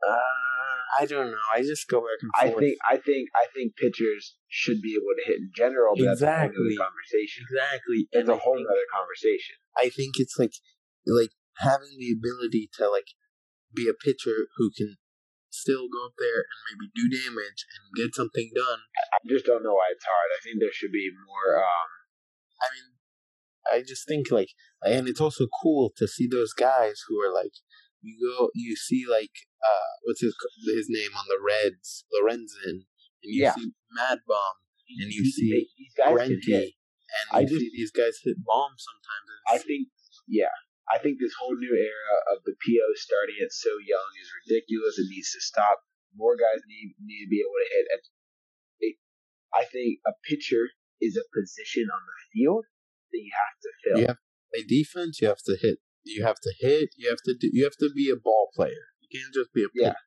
Uh, 0.00 1.02
I 1.02 1.06
don't 1.06 1.30
know. 1.30 1.46
I 1.54 1.60
just 1.60 1.86
go 1.88 2.00
back 2.00 2.18
and 2.24 2.32
forth. 2.32 2.56
I 2.56 2.58
think 2.58 2.74
I 2.88 2.96
think 2.96 3.28
I 3.36 3.44
think 3.54 3.76
pitchers 3.76 4.34
should 4.48 4.80
be 4.80 4.96
able 4.96 5.12
to 5.12 5.24
hit 5.28 5.38
in 5.44 5.50
general, 5.54 5.92
but 5.94 6.04
that's 6.08 6.24
a 6.24 6.28
Exactly. 6.32 6.56
other 6.56 6.88
conversation. 6.88 7.44
exactly. 7.44 8.00
It's 8.10 8.24
and 8.24 8.28
a 8.32 8.34
I 8.34 8.40
whole 8.40 8.56
think- 8.56 8.68
other 8.72 8.88
conversation. 8.88 9.56
I 9.76 9.88
think 9.92 10.16
it's 10.16 10.38
like 10.40 10.56
like 11.06 11.30
having 11.60 12.00
the 12.00 12.16
ability 12.16 12.70
to 12.80 12.88
like 12.88 13.12
be 13.76 13.88
a 13.88 13.94
pitcher 13.94 14.48
who 14.56 14.72
can 14.72 14.96
still 15.52 15.84
go 15.92 16.06
up 16.08 16.16
there 16.16 16.46
and 16.48 16.58
maybe 16.72 16.88
do 16.96 17.04
damage 17.12 17.66
and 17.68 17.82
get 17.92 18.14
something 18.16 18.48
done. 18.56 18.80
I 19.12 19.18
just 19.28 19.44
don't 19.44 19.62
know 19.62 19.74
why 19.76 19.92
it's 19.92 20.06
hard. 20.08 20.30
I 20.32 20.40
think 20.42 20.60
there 20.64 20.72
should 20.72 20.92
be 20.96 21.10
more. 21.28 21.60
Um, 21.60 21.90
I 22.62 22.66
mean, 22.74 22.86
I 23.72 23.82
just 23.86 24.06
think 24.06 24.30
like, 24.30 24.50
and 24.82 25.08
it's 25.08 25.20
also 25.20 25.46
cool 25.62 25.92
to 25.96 26.06
see 26.08 26.26
those 26.26 26.52
guys 26.52 27.02
who 27.08 27.20
are 27.20 27.32
like, 27.32 27.52
you 28.02 28.16
go, 28.20 28.50
you 28.54 28.76
see 28.76 29.04
like, 29.08 29.32
uh, 29.62 29.90
what's 30.04 30.20
his 30.20 30.34
his 30.64 30.86
name 30.88 31.10
on 31.16 31.24
the 31.28 31.38
Reds, 31.40 32.04
Lorenzen, 32.12 32.86
and 33.22 33.28
you 33.34 33.44
Yeah. 33.44 33.54
see 33.54 33.72
MadBum, 33.96 34.54
and 35.00 35.12
you 35.12 35.24
see 35.24 35.68
can 35.96 36.16
and 37.10 37.26
I 37.32 37.42
just- 37.44 37.60
see 37.60 37.70
these 37.74 37.90
guys 37.90 38.18
hit 38.22 38.36
bombs 38.44 38.84
sometimes. 38.86 39.28
I 39.48 39.58
think, 39.58 39.88
yeah, 40.28 40.54
I 40.90 40.98
think 40.98 41.18
this 41.20 41.34
whole 41.38 41.56
new 41.56 41.74
era 41.74 42.16
of 42.34 42.42
the 42.44 42.54
PO 42.54 42.94
starting 42.94 43.36
at 43.42 43.52
so 43.52 43.70
young 43.78 44.10
is 44.20 44.30
ridiculous. 44.46 44.98
It 44.98 45.08
needs 45.10 45.32
to 45.32 45.40
stop. 45.40 45.84
More 46.14 46.36
guys 46.36 46.62
need 46.66 46.94
need 46.98 47.24
to 47.24 47.28
be 47.28 47.40
able 47.40 47.58
to 47.62 47.68
hit. 47.74 47.86
At, 47.94 48.02
I 49.52 49.64
think 49.64 49.98
a 50.06 50.12
pitcher 50.24 50.70
is 51.00 51.16
a 51.16 51.24
position 51.34 51.88
on 51.92 52.00
the 52.06 52.18
field 52.32 52.64
that 53.12 53.18
you 53.18 53.32
have 53.32 53.56
to 53.62 53.70
fill. 53.82 53.98
You 54.00 54.06
have 54.08 54.18
a 54.54 54.62
defense. 54.66 55.20
You 55.20 55.28
have 55.28 55.42
to 55.46 55.56
hit. 55.60 55.78
You 56.04 56.24
have 56.24 56.40
to 56.40 56.52
hit. 56.60 56.90
You 56.96 57.08
have 57.10 57.22
to 57.24 57.34
do. 57.38 57.50
You 57.52 57.64
have 57.64 57.76
to 57.80 57.90
be 57.94 58.10
a 58.10 58.16
ball 58.16 58.50
player. 58.54 58.92
You 59.00 59.08
can't 59.20 59.34
just 59.34 59.52
be 59.52 59.62
a 59.64 59.68
Yeah. 59.74 59.90
pitcher. 59.90 59.98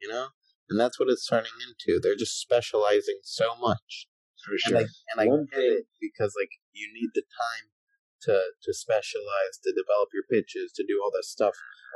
You 0.00 0.08
know, 0.08 0.28
and 0.70 0.80
that's 0.80 0.98
what 0.98 1.08
it's 1.10 1.26
turning 1.26 1.52
into. 1.66 2.00
They're 2.00 2.16
just 2.16 2.40
specializing 2.40 3.20
so 3.22 3.54
much. 3.56 4.08
for 4.42 4.52
And 4.52 4.60
sure. 4.60 4.78
I, 4.78 4.80
and 5.12 5.20
I 5.20 5.24
get 5.52 5.62
it 5.62 5.84
because 6.00 6.32
like 6.40 6.48
you 6.72 6.88
need 6.94 7.10
the 7.14 7.20
time 7.20 7.68
to 8.22 8.40
to 8.62 8.72
specialize, 8.72 9.58
to 9.64 9.72
develop 9.72 10.08
your 10.14 10.24
pitches, 10.30 10.72
to 10.76 10.84
do 10.86 11.00
all 11.02 11.10
that 11.12 11.24
stuff. 11.24 11.54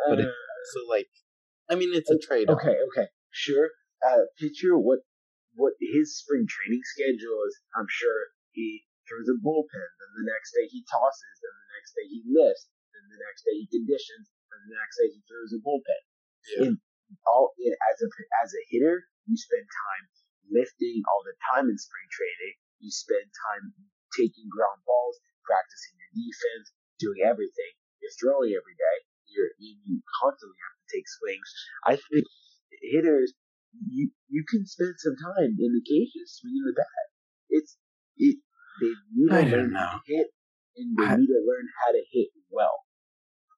But 0.08 0.20
it, 0.20 0.28
so 0.72 0.80
like, 0.88 1.08
I 1.70 1.74
mean, 1.76 1.94
it's 1.94 2.10
a 2.10 2.18
trade 2.18 2.50
off. 2.50 2.58
Uh, 2.58 2.68
Okay, 2.68 2.76
okay, 2.92 3.08
sure. 3.30 3.70
Uh, 4.06 4.24
picture 4.38 4.76
what 4.78 5.00
what 5.54 5.74
his 5.78 6.18
spring 6.18 6.46
training 6.46 6.82
schedule 6.82 7.38
is. 7.46 7.54
I'm 7.74 7.88
sure 7.88 8.34
he 8.52 8.86
throws 9.06 9.28
a 9.28 9.36
bullpen, 9.38 9.88
then 10.00 10.12
the 10.16 10.28
next 10.30 10.54
day 10.56 10.66
he 10.70 10.82
tosses, 10.88 11.36
then 11.40 11.54
the 11.54 11.70
next 11.76 11.90
day 11.94 12.06
he 12.08 12.20
lifts, 12.24 12.64
then 12.94 13.04
the 13.10 13.20
next 13.20 13.42
day 13.44 13.54
he 13.58 13.66
conditions, 13.68 14.26
and 14.50 14.58
the 14.66 14.76
next 14.78 14.96
day 14.96 15.08
he 15.12 15.20
throws 15.28 15.52
a 15.52 15.60
bullpen. 15.60 16.02
Yeah. 16.56 16.70
In 16.70 16.72
all 17.28 17.52
in, 17.60 17.72
as 17.92 17.98
a 18.02 18.08
as 18.42 18.50
a 18.52 18.62
hitter, 18.72 19.06
you 19.28 19.36
spend 19.36 19.64
time 19.64 20.04
lifting 20.50 21.04
all 21.08 21.22
the 21.24 21.36
time 21.52 21.68
in 21.68 21.76
spring 21.76 22.08
training. 22.10 22.54
You 22.80 22.90
spend 22.90 23.24
time 23.28 23.72
taking 24.12 24.48
ground 24.52 24.82
balls, 24.84 25.20
practicing 25.44 25.96
your 26.00 26.12
defense, 26.14 26.66
doing 27.00 27.24
everything. 27.24 27.72
You're 28.00 28.18
throwing 28.20 28.52
every 28.52 28.76
day. 28.76 28.98
You're 29.30 29.52
you, 29.58 29.72
you 29.84 29.96
constantly 30.20 30.58
have 30.60 30.76
to 30.80 30.86
take 30.92 31.06
swings. 31.08 31.48
I 31.84 31.94
think 31.96 32.24
hitters, 32.92 33.32
you 33.88 34.10
you 34.28 34.44
can 34.48 34.66
spend 34.66 34.94
some 34.98 35.16
time 35.34 35.56
in 35.58 35.70
the 35.74 35.84
cages 35.84 36.38
swinging 36.40 36.64
the 36.66 36.74
bat. 36.76 37.06
It's 37.50 37.76
it. 38.16 38.38
They 38.80 38.92
need 39.14 39.28
to 39.30 39.34
I 39.34 39.42
learn 39.42 39.50
don't 39.70 39.74
how 39.74 39.92
know. 39.94 39.98
to 39.98 40.12
hit, 40.12 40.26
and 40.76 40.88
they 40.98 41.04
I- 41.06 41.16
need 41.16 41.30
to 41.30 41.42
learn 41.46 41.66
how 41.82 41.92
to 41.92 42.02
hit 42.10 42.30
well. 42.50 42.86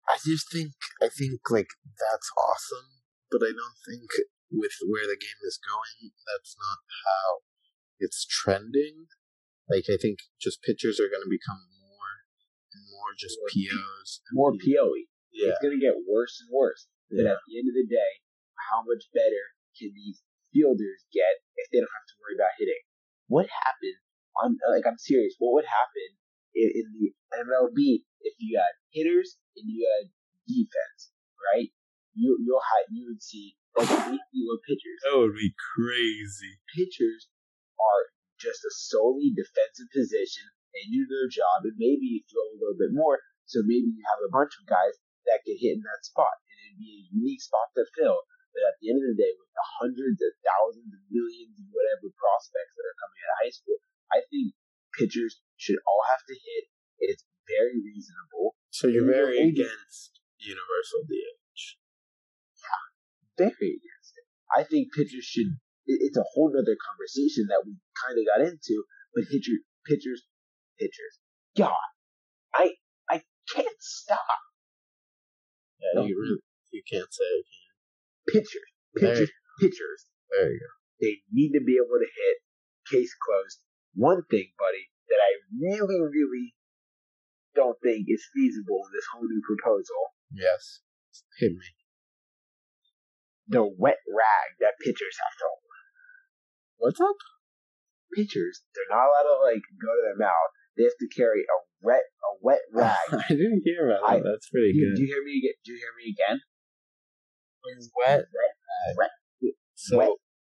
I 0.09 0.19
just 0.25 0.47
think 0.53 0.73
I 1.03 1.09
think 1.09 1.41
like 1.51 1.73
that's 1.99 2.31
awesome, 2.39 3.03
but 3.31 3.43
I 3.43 3.51
don't 3.51 3.79
think 3.89 4.07
with 4.53 4.77
where 4.87 5.03
the 5.09 5.19
game 5.19 5.41
is 5.43 5.59
going, 5.59 6.13
that's 6.31 6.55
not 6.55 6.79
how 7.03 7.27
it's 7.99 8.23
trending. 8.25 9.11
Like 9.69 9.91
I 9.91 9.99
think 9.99 10.21
just 10.39 10.63
pitchers 10.63 11.01
are 11.03 11.11
going 11.11 11.27
to 11.27 11.33
become 11.33 11.59
more 11.83 12.13
and 12.71 12.83
more 12.95 13.11
just 13.19 13.35
More 13.43 13.51
POs. 13.51 14.09
More 14.31 14.53
POE. 14.55 15.11
Yeah, 15.35 15.51
It's 15.51 15.59
going 15.61 15.75
to 15.75 15.83
get 15.83 15.99
worse 16.07 16.39
and 16.39 16.55
worse. 16.55 16.87
But 17.11 17.27
yeah. 17.27 17.35
at 17.35 17.43
the 17.51 17.59
end 17.59 17.67
of 17.67 17.75
the 17.75 17.89
day, 17.91 18.13
how 18.71 18.87
much 18.87 19.11
better 19.11 19.56
can 19.77 19.93
these 19.93 20.25
fielders 20.53 21.05
get 21.13 21.45
if 21.61 21.69
they 21.71 21.79
don't 21.79 21.97
have 21.97 22.09
to 22.09 22.19
worry 22.21 22.37
about 22.37 22.57
hitting? 22.57 22.85
What 23.29 23.47
happened? 23.49 24.01
I'm 24.41 24.57
like 24.73 24.89
I'm 24.89 25.01
serious. 25.01 25.37
What 25.39 25.61
would 25.61 25.69
happen 25.69 26.09
in, 26.57 26.69
in 26.73 26.87
the 26.93 27.07
MLB 27.45 28.05
if 28.25 28.35
you 28.41 28.57
had 28.57 28.75
hitters 28.93 29.37
and 29.57 29.69
you 29.69 29.85
had 29.85 30.13
defense, 30.49 31.13
right? 31.53 31.69
You 32.17 32.37
you'll 32.41 32.65
have 32.65 32.89
you 32.93 33.13
would 33.13 33.23
see 33.23 33.57
like 33.77 33.89
fewer 33.89 34.59
pitchers. 34.65 35.01
That 35.05 35.21
would 35.21 35.37
be 35.37 35.53
crazy. 35.77 36.57
Pitchers 36.73 37.29
are 37.77 38.05
just 38.41 38.65
a 38.65 38.73
solely 38.73 39.33
defensive 39.37 39.93
position. 39.93 40.49
They 40.73 40.89
do 40.93 41.09
their 41.09 41.29
job, 41.29 41.65
and 41.65 41.77
maybe 41.77 42.05
you 42.05 42.21
throw 42.29 42.45
a 42.53 42.61
little 42.61 42.77
bit 42.77 42.93
more. 42.93 43.21
So 43.49 43.65
maybe 43.65 43.93
you 43.93 44.05
have 44.13 44.21
a 44.25 44.33
bunch 44.33 44.53
of 44.61 44.69
guys 44.69 44.97
that 45.29 45.45
could 45.45 45.61
hit 45.61 45.81
in 45.81 45.85
that 45.85 46.05
spot, 46.05 46.37
and 46.49 46.57
it'd 46.69 46.81
be 46.81 46.93
a 46.93 47.09
unique 47.17 47.41
spot 47.41 47.73
to 47.77 47.85
fill. 47.97 48.25
But 48.57 48.73
at 48.73 48.81
the 48.81 48.89
end 48.89 49.05
of 49.05 49.13
the 49.13 49.21
day, 49.21 49.37
with 49.37 49.53
the 49.53 49.67
hundreds 49.85 50.17
of 50.25 50.33
thousands 50.41 50.89
of 50.97 51.01
millions 51.13 51.61
of 51.61 51.69
whatever 51.77 52.09
prospects 52.17 52.73
that 52.73 52.89
are 52.89 52.97
coming 53.05 53.21
out 53.21 53.33
of 53.37 53.41
high 53.45 53.53
school, 53.53 53.77
I 54.09 54.25
think 54.33 54.57
pitchers 54.97 55.45
should 55.61 55.77
all 55.85 56.05
have 56.09 56.25
to 56.25 56.33
hit. 56.33 56.65
It's 57.05 57.25
very 57.45 57.77
reasonable. 57.77 58.57
So 58.73 58.89
you're 58.89 59.05
very 59.05 59.45
against 59.45 60.25
universal 60.41 61.05
DH. 61.05 61.77
Yeah, 62.57 63.53
very 63.53 63.77
against 63.77 64.17
it. 64.17 64.25
I 64.57 64.65
think 64.65 64.97
pitchers 64.97 65.29
should. 65.29 65.61
It's 65.85 66.17
a 66.17 66.25
whole 66.33 66.49
other 66.49 66.77
conversation 66.81 67.53
that 67.53 67.61
we 67.69 67.77
kind 68.01 68.17
of 68.17 68.25
got 68.25 68.41
into. 68.41 68.89
But 69.13 69.29
pitchers, 69.29 69.61
pitchers, 69.85 70.25
pitchers. 70.81 71.21
God, 71.57 71.77
I 72.57 72.73
I 73.09 73.23
can't 73.53 73.81
stop 73.81 74.41
Yeah, 75.81 76.01
No. 76.01 76.07
you 76.09 76.17
really 76.17 76.41
you 76.73 76.83
can't 76.89 77.13
say 77.13 77.45
it. 78.27 78.33
pitchers, 78.33 78.71
There, 78.95 79.13
pitchers, 79.15 79.31
pitchers. 79.61 80.01
there 80.31 80.51
you 80.53 80.61
go. 80.61 80.73
They 81.01 81.21
need 81.33 81.53
to 81.53 81.61
be 81.65 81.77
able 81.77 81.99
to 82.01 82.09
hit. 82.09 82.37
Case 82.91 83.15
closed. 83.19 83.59
One 83.95 84.23
thing, 84.31 84.53
buddy, 84.59 84.87
that 85.09 85.19
I 85.19 85.31
really, 85.59 85.99
really 86.01 86.55
don't 87.55 87.77
think 87.83 88.07
is 88.09 88.23
feasible 88.35 88.81
in 88.87 88.91
this 88.95 89.07
whole 89.13 89.27
new 89.27 89.43
proposal: 89.43 90.15
Yes, 90.31 90.81
hit 91.39 91.51
me. 91.53 91.67
the 93.49 93.65
wet 93.67 93.99
rag 94.07 94.49
that 94.61 94.79
pitchers 94.81 95.17
have 95.23 95.37
to 95.39 95.47
hold. 95.51 95.75
What's 96.79 97.01
up? 97.01 97.17
Pitchers, 98.15 98.63
they're 98.75 98.89
not 98.91 99.09
allowed 99.09 99.29
to 99.29 99.37
like 99.51 99.65
go 99.83 99.91
to 99.91 100.03
their 100.07 100.17
mouth. 100.21 100.51
They 100.77 100.85
have 100.85 101.01
to 101.01 101.09
carry 101.11 101.43
a 101.43 101.57
wet, 101.83 102.05
a 102.23 102.31
wet 102.41 102.61
rag. 102.73 103.09
I 103.13 103.29
didn't 103.35 103.63
hear 103.65 103.91
about 103.91 104.05
I- 104.09 104.19
that. 104.21 104.25
That's 104.25 104.49
pretty 104.51 104.73
do, 104.73 104.81
good. 104.93 104.97
do 104.97 105.03
you 105.03 105.09
hear 105.09 105.25
me? 105.25 105.35
again? 105.43 105.57
Do 105.65 105.73
you 105.73 105.79
hear 105.79 105.95
me 105.97 106.07
again? 106.15 106.39
Wet. 107.97 108.27
Wet, 108.97 109.11
So 109.75 109.99
wet, 109.99 110.11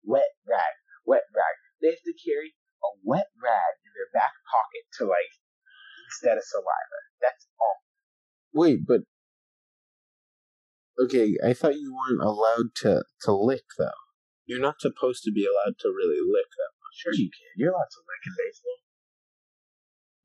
wet 0.03 0.31
rag, 0.47 0.73
wet 1.05 1.23
rag. 1.35 1.55
They 1.81 1.89
have 1.89 2.05
to 2.05 2.13
carry 2.15 2.55
a 2.83 2.89
wet 3.03 3.27
rag 3.41 3.73
in 3.83 3.91
their 3.95 4.11
back 4.13 4.33
pocket 4.47 4.83
to 4.99 5.05
like 5.05 5.33
instead 6.07 6.37
of 6.37 6.43
saliva. 6.43 6.99
That's 7.21 7.47
all. 7.59 7.77
wait, 8.53 8.85
but 8.87 9.01
okay, 10.99 11.35
I 11.45 11.53
thought 11.53 11.79
you 11.79 11.95
weren't 11.95 12.23
allowed 12.23 12.75
to 12.83 13.03
to 13.27 13.31
lick 13.33 13.65
though. 13.77 14.01
You're 14.45 14.63
not 14.63 14.81
supposed 14.81 15.23
to 15.23 15.31
be 15.31 15.45
allowed 15.45 15.77
to 15.79 15.89
really 15.89 16.19
lick 16.23 16.49
them. 16.57 16.73
Sure, 16.95 17.13
you 17.13 17.29
can. 17.29 17.53
You're 17.55 17.71
allowed 17.71 17.93
to 17.93 18.01
lick 18.03 18.23
in 18.25 18.33
baseball. 18.35 18.79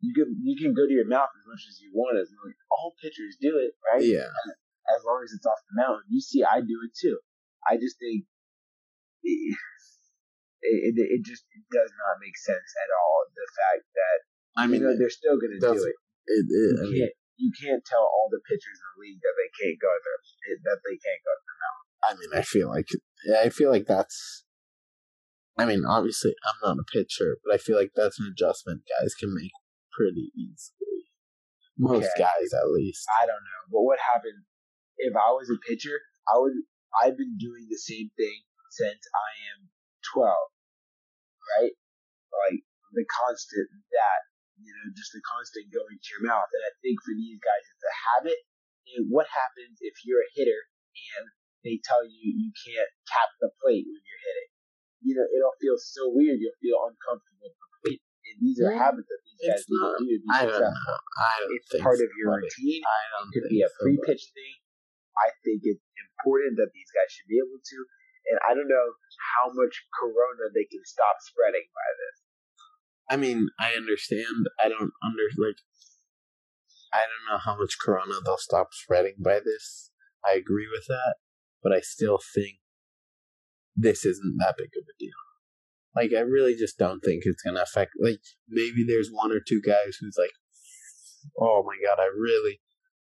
You 0.01 0.13
can 0.15 0.29
you 0.43 0.57
can 0.57 0.73
go 0.75 0.87
to 0.87 0.93
your 0.93 1.07
mouth 1.09 1.31
as 1.33 1.47
much 1.47 1.65
as 1.69 1.81
you 1.81 1.91
want, 1.95 2.19
as 2.19 2.29
as 2.29 2.55
all 2.71 2.95
pitchers 3.01 3.37
do 3.41 3.57
it, 3.57 3.73
right? 3.85 4.05
Yeah, 4.05 4.29
As 4.91 5.01
long 5.05 5.23
as 5.25 5.33
it's 5.33 5.47
off 5.47 5.61
the 5.73 5.81
mountain. 5.81 6.05
You 6.13 6.21
see, 6.21 6.45
I 6.45 6.61
do 6.61 6.77
it 6.85 6.93
too. 6.93 7.17
I 7.65 7.77
just 7.81 7.97
think 7.97 8.29
it, 9.25 9.57
it, 10.63 10.95
it 10.97 11.23
just 11.25 11.45
does 11.73 11.93
not 11.97 12.21
make 12.21 12.37
sense 12.37 12.69
at 12.77 12.91
all. 12.93 13.17
The 13.33 13.49
fact 13.57 13.85
that 13.97 14.19
I 14.61 14.67
mean, 14.69 14.81
you 14.85 14.93
know, 14.93 14.97
they're 14.99 15.13
still 15.13 15.41
going 15.41 15.57
to 15.57 15.63
do 15.63 15.73
it. 15.73 15.97
it, 16.29 16.45
it, 16.45 16.49
You 16.49 16.81
I 16.81 16.85
mean, 16.85 17.01
can't 17.01 17.17
you 17.37 17.51
can't 17.57 17.83
tell 17.85 18.05
all 18.05 18.29
the 18.31 18.41
pitchers 18.47 18.79
in 18.79 18.87
the 18.95 18.99
league 19.03 19.21
that 19.25 19.35
they 19.35 19.51
can't 19.59 19.81
go 19.81 19.91
there. 19.91 20.21
That 20.69 20.81
they 20.87 20.97
can't 21.01 21.23
go. 21.25 21.33
To 21.35 21.45
the 21.49 21.57
mountain. 21.65 21.89
I 22.05 22.11
mean, 22.21 22.33
I 22.37 22.43
feel 22.45 22.69
like 22.69 22.89
I 23.41 23.49
feel 23.49 23.71
like 23.73 23.87
that's. 23.87 24.45
I 25.57 25.65
mean, 25.65 25.85
obviously, 25.87 26.35
I'm 26.43 26.59
not 26.77 26.83
a 26.83 26.87
pitcher, 26.93 27.39
but 27.45 27.55
I 27.55 27.59
feel 27.59 27.79
like 27.79 27.93
that's 27.95 28.19
an 28.19 28.27
adjustment 28.27 28.83
guys 28.91 29.15
can 29.15 29.33
make 29.35 29.55
pretty 29.97 30.31
easily. 30.35 31.07
Most 31.79 32.11
Okay. 32.11 32.23
guys, 32.27 32.51
at 32.53 32.71
least. 32.71 33.07
I 33.23 33.27
don't 33.27 33.39
know. 33.43 33.63
But 33.71 33.83
what 33.83 33.99
happened 33.99 34.43
if 34.99 35.15
I 35.17 35.31
was 35.35 35.51
a 35.51 35.59
pitcher? 35.67 35.99
I 36.29 36.39
would. 36.39 36.55
I've 37.03 37.19
been 37.19 37.37
doing 37.39 37.67
the 37.69 37.79
same 37.81 38.11
thing 38.17 38.39
since 38.71 39.03
I 39.15 39.29
am 39.55 39.69
twelve. 40.15 40.51
Right? 41.59 41.75
Like 42.49 42.63
the 42.95 43.05
constant 43.27 43.69
that 43.93 44.21
you 44.63 44.71
know, 44.71 44.87
just 44.95 45.11
the 45.11 45.21
constant 45.27 45.67
going 45.75 45.99
to 45.99 46.09
your 46.15 46.25
mouth. 46.31 46.47
And 46.47 46.63
I 46.63 46.73
think 46.79 47.03
for 47.03 47.11
these 47.13 47.43
guys, 47.43 47.65
it's 47.75 47.85
a 47.85 47.97
habit. 48.15 48.39
And 48.95 49.11
what 49.11 49.27
happens 49.27 49.83
if 49.83 49.99
you're 50.07 50.23
a 50.23 50.31
hitter 50.39 50.61
and 51.19 51.25
they 51.67 51.83
tell 51.83 52.05
you 52.07 52.23
you 52.23 52.55
can't 52.55 52.93
tap 53.11 53.35
the 53.43 53.51
plate 53.59 53.83
when 53.83 53.99
you're 54.05 54.25
hitting? 54.31 54.51
You 55.03 55.13
know, 55.19 55.27
it'll 55.27 55.59
feel 55.59 55.75
so 55.77 56.13
weird. 56.15 56.39
You'll 56.39 56.57
feel 56.63 56.79
uncomfortable 56.87 57.51
with 57.51 57.59
the 57.59 57.71
plate. 57.83 58.03
And 58.31 58.37
these 58.41 58.57
are 58.63 58.71
Yeah, 58.73 58.79
habits 58.89 59.09
that 59.11 59.21
these 59.27 59.41
guys 59.43 59.59
it's 59.59 59.69
need 59.69 59.83
not- 59.83 59.99
to 59.99 60.05
do 60.07 60.15
to 60.23 60.27
I 60.33 60.41
don't 60.47 60.65
know. 60.65 60.97
I 61.19 61.33
don't 61.43 61.51
It's 61.59 61.71
part 61.83 61.99
of 62.01 62.09
your 62.15 62.29
routine. 62.39 62.83
I 62.87 63.01
don't 63.11 63.29
It 63.29 63.33
could 63.35 63.49
be 63.51 63.61
a 63.67 63.71
pre 63.75 63.99
buddy. 63.99 64.07
pitch 64.07 64.25
thing. 64.33 64.55
I 65.19 65.31
think 65.47 65.63
it's 65.63 65.83
important 66.19 66.59
that 66.59 66.75
these 66.75 66.91
guys 66.91 67.11
should 67.13 67.31
be 67.31 67.39
able 67.39 67.61
to. 67.61 67.79
And 68.31 68.39
I 68.43 68.57
don't 68.57 68.71
know 68.71 68.89
how 69.37 69.53
much 69.53 69.85
corona 69.93 70.49
they 70.55 70.65
can 70.65 70.81
stop 70.85 71.21
spreading 71.21 71.69
by 71.71 71.89
this. 72.01 72.17
I 73.11 73.17
mean, 73.21 73.49
I 73.61 73.77
understand. 73.77 74.49
I 74.59 74.69
don't 74.69 74.93
under 75.05 75.29
like. 75.37 75.61
I 76.93 77.05
don't 77.05 77.27
know 77.29 77.39
how 77.39 77.59
much 77.59 77.77
corona 77.79 78.15
they'll 78.25 78.39
stop 78.39 78.73
spreading 78.73 79.17
by 79.19 79.41
this. 79.45 79.91
I 80.25 80.35
agree 80.37 80.69
with 80.71 80.87
that, 80.89 81.17
but 81.63 81.73
I 81.73 81.81
still 81.81 82.19
think 82.35 82.59
this 83.77 84.07
isn't 84.07 84.37
that 84.39 84.55
big 84.57 84.71
of 84.79 84.85
a 84.85 84.97
deal. 84.99 85.11
Like 85.95 86.13
I 86.17 86.21
really 86.21 86.55
just 86.55 86.79
don't 86.79 87.01
think 87.01 87.23
it's 87.25 87.43
gonna 87.43 87.63
affect. 87.63 87.93
Like 88.01 88.21
maybe 88.49 88.85
there's 88.87 89.11
one 89.11 89.33
or 89.33 89.41
two 89.41 89.61
guys 89.61 89.99
who's 90.01 90.17
like, 90.19 90.33
oh 91.39 91.63
my 91.67 91.77
god, 91.85 92.01
I 92.01 92.07
really, 92.07 92.61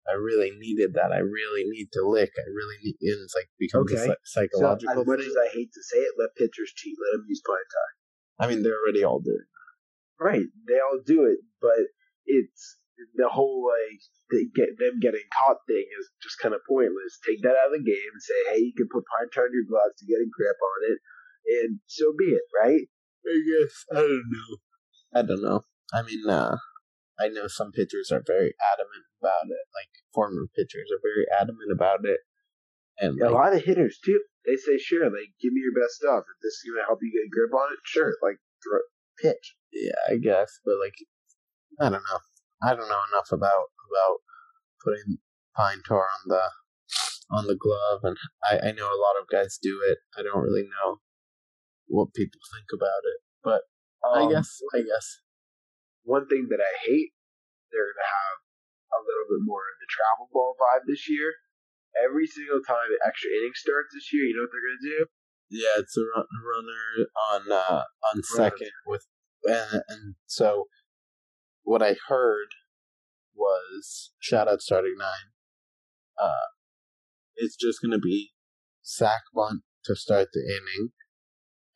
I 0.10 0.16
really 0.18 0.52
needed 0.58 0.96
that. 0.96 1.12
I 1.14 1.20
really 1.20 1.64
need 1.70 1.94
to 1.94 2.02
lick. 2.08 2.32
I 2.38 2.50
really 2.50 2.78
need. 2.84 2.98
And 3.02 3.22
it's 3.24 3.36
like 3.36 3.50
becomes 3.60 3.94
Okay. 3.94 4.16
psychological 4.26 4.96
so, 4.96 5.02
as 5.02 5.08
much 5.08 5.20
thing. 5.20 5.30
as 5.30 5.38
I 5.38 5.54
hate 5.54 5.72
to 5.74 5.84
say 5.84 5.98
it, 5.98 6.18
let 6.18 6.36
pitchers 6.36 6.74
cheat. 6.76 6.98
Let 6.98 7.18
them 7.18 7.26
use 7.30 7.42
pine 7.46 7.70
tar. 7.70 7.90
I 8.42 8.50
mean, 8.50 8.64
they're 8.64 8.80
already 8.82 9.04
all 9.04 9.20
doing. 9.20 9.46
Right, 10.20 10.48
they 10.68 10.80
all 10.80 11.00
do 11.06 11.26
it, 11.26 11.40
but 11.62 11.80
it's 12.26 12.78
the 13.16 13.30
whole 13.30 13.64
like 13.64 14.02
they 14.32 14.46
get 14.54 14.78
them 14.78 15.00
getting 15.00 15.24
caught 15.32 15.64
thing 15.68 15.86
is 16.00 16.10
just 16.22 16.40
kind 16.40 16.54
of 16.54 16.62
pointless. 16.68 17.20
Take 17.26 17.42
that 17.44 17.56
out 17.56 17.72
of 17.72 17.80
the 17.80 17.86
game 17.86 18.12
and 18.12 18.22
say, 18.22 18.40
hey, 18.52 18.60
you 18.60 18.74
can 18.76 18.90
put 18.92 19.08
pine 19.08 19.30
tar 19.32 19.48
in 19.48 19.54
your 19.54 19.64
gloves 19.70 19.96
to 20.00 20.06
get 20.06 20.20
a 20.20 20.28
grip 20.28 20.60
on 20.60 20.80
it, 20.92 21.00
and 21.64 21.80
so 21.88 22.12
be 22.18 22.36
it. 22.36 22.44
Right? 22.52 22.88
I 23.24 23.36
guess 23.48 23.74
I 23.92 24.02
don't 24.02 24.28
know. 24.28 24.52
I 25.16 25.22
don't 25.24 25.42
know. 25.42 25.64
I 25.94 26.02
mean, 26.04 26.28
uh, 26.30 26.58
I 27.20 27.28
know 27.28 27.48
some 27.48 27.72
pitchers 27.72 28.12
are 28.12 28.24
very 28.26 28.54
adamant 28.72 29.06
about 29.22 29.46
it. 29.52 29.66
Like 29.76 29.92
former 30.14 30.48
pitchers 30.56 30.90
are 30.92 31.04
very 31.04 31.26
adamant 31.30 31.72
about 31.72 32.06
it, 32.06 32.20
and 32.98 33.20
a 33.20 33.26
like, 33.26 33.34
lot 33.34 33.54
of 33.56 33.64
hitters 33.64 34.00
too. 34.04 34.22
They 34.46 34.56
say, 34.56 34.78
sure, 34.78 35.06
like 35.06 35.36
give 35.42 35.52
me 35.54 35.62
your 35.62 35.76
best 35.76 36.00
stuff. 36.00 36.24
If 36.24 36.40
this 36.42 36.54
is 36.54 36.64
gonna 36.72 36.88
help 36.88 37.00
you 37.02 37.12
get 37.12 37.28
a 37.28 37.34
grip 37.34 37.54
on 37.54 37.74
it, 37.74 37.80
sure, 37.84 38.14
like 38.24 38.38
throw, 38.64 38.80
pitch. 39.20 39.56
yeah, 39.74 40.00
I 40.10 40.18
guess, 40.18 40.60
but 40.64 40.76
like, 40.80 40.96
I 41.80 41.90
don't 41.90 42.04
know. 42.08 42.20
I 42.64 42.76
don't 42.76 42.90
know 42.90 43.04
enough 43.14 43.32
about 43.32 43.72
about 43.88 44.18
putting 44.84 45.18
pine 45.56 45.82
tar 45.88 46.04
on 46.08 46.24
the 46.28 46.44
on 47.32 47.48
the 47.48 47.56
glove, 47.56 48.02
and 48.04 48.18
I 48.44 48.70
I 48.70 48.72
know 48.72 48.88
a 48.88 49.00
lot 49.04 49.20
of 49.22 49.28
guys 49.32 49.60
do 49.62 49.82
it. 49.88 50.00
I 50.18 50.24
don't 50.24 50.42
really 50.42 50.64
know 50.64 50.98
what 51.88 52.14
people 52.14 52.40
think 52.54 52.68
about 52.74 53.04
it, 53.04 53.20
but 53.44 53.62
I 54.04 54.24
Um, 54.24 54.32
guess 54.32 54.60
I 54.74 54.80
guess 54.80 55.20
one 56.10 56.26
thing 56.26 56.50
that 56.50 56.58
I 56.58 56.74
hate, 56.90 57.14
they're 57.70 57.86
gonna 57.86 58.10
have 58.10 58.38
a 58.98 59.00
little 59.06 59.30
bit 59.30 59.46
more 59.46 59.62
of 59.62 59.78
the 59.78 59.86
travel 59.94 60.26
ball 60.34 60.58
vibe 60.58 60.90
this 60.90 61.06
year. 61.06 61.38
Every 62.02 62.26
single 62.26 62.66
time 62.66 62.90
the 62.90 62.98
extra 63.06 63.30
inning 63.30 63.54
starts 63.54 63.94
this 63.94 64.10
year, 64.10 64.26
you 64.26 64.34
know 64.34 64.50
what 64.50 64.54
they're 64.54 64.66
gonna 64.66 64.90
do? 64.90 65.02
Yeah, 65.54 65.78
it's 65.78 65.94
a 65.98 66.02
run, 66.10 66.26
runner 66.42 66.86
on 67.30 67.42
uh, 67.54 67.84
on 68.10 68.24
second 68.26 68.74
with, 68.90 69.06
and, 69.46 69.86
and 69.88 70.16
so 70.26 70.66
what 71.62 71.86
I 71.86 71.96
heard 72.10 72.50
was 73.36 74.12
shout 74.18 74.48
out 74.50 74.62
starting 74.62 74.98
nine. 74.98 75.30
Uh, 76.18 76.50
it's 77.38 77.56
just 77.56 77.82
gonna 77.82 78.02
be 78.02 78.34
sack 78.82 79.22
bunt 79.34 79.62
to 79.86 79.96
start 79.96 80.30
the 80.34 80.42
inning, 80.42 80.90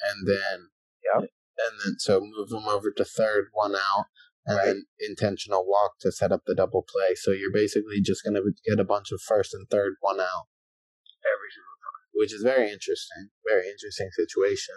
and 0.01 0.27
then 0.27 0.73
Yep. 1.03 1.29
And 1.69 1.79
then 1.83 1.95
so 1.99 2.19
move 2.21 2.49
them 2.49 2.67
over 2.67 2.91
to 2.91 3.05
third, 3.05 3.47
one 3.53 3.75
out, 3.75 4.05
and 4.45 4.57
Right. 4.57 4.65
then 4.65 4.85
intentional 4.99 5.65
walk 5.65 5.99
to 6.01 6.11
set 6.11 6.31
up 6.31 6.43
the 6.45 6.55
double 6.55 6.83
play. 6.83 7.15
So 7.15 7.31
you're 7.31 7.51
basically 7.53 8.01
just 8.01 8.23
gonna 8.23 8.41
get 8.65 8.79
a 8.79 8.83
bunch 8.83 9.11
of 9.11 9.21
first 9.21 9.53
and 9.53 9.67
third, 9.69 9.95
one 10.01 10.19
out 10.19 10.47
Every 11.23 11.51
single 11.55 11.77
time, 11.79 12.03
which 12.11 12.33
is 12.33 12.43
very 12.43 12.67
interesting. 12.71 13.29
Very 13.47 13.69
interesting 13.69 14.09
situation. 14.11 14.75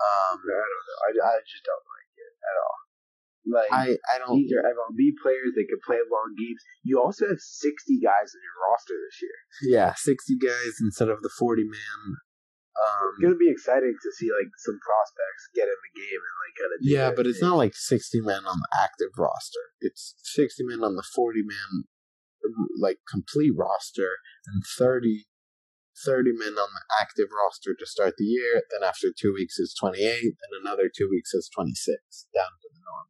Um. 0.00 0.40
I 0.40 0.64
don't 0.64 0.84
know. 0.88 1.22
I, 1.28 1.36
I 1.36 1.40
just 1.44 1.64
don't 1.64 1.84
like 1.84 2.10
it 2.16 2.32
at 2.40 2.56
all. 2.64 2.78
Like 3.44 3.70
I 3.70 3.86
I 4.08 4.18
don't. 4.18 4.36
these 4.40 4.52
are 4.56 4.64
MLB 4.64 5.20
players. 5.20 5.52
They 5.54 5.68
can 5.68 5.78
play 5.84 6.00
long 6.10 6.32
games. 6.32 6.64
You 6.82 6.96
also 7.00 7.28
have 7.28 7.38
sixty 7.38 8.00
guys 8.00 8.32
in 8.32 8.40
your 8.40 8.56
roster 8.64 8.96
this 8.96 9.20
year. 9.20 9.38
Yeah, 9.76 9.92
sixty 9.94 10.36
guys 10.40 10.80
instead 10.80 11.10
of 11.10 11.20
the 11.20 11.28
forty 11.38 11.64
man. 11.64 12.16
Um, 12.74 13.14
It's 13.14 13.22
gonna 13.22 13.36
be 13.38 13.50
exciting 13.50 13.94
to 13.94 14.10
see 14.18 14.30
like 14.34 14.50
some 14.58 14.78
prospects 14.82 15.46
get 15.54 15.70
in 15.70 15.78
the 15.78 15.94
game 15.94 16.18
and 16.18 16.36
like 16.42 16.54
kind 16.58 16.72
of. 16.74 16.78
yeah, 16.82 17.10
but 17.14 17.26
it's 17.26 17.40
not 17.40 17.56
like 17.56 17.74
sixty 17.74 18.20
men 18.20 18.42
on 18.44 18.58
the 18.58 18.70
active 18.74 19.14
roster. 19.16 19.62
It's 19.80 20.14
sixty 20.22 20.64
men 20.64 20.82
on 20.82 20.96
the 20.96 21.06
forty 21.14 21.42
man, 21.42 21.84
like 22.80 22.98
complete 23.08 23.52
roster, 23.54 24.18
and 24.46 24.62
30, 24.66 25.26
30 26.04 26.32
men 26.34 26.58
on 26.58 26.68
the 26.74 26.84
active 27.00 27.28
roster 27.30 27.74
to 27.78 27.86
start 27.86 28.14
the 28.18 28.24
year. 28.24 28.62
Then 28.70 28.82
after 28.82 29.08
two 29.14 29.32
weeks 29.32 29.58
is 29.58 29.72
twenty 29.78 30.02
eight, 30.02 30.34
and 30.42 30.52
another 30.60 30.90
two 30.90 31.08
weeks 31.08 31.32
is 31.32 31.48
twenty 31.54 31.74
six, 31.74 32.26
down 32.34 32.50
to 32.60 32.68
the 32.74 32.80
norm. 32.82 33.06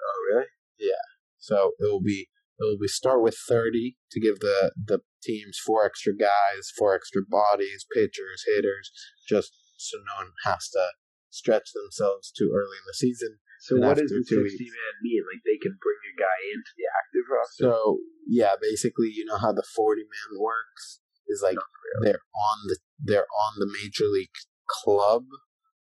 Oh 0.00 0.18
really? 0.30 0.46
Yeah. 0.78 1.02
So 1.38 1.72
it 1.80 1.90
will 1.90 2.00
be 2.02 2.28
it 2.58 2.64
will 2.64 2.78
be 2.78 2.86
start 2.88 3.20
with 3.20 3.36
thirty 3.36 3.96
to 4.12 4.20
give 4.20 4.38
the 4.38 4.72
the 4.76 5.00
teams 5.22 5.58
four 5.64 5.84
extra 5.84 6.14
guys, 6.16 6.70
four 6.76 6.94
extra 6.94 7.22
bodies, 7.28 7.86
pitchers, 7.92 8.44
hitters, 8.46 8.90
just 9.28 9.52
so 9.76 9.98
no 9.98 10.24
one 10.24 10.32
has 10.44 10.68
to 10.70 10.84
stretch 11.30 11.72
themselves 11.72 12.30
too 12.30 12.52
early 12.54 12.76
in 12.76 12.86
the 12.86 12.94
season. 12.94 13.38
So 13.60 13.76
And 13.76 13.86
what 13.86 13.96
does 13.96 14.10
the 14.10 14.24
sixty 14.26 14.68
man 14.70 14.94
mean? 15.02 15.22
Like 15.22 15.42
they 15.44 15.58
can 15.58 15.78
bring 15.80 16.02
a 16.10 16.18
guy 16.18 16.38
into 16.52 16.72
the 16.76 16.86
active 16.90 17.26
roster? 17.30 17.62
So 17.70 17.98
yeah, 18.26 18.54
basically 18.60 19.10
you 19.14 19.24
know 19.24 19.38
how 19.38 19.52
the 19.52 19.64
forty 19.74 20.02
man 20.02 20.40
works 20.40 21.00
is 21.28 21.42
like 21.42 21.56
they're 22.02 22.26
on 22.34 22.58
the 22.66 22.78
they're 23.00 23.26
on 23.30 23.58
the 23.58 23.66
major 23.66 24.06
league 24.06 24.34
club, 24.68 25.24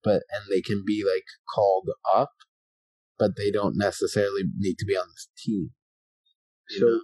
but 0.04 0.24
and 0.32 0.46
they 0.50 0.62
can 0.62 0.84
be 0.86 1.04
like 1.04 1.26
called 1.54 1.90
up, 2.14 2.32
but 3.18 3.36
they 3.36 3.52
don't 3.52 3.78
necessarily 3.78 4.44
need 4.58 4.78
to 4.78 4.86
be 4.86 4.96
on 4.96 5.08
this 5.10 5.28
team. 5.44 5.72
So 6.70 6.86
know? 6.86 7.00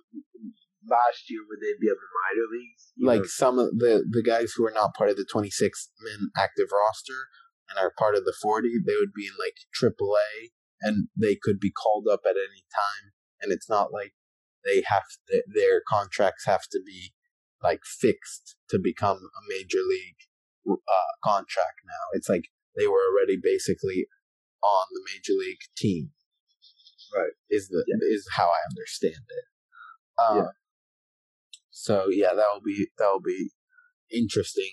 Last 0.87 1.29
year 1.29 1.41
would 1.47 1.59
they 1.59 1.73
be 1.79 1.89
on 1.89 1.97
the 1.97 2.11
minor 2.23 2.47
leagues? 2.51 2.93
You 2.95 3.07
like 3.07 3.21
know, 3.21 3.27
some 3.27 3.59
of 3.59 3.79
the 3.79 4.05
the 4.09 4.23
guys 4.23 4.53
who 4.55 4.65
are 4.65 4.73
not 4.73 4.93
part 4.93 5.09
of 5.09 5.17
the 5.17 5.25
26 5.29 5.89
men 6.01 6.29
active 6.37 6.67
roster 6.71 7.27
and 7.69 7.77
are 7.77 7.93
part 7.97 8.15
of 8.15 8.25
the 8.25 8.35
40 8.41 8.69
they 8.85 8.95
would 8.95 9.13
be 9.13 9.27
in 9.27 9.33
like 9.39 9.57
AAA 9.75 10.51
and 10.81 11.07
they 11.15 11.35
could 11.41 11.59
be 11.59 11.71
called 11.71 12.07
up 12.11 12.21
at 12.25 12.35
any 12.37 12.63
time 12.71 13.11
and 13.41 13.51
it's 13.51 13.69
not 13.69 13.91
like 13.91 14.13
they 14.65 14.83
have 14.87 15.03
to, 15.29 15.43
their 15.53 15.81
contracts 15.87 16.45
have 16.45 16.63
to 16.71 16.79
be 16.85 17.13
like 17.61 17.81
fixed 17.83 18.55
to 18.69 18.79
become 18.79 19.17
a 19.17 19.43
major 19.47 19.79
league 19.87 20.21
uh, 20.69 21.11
contract 21.23 21.81
now 21.85 22.05
it's 22.13 22.29
like 22.29 22.49
they 22.75 22.87
were 22.87 23.01
already 23.11 23.37
basically 23.41 24.07
on 24.63 24.85
the 24.93 25.01
major 25.13 25.33
league 25.37 25.61
team 25.75 26.11
Right. 27.15 27.31
is 27.49 27.69
the 27.69 27.83
is 28.11 28.27
how 28.35 28.45
i 28.45 28.59
understand 28.69 29.23
it 29.29 29.45
um, 30.21 30.37
Yeah. 30.37 30.49
So 31.81 32.07
yeah, 32.09 32.33
that 32.35 32.45
will 32.53 32.61
be 32.61 32.89
that 32.97 33.07
will 33.07 33.21
be 33.21 33.51
interesting, 34.11 34.71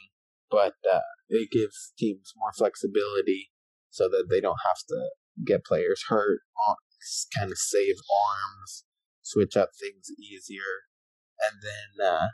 but 0.51 0.75
uh, 0.93 1.07
it 1.29 1.53
gives 1.53 1.93
teams 1.97 2.33
more 2.37 2.51
flexibility 2.53 3.53
so 3.91 4.09
that 4.09 4.27
they 4.29 4.41
don't 4.41 4.59
have 4.67 4.83
to 4.89 5.11
get 5.47 5.65
players 5.65 6.03
hurt, 6.09 6.41
kind 7.39 7.53
of 7.53 7.59
save 7.59 7.95
arms, 7.95 8.85
switch 9.23 9.57
up 9.57 9.69
things 9.81 10.09
easier, 10.19 10.91
and 11.41 11.63
then 11.63 12.05
uh, 12.05 12.27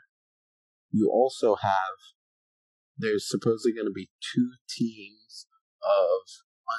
you 0.91 1.11
also 1.12 1.57
have 1.57 1.99
there's 2.97 3.29
supposedly 3.29 3.75
going 3.75 3.87
to 3.87 3.93
be 3.93 4.09
two 4.35 4.53
teams 4.70 5.47
of 5.83 6.23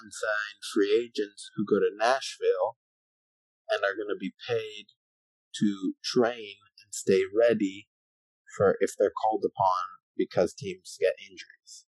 unsigned 0.01 0.65
free 0.73 0.97
agents 0.97 1.51
who 1.55 1.63
go 1.63 1.77
to 1.77 1.95
Nashville 1.95 2.77
and 3.69 3.83
are 3.83 3.95
going 3.95 4.09
to 4.09 4.19
be 4.19 4.33
paid 4.49 4.87
to 5.59 5.93
train 6.03 6.55
stay 6.93 7.25
ready 7.25 7.89
for 8.55 8.77
if 8.79 8.93
they're 8.97 9.11
called 9.11 9.41
upon 9.41 9.97
because 10.15 10.53
teams 10.53 10.95
get 11.01 11.17
injuries. 11.17 11.89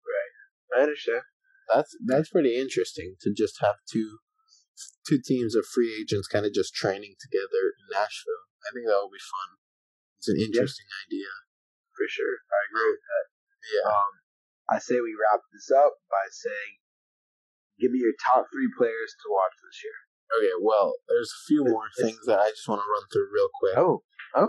Right. 0.00 0.80
I 0.80 0.82
understand. 0.88 1.22
That's 1.68 1.92
that's 2.08 2.32
pretty 2.32 2.56
interesting 2.56 3.16
to 3.20 3.32
just 3.32 3.60
have 3.60 3.76
two 3.84 4.18
two 5.06 5.20
teams 5.20 5.54
of 5.54 5.68
free 5.68 5.92
agents 5.92 6.26
kind 6.26 6.46
of 6.48 6.56
just 6.56 6.74
training 6.74 7.14
together 7.20 7.76
in 7.76 7.92
Nashville. 7.92 8.48
I 8.64 8.72
think 8.72 8.88
that 8.88 8.98
will 9.04 9.12
be 9.12 9.20
fun. 9.20 9.60
It's 10.18 10.32
an 10.32 10.40
interesting 10.40 10.88
idea. 11.06 11.28
For 11.92 12.08
sure. 12.08 12.40
I 12.48 12.60
agree 12.70 12.88
with 12.96 13.04
that. 13.04 13.26
Yeah. 13.68 13.86
Um, 13.92 14.12
I 14.70 14.78
say 14.78 15.02
we 15.02 15.12
wrap 15.12 15.44
this 15.52 15.68
up 15.68 16.00
by 16.08 16.24
saying, 16.30 16.80
give 17.76 17.92
me 17.92 18.00
your 18.00 18.16
top 18.16 18.48
three 18.48 18.70
players 18.78 19.12
to 19.22 19.26
watch 19.28 19.54
this 19.60 19.82
year. 19.84 19.98
Okay. 20.38 20.54
Well, 20.60 20.94
there's 21.08 21.30
a 21.30 21.42
few 21.46 21.64
more 21.64 21.88
things 22.00 22.20
that 22.26 22.38
I 22.38 22.50
just 22.50 22.68
want 22.68 22.80
to 22.80 22.88
run 22.88 23.04
through 23.12 23.28
real 23.32 23.48
quick. 23.60 23.74
Oh, 23.76 24.02
Um. 24.34 24.48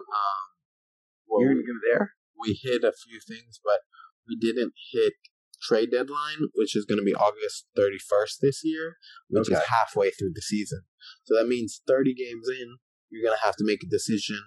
Well, 1.27 1.41
you're 1.41 1.49
we- 1.55 1.63
gonna 1.63 1.73
go 1.73 1.79
there? 1.91 2.13
we 2.39 2.59
hit 2.61 2.83
a 2.83 2.91
few 2.91 3.19
things, 3.19 3.59
but 3.63 3.79
we 4.27 4.35
didn't 4.35 4.73
hit 4.91 5.13
trade 5.61 5.91
deadline, 5.91 6.49
which 6.55 6.75
is 6.75 6.83
going 6.85 6.99
to 6.99 7.05
be 7.05 7.15
August 7.15 7.67
31st 7.77 8.39
this 8.41 8.61
year, 8.65 8.97
which 9.29 9.49
is 9.49 9.59
halfway 9.69 10.11
through 10.11 10.31
the 10.35 10.41
season. 10.41 10.81
So 11.23 11.35
that 11.37 11.47
means 11.47 11.81
30 11.87 12.13
games 12.13 12.49
in, 12.49 12.77
you're 13.09 13.23
going 13.23 13.37
to 13.39 13.45
have 13.45 13.55
to 13.57 13.63
make 13.65 13.81
a 13.83 13.87
decision. 13.89 14.41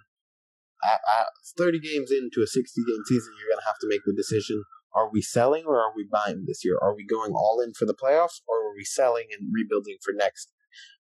At, 0.85 1.01
at 1.21 1.27
30 1.57 1.81
games 1.81 2.11
into 2.13 2.43
a 2.43 2.47
60 2.47 2.83
game 2.85 3.03
season, 3.07 3.33
you're 3.41 3.49
going 3.49 3.63
to 3.63 3.67
have 3.67 3.79
to 3.81 3.89
make 3.89 4.03
the 4.05 4.13
decision 4.13 4.63
are 4.95 5.11
we 5.13 5.21
selling 5.21 5.65
or 5.67 5.79
are 5.79 5.93
we 5.95 6.07
buying 6.11 6.45
this 6.47 6.65
year? 6.65 6.79
Are 6.81 6.95
we 6.97 7.05
going 7.05 7.33
all 7.33 7.61
in 7.61 7.75
for 7.75 7.85
the 7.85 7.95
playoffs 7.95 8.41
or 8.49 8.57
are 8.61 8.75
we 8.75 8.85
selling 8.85 9.27
and 9.31 9.51
rebuilding 9.53 9.97
for 10.03 10.13
next, 10.17 10.53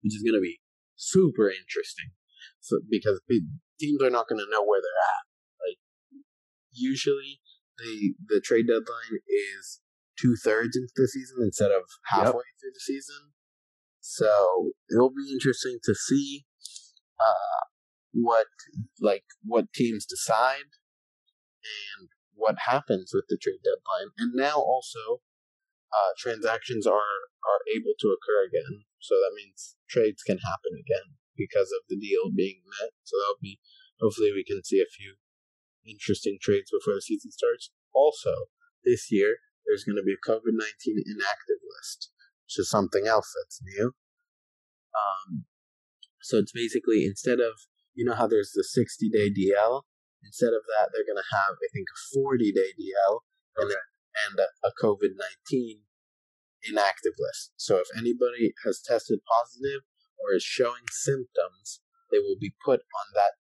which 0.02 0.16
is 0.16 0.24
going 0.24 0.38
to 0.38 0.44
be 0.44 0.60
super 0.96 1.50
interesting. 1.50 2.12
So 2.60 2.80
because 2.90 3.20
teams 3.80 4.02
are 4.02 4.10
not 4.10 4.28
going 4.28 4.40
to 4.40 4.52
know 4.52 4.64
where 4.64 4.82
they're 4.82 5.04
at. 5.04 5.24
Like 5.68 5.80
usually 6.72 7.40
the 7.78 8.14
the 8.28 8.42
trade 8.42 8.68
deadline 8.68 9.20
is 9.28 9.82
two 10.20 10.36
thirds 10.36 10.78
into 10.78 10.94
the 10.96 11.08
season 11.08 11.38
instead 11.42 11.72
of 11.72 11.84
halfway 12.06 12.48
through 12.60 12.74
the 12.74 12.80
season. 12.80 13.34
So 14.00 14.72
it'll 14.92 15.10
be 15.10 15.32
interesting 15.32 15.80
to 15.84 15.96
see 15.96 16.46
uh, 17.20 17.66
what 18.14 18.48
like 19.00 19.24
what 19.44 19.72
teams 19.74 20.06
decide 20.06 20.70
and 21.64 22.10
what 22.36 22.56
happens 22.68 23.12
with 23.14 23.26
the 23.30 23.38
trade 23.42 23.64
deadline. 23.64 24.12
And 24.18 24.34
now 24.36 24.56
also 24.58 25.22
uh, 25.92 26.12
transactions 26.18 26.86
are 26.86 26.94
are 26.94 27.62
able 27.76 27.94
to 28.00 28.08
occur 28.08 28.46
again. 28.48 28.84
So 29.04 29.20
that 29.20 29.36
means 29.36 29.76
trades 29.92 30.24
can 30.24 30.40
happen 30.40 30.80
again 30.80 31.20
because 31.36 31.76
of 31.76 31.84
the 31.92 32.00
deal 32.00 32.32
being 32.32 32.64
met. 32.64 32.96
So 33.04 33.20
that'll 33.20 33.44
be 33.44 33.60
hopefully 34.00 34.32
we 34.32 34.48
can 34.48 34.64
see 34.64 34.80
a 34.80 34.88
few 34.88 35.20
interesting 35.84 36.40
trades 36.40 36.72
before 36.72 36.96
the 36.96 37.04
season 37.04 37.36
starts. 37.36 37.72
Also, 37.92 38.48
this 38.88 39.12
year 39.12 39.44
there's 39.68 39.84
going 39.84 40.00
to 40.00 40.08
be 40.08 40.16
a 40.16 40.24
COVID 40.24 40.56
nineteen 40.56 41.04
inactive 41.04 41.60
list, 41.76 42.16
which 42.48 42.64
is 42.64 42.72
something 42.72 43.04
else 43.08 43.28
that's 43.36 43.60
new. 43.60 43.92
Um, 44.96 45.46
so 46.22 46.40
it's 46.40 46.56
basically 46.56 47.04
instead 47.04 47.44
of 47.44 47.68
you 47.94 48.08
know 48.08 48.16
how 48.16 48.28
there's 48.28 48.56
the 48.56 48.64
sixty 48.64 49.12
day 49.12 49.28
DL, 49.28 49.84
instead 50.24 50.56
of 50.56 50.64
that 50.72 50.96
they're 50.96 51.08
going 51.08 51.20
to 51.20 51.36
have 51.36 51.60
I 51.60 51.68
think 51.76 51.92
a 51.92 52.00
forty 52.16 52.56
day 52.56 52.72
DL 52.72 53.20
and 53.60 53.72
a, 53.72 53.80
and 54.32 54.40
a, 54.40 54.48
a 54.68 54.72
COVID 54.80 55.20
nineteen 55.20 55.84
inactive 56.70 57.14
list. 57.20 57.52
So 57.58 57.78
if 57.78 57.88
anybody 57.98 58.54
has 58.64 58.82
tested 58.82 59.20
positive 59.28 59.82
or 60.20 60.34
is 60.34 60.44
showing 60.44 60.86
symptoms, 60.92 61.82
they 62.12 62.20
will 62.20 62.38
be 62.40 62.54
put 62.64 62.82
on 62.82 63.08
that 63.16 63.34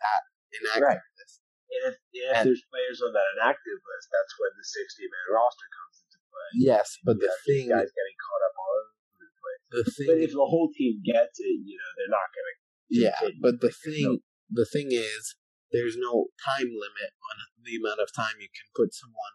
that 0.00 0.22
inactive 0.54 1.00
Right. 1.00 1.04
list. 1.18 1.40
And 1.70 1.80
if, 1.90 1.94
if 2.12 2.36
And- 2.36 2.44
there's 2.48 2.64
players 2.70 3.00
on 3.02 3.12
that 3.14 3.28
inactive 3.38 3.80
list, 3.82 4.06
that's 4.12 4.34
when 4.38 4.52
the 4.58 4.64
60 4.66 5.02
man 5.08 5.26
roster 5.32 5.68
comes 5.72 5.94
into 6.04 6.18
play. 6.30 6.50
Yes, 6.60 6.98
but 7.02 7.16
the 7.18 7.32
thing, 7.46 7.68
guys 7.72 7.88
getting 7.90 8.18
caught 8.20 8.42
up 8.46 8.54
all 8.58 8.74
over 8.78 8.94
the 9.18 9.30
place. 9.40 9.62
the 9.72 9.84
thing, 9.90 10.06
But 10.12 10.18
if 10.22 10.32
the 10.32 10.44
whole 10.46 10.70
team 10.76 11.00
gets 11.02 11.40
it, 11.40 11.58
you 11.64 11.76
know, 11.78 11.90
they're 11.96 12.12
not 12.12 12.28
going 12.34 12.46
to. 12.46 12.54
yeah, 12.90 13.18
but 13.40 13.60
the 13.64 13.72
thing, 13.72 14.20
the 14.50 14.66
thing 14.66 14.92
is, 14.92 15.34
there's 15.72 15.96
no 15.96 16.28
time 16.44 16.70
limit 16.70 17.10
on 17.18 17.36
the 17.64 17.74
amount 17.76 17.98
of 17.98 18.12
time 18.14 18.38
you 18.38 18.46
can 18.52 18.68
put 18.76 18.94
someone 18.94 19.34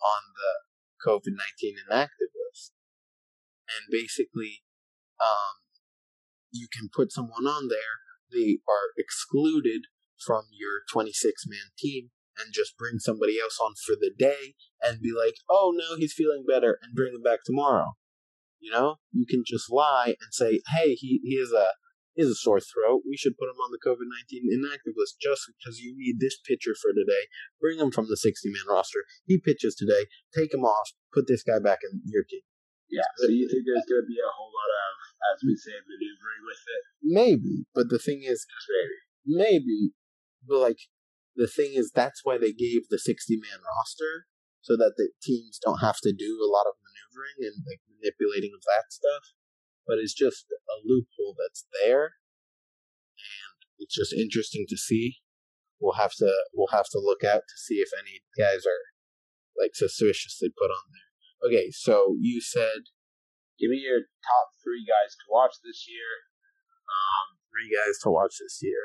on 0.00 0.22
the 0.32 0.52
COVID 1.04 1.34
nineteen 1.36 1.76
inactive 1.84 2.32
and 3.68 3.90
basically, 3.90 4.62
um, 5.20 5.62
you 6.50 6.68
can 6.72 6.88
put 6.94 7.12
someone 7.12 7.46
on 7.46 7.68
there. 7.68 8.02
They 8.32 8.58
are 8.68 8.92
excluded 8.96 9.82
from 10.24 10.44
your 10.52 10.82
26 10.90 11.44
man 11.46 11.72
team 11.78 12.10
and 12.38 12.52
just 12.52 12.76
bring 12.76 12.98
somebody 12.98 13.38
else 13.40 13.58
on 13.60 13.72
for 13.84 13.96
the 13.98 14.12
day 14.16 14.54
and 14.82 15.00
be 15.00 15.12
like, 15.12 15.34
oh 15.48 15.72
no, 15.74 15.96
he's 15.96 16.12
feeling 16.12 16.44
better 16.46 16.78
and 16.82 16.94
bring 16.94 17.14
him 17.14 17.22
back 17.22 17.40
tomorrow. 17.44 17.96
You 18.60 18.72
know, 18.72 18.96
you 19.12 19.26
can 19.26 19.42
just 19.46 19.70
lie 19.70 20.16
and 20.20 20.32
say, 20.32 20.60
hey, 20.74 20.94
he, 20.94 21.20
he 21.22 21.38
has 21.38 21.52
a 21.52 21.68
he 22.14 22.22
has 22.22 22.30
a 22.30 22.34
sore 22.34 22.60
throat. 22.60 23.02
We 23.06 23.16
should 23.16 23.36
put 23.36 23.52
him 23.52 23.60
on 23.60 23.70
the 23.70 23.78
COVID 23.84 24.08
19 24.32 24.48
inactive 24.50 24.94
list 24.96 25.20
just 25.20 25.42
because 25.52 25.80
you 25.80 25.94
need 25.96 26.18
this 26.18 26.38
pitcher 26.40 26.72
for 26.80 26.92
today. 26.96 27.28
Bring 27.60 27.78
him 27.78 27.90
from 27.90 28.06
the 28.08 28.16
60 28.16 28.48
man 28.48 28.64
roster. 28.68 29.04
He 29.26 29.38
pitches 29.38 29.74
today. 29.74 30.08
Take 30.34 30.54
him 30.54 30.64
off. 30.64 30.92
Put 31.12 31.28
this 31.28 31.42
guy 31.42 31.58
back 31.58 31.80
in 31.84 32.00
your 32.06 32.24
team. 32.24 32.40
Yeah. 32.90 33.08
So 33.18 33.28
you 33.28 33.50
think 33.50 33.66
there's 33.66 33.86
going 33.88 34.06
to 34.06 34.08
be 34.08 34.20
a 34.22 34.30
whole 34.30 34.52
lot 34.54 34.70
of, 34.70 34.90
as 35.34 35.38
we 35.42 35.54
say, 35.58 35.74
maneuvering 35.74 36.42
with 36.46 36.62
it? 36.62 36.82
Maybe. 37.02 37.66
But 37.74 37.90
the 37.90 37.98
thing 37.98 38.22
is, 38.22 38.46
maybe. 38.70 38.98
maybe, 39.26 39.80
but 40.46 40.62
like, 40.62 40.80
the 41.34 41.50
thing 41.50 41.74
is, 41.74 41.92
that's 41.92 42.24
why 42.24 42.38
they 42.38 42.54
gave 42.54 42.88
the 42.88 42.98
60 42.98 43.36
man 43.36 43.60
roster 43.60 44.26
so 44.66 44.74
that 44.74 44.98
the 44.98 45.14
teams 45.22 45.62
don't 45.62 45.78
have 45.78 46.02
to 46.02 46.10
do 46.10 46.42
a 46.42 46.50
lot 46.50 46.66
of 46.66 46.74
maneuvering 46.82 47.38
and 47.38 47.62
like 47.62 47.78
manipulating 47.86 48.50
of 48.50 48.66
that 48.66 48.90
stuff. 48.90 49.30
But 49.86 50.02
it's 50.02 50.14
just 50.14 50.50
a 50.50 50.76
loophole 50.82 51.38
that's 51.38 51.66
there, 51.70 52.18
and 53.14 53.58
it's 53.78 53.94
just 53.94 54.10
interesting 54.12 54.66
to 54.68 54.76
see. 54.76 55.22
We'll 55.78 55.94
have 55.94 56.14
to 56.18 56.26
we'll 56.50 56.74
have 56.74 56.90
to 56.90 56.98
look 56.98 57.22
out 57.22 57.46
to 57.46 57.56
see 57.56 57.78
if 57.78 57.90
any 57.94 58.26
guys 58.34 58.66
are 58.66 58.82
like 59.54 59.78
suspiciously 59.78 60.50
put 60.50 60.74
on 60.74 60.90
there. 60.90 61.05
Okay, 61.44 61.70
so 61.70 62.16
you 62.20 62.40
said 62.40 62.88
Give 63.56 63.72
me 63.72 63.80
your 63.80 64.04
top 64.20 64.52
three 64.60 64.84
guys 64.84 65.16
to 65.16 65.24
watch 65.32 65.56
this 65.64 65.88
year. 65.88 66.28
Um, 66.84 67.40
three 67.48 67.72
guys 67.72 67.96
to 68.04 68.12
watch 68.12 68.36
this 68.36 68.60
year. 68.60 68.84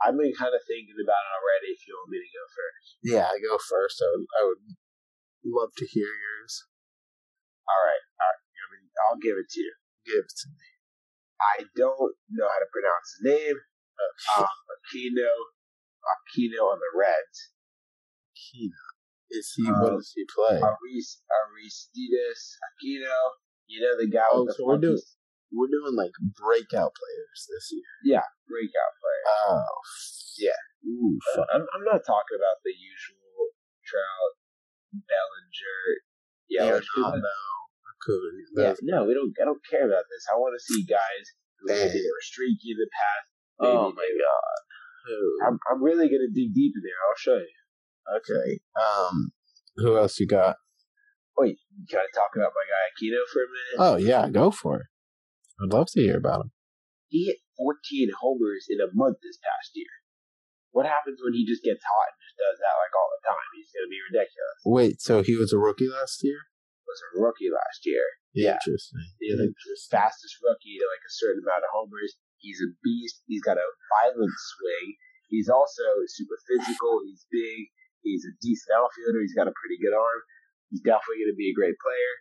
I've 0.00 0.16
been 0.16 0.36
kind 0.36 0.52
of 0.52 0.60
thinking 0.68 0.96
about 0.96 1.24
it 1.24 1.32
already. 1.40 1.68
If 1.72 1.88
you 1.88 1.96
want 1.96 2.12
me 2.12 2.20
to 2.20 2.30
go 2.32 2.44
first. 2.52 2.86
Yeah, 3.00 3.26
I 3.28 3.36
go 3.40 3.56
first. 3.56 3.96
I 4.04 4.08
would, 4.12 4.26
I 4.28 4.40
would 4.44 4.64
love 5.44 5.72
to 5.80 5.88
hear 5.88 6.08
yours. 6.08 6.52
All 7.64 7.80
right. 7.80 8.04
All 8.20 8.28
right. 8.28 8.44
I'll 9.08 9.20
give 9.20 9.40
it 9.40 9.48
to 9.56 9.60
you. 9.60 9.72
Give 10.04 10.20
it 10.20 10.36
to 10.44 10.46
me. 10.52 10.68
I 11.40 11.56
don't 11.72 12.12
know 12.28 12.48
how 12.48 12.60
to 12.60 12.68
pronounce 12.68 13.08
his 13.16 13.24
name. 13.24 13.56
Uh, 13.56 14.44
Um, 14.44 14.52
Aquino, 14.76 15.32
Aquino 16.04 16.68
on 16.68 16.78
the 16.80 16.92
Reds. 16.92 17.56
Kina. 18.36 18.89
Is 19.30 19.54
he? 19.54 19.66
Um, 19.66 19.78
what 19.80 19.92
does 19.94 20.12
he 20.14 20.26
play? 20.26 20.58
Aris, 20.58 21.22
Aristides 21.30 22.58
Aquino. 22.66 23.38
You 23.70 23.78
know 23.86 23.94
the 23.98 24.10
guy 24.10 24.26
Oh, 24.26 24.42
with 24.42 24.58
the 24.58 24.58
so 24.58 24.66
we're 24.66 24.82
doing 24.82 24.98
we're 25.54 25.70
doing 25.70 25.94
like 25.94 26.14
breakout 26.34 26.90
players 26.94 27.40
this 27.46 27.70
year. 27.70 27.90
Yeah, 28.02 28.26
breakout 28.50 28.92
player. 28.98 29.24
Oh, 29.54 29.78
Yeah. 30.38 30.58
Ooh. 30.86 31.18
I'm, 31.52 31.66
I'm 31.74 31.84
not 31.84 32.02
talking 32.06 32.38
about 32.38 32.58
the 32.64 32.72
usual 32.74 33.54
Trout, 33.84 34.32
Bellinger, 34.94 35.82
Yelich. 36.50 36.86
'cause 36.86 37.14
Arenado, 37.14 37.54
Acuna. 37.86 38.30
Yeah, 38.56 38.74
no, 38.82 39.04
we 39.04 39.14
don't. 39.14 39.34
I 39.40 39.44
don't 39.44 39.62
care 39.66 39.86
about 39.86 40.06
this. 40.10 40.26
I 40.30 40.38
want 40.38 40.54
to 40.58 40.62
see 40.62 40.82
guys 40.86 41.24
who 41.58 41.70
maybe 41.70 41.94
Dang. 41.94 42.02
they 42.02 42.10
were 42.10 42.26
streaky 42.26 42.70
in 42.74 42.78
the 42.78 42.90
past. 42.90 43.26
Oh 43.60 43.92
my 43.92 44.08
god. 44.10 44.58
I'm, 45.46 45.58
I'm 45.70 45.82
really 45.82 46.06
gonna 46.08 46.30
dig 46.32 46.54
deep 46.54 46.72
in 46.76 46.82
there. 46.82 47.00
I'll 47.08 47.18
show 47.18 47.38
you. 47.38 47.59
Okay. 48.16 48.60
Um, 48.74 49.32
who 49.76 49.96
else 49.96 50.18
you 50.18 50.26
got? 50.26 50.56
Wait, 51.38 51.56
can 51.88 52.00
I 52.00 52.08
talk 52.14 52.34
about 52.36 52.52
my 52.52 52.66
guy 52.68 52.84
Aquino 52.92 53.22
for 53.32 53.40
a 53.40 53.48
minute? 53.48 53.76
Oh 53.78 53.96
yeah, 53.96 54.28
go 54.28 54.50
for 54.50 54.80
it. 54.84 54.86
I'd 55.62 55.72
love 55.72 55.88
to 55.92 56.00
hear 56.00 56.18
about 56.18 56.40
him. 56.48 56.50
he 57.08 57.26
hit 57.26 57.38
14 57.56 58.10
homers 58.20 58.66
in 58.68 58.80
a 58.80 58.88
month 58.92 59.18
this 59.22 59.36
past 59.40 59.72
year. 59.76 59.92
What 60.72 60.86
happens 60.86 61.18
when 61.22 61.34
he 61.34 61.44
just 61.44 61.62
gets 61.66 61.82
hot 61.82 62.10
and 62.14 62.20
just 62.22 62.38
does 62.38 62.58
that 62.62 62.76
like 62.78 62.94
all 62.94 63.10
the 63.10 63.22
time? 63.26 63.48
He's 63.58 63.72
gonna 63.74 63.90
be 63.90 64.00
ridiculous. 64.10 64.58
Wait, 64.64 64.94
so 65.02 65.22
he 65.22 65.34
was 65.36 65.52
a 65.52 65.58
rookie 65.60 65.88
last 65.90 66.22
year? 66.22 66.38
Was 66.86 67.02
a 67.14 67.22
rookie 67.22 67.50
last 67.50 67.86
year. 67.86 68.02
Yeah. 68.34 68.58
Interesting. 68.58 69.06
He's 69.18 69.38
the 69.38 69.50
fastest 69.90 70.38
rookie 70.42 70.78
to 70.78 70.86
like 70.86 71.04
a 71.06 71.12
certain 71.18 71.42
amount 71.42 71.62
of 71.66 71.70
homers. 71.74 72.14
He's 72.38 72.58
a 72.62 72.70
beast. 72.82 73.22
He's 73.26 73.42
got 73.42 73.58
a 73.58 73.68
violent 74.00 74.34
swing. 74.34 74.94
He's 75.28 75.48
also 75.50 75.82
super 76.10 76.38
physical. 76.46 77.02
He's 77.06 77.26
big. 77.30 77.70
He's 78.10 78.26
a 78.26 78.34
decent 78.42 78.74
outfielder. 78.74 79.22
He's 79.22 79.36
got 79.38 79.50
a 79.50 79.54
pretty 79.54 79.78
good 79.78 79.94
arm. 79.94 80.20
He's 80.70 80.82
definitely 80.82 81.22
going 81.26 81.34
to 81.34 81.40
be 81.40 81.50
a 81.50 81.56
great 81.56 81.78
player. 81.78 82.12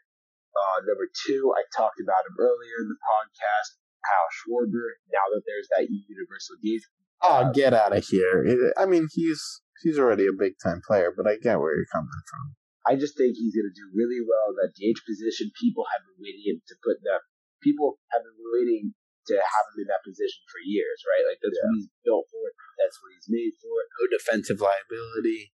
Uh, 0.54 0.78
number 0.90 1.06
two, 1.26 1.54
I 1.54 1.62
talked 1.74 2.02
about 2.02 2.26
him 2.26 2.38
earlier 2.38 2.78
in 2.86 2.90
the 2.90 3.02
podcast. 3.02 3.78
Kyle 4.00 4.32
Schwarber. 4.32 4.98
Now 5.12 5.26
that 5.36 5.44
there's 5.46 5.68
that 5.76 5.92
universal 5.92 6.56
DH, 6.64 6.88
Oh, 7.20 7.52
get 7.52 7.76
out 7.76 7.92
of 7.92 8.08
here! 8.08 8.48
I 8.80 8.88
mean, 8.88 9.12
he's 9.12 9.44
he's 9.84 10.00
already 10.00 10.24
a 10.24 10.32
big 10.32 10.56
time 10.64 10.80
player, 10.80 11.12
but 11.12 11.28
I 11.28 11.36
get 11.36 11.60
where 11.60 11.76
you're 11.76 11.92
coming 11.92 12.24
from. 12.32 12.56
I 12.88 12.96
just 12.96 13.20
think 13.20 13.36
he's 13.36 13.52
going 13.52 13.68
to 13.68 13.76
do 13.76 13.92
really 13.92 14.24
well. 14.24 14.56
In 14.56 14.58
that 14.64 14.72
DH 14.72 15.04
position, 15.04 15.52
people 15.60 15.84
have 15.92 16.08
been 16.08 16.24
waiting 16.24 16.64
to 16.64 16.76
put 16.80 17.04
that. 17.04 17.28
People 17.60 18.00
have 18.16 18.24
been 18.24 18.40
waiting 18.56 18.96
to 19.28 19.36
have 19.36 19.66
him 19.76 19.84
in 19.84 19.88
that 19.92 20.00
position 20.08 20.42
for 20.48 20.64
years, 20.64 21.04
right? 21.04 21.28
Like 21.28 21.44
that's 21.44 21.60
what 21.60 21.76
he's 21.76 21.92
built 22.08 22.26
for. 22.32 22.46
That's 22.80 22.96
what 23.04 23.12
he's 23.12 23.28
made 23.28 23.54
for. 23.60 23.76
No 24.00 24.04
defensive 24.16 24.64
liability. 24.64 25.52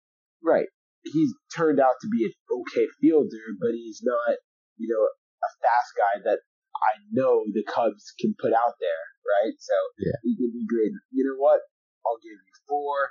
Right. 0.43 0.69
He's 1.05 1.33
turned 1.55 1.81
out 1.81 1.97
to 2.03 2.09
be 2.09 2.25
an 2.25 2.33
okay 2.51 2.87
fielder, 3.01 3.57
but 3.61 3.73
he's 3.73 4.01
not, 4.03 4.37
you 4.77 4.89
know, 4.89 5.01
a 5.05 5.51
fast 5.65 5.91
guy 5.97 6.15
that 6.29 6.41
I 6.77 7.01
know 7.13 7.45
the 7.53 7.65
Cubs 7.65 8.13
can 8.21 8.35
put 8.39 8.53
out 8.53 8.77
there, 8.81 9.03
right? 9.25 9.55
So 9.59 9.73
Yeah. 9.99 10.17
he 10.23 10.37
could 10.37 10.53
be 10.53 10.67
great. 10.69 10.93
You 11.11 11.25
know 11.25 11.37
what? 11.41 11.61
I'll 12.07 12.21
give 12.21 12.33
you 12.37 12.55
four. 12.69 13.11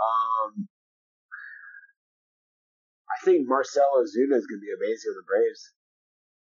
Um, 0.00 0.68
I 3.08 3.24
think 3.24 3.46
Marcell 3.48 3.92
Ozuna 3.96 4.36
is 4.36 4.46
going 4.48 4.60
to 4.60 4.66
be 4.66 4.72
amazing 4.72 5.12
on 5.12 5.16
the 5.20 5.26
Braves. 5.28 5.72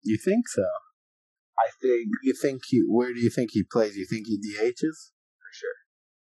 You 0.03 0.17
think 0.17 0.47
so? 0.47 0.63
I 1.59 1.69
think 1.81 2.07
You 2.23 2.33
think 2.33 2.61
he? 2.67 2.79
Where 2.87 3.13
do 3.13 3.19
you 3.19 3.29
think 3.29 3.51
he 3.51 3.63
plays? 3.63 3.95
You 3.97 4.05
think 4.09 4.27
he 4.27 4.37
DHs? 4.39 4.79
for 4.79 5.51
sure. 5.51 5.77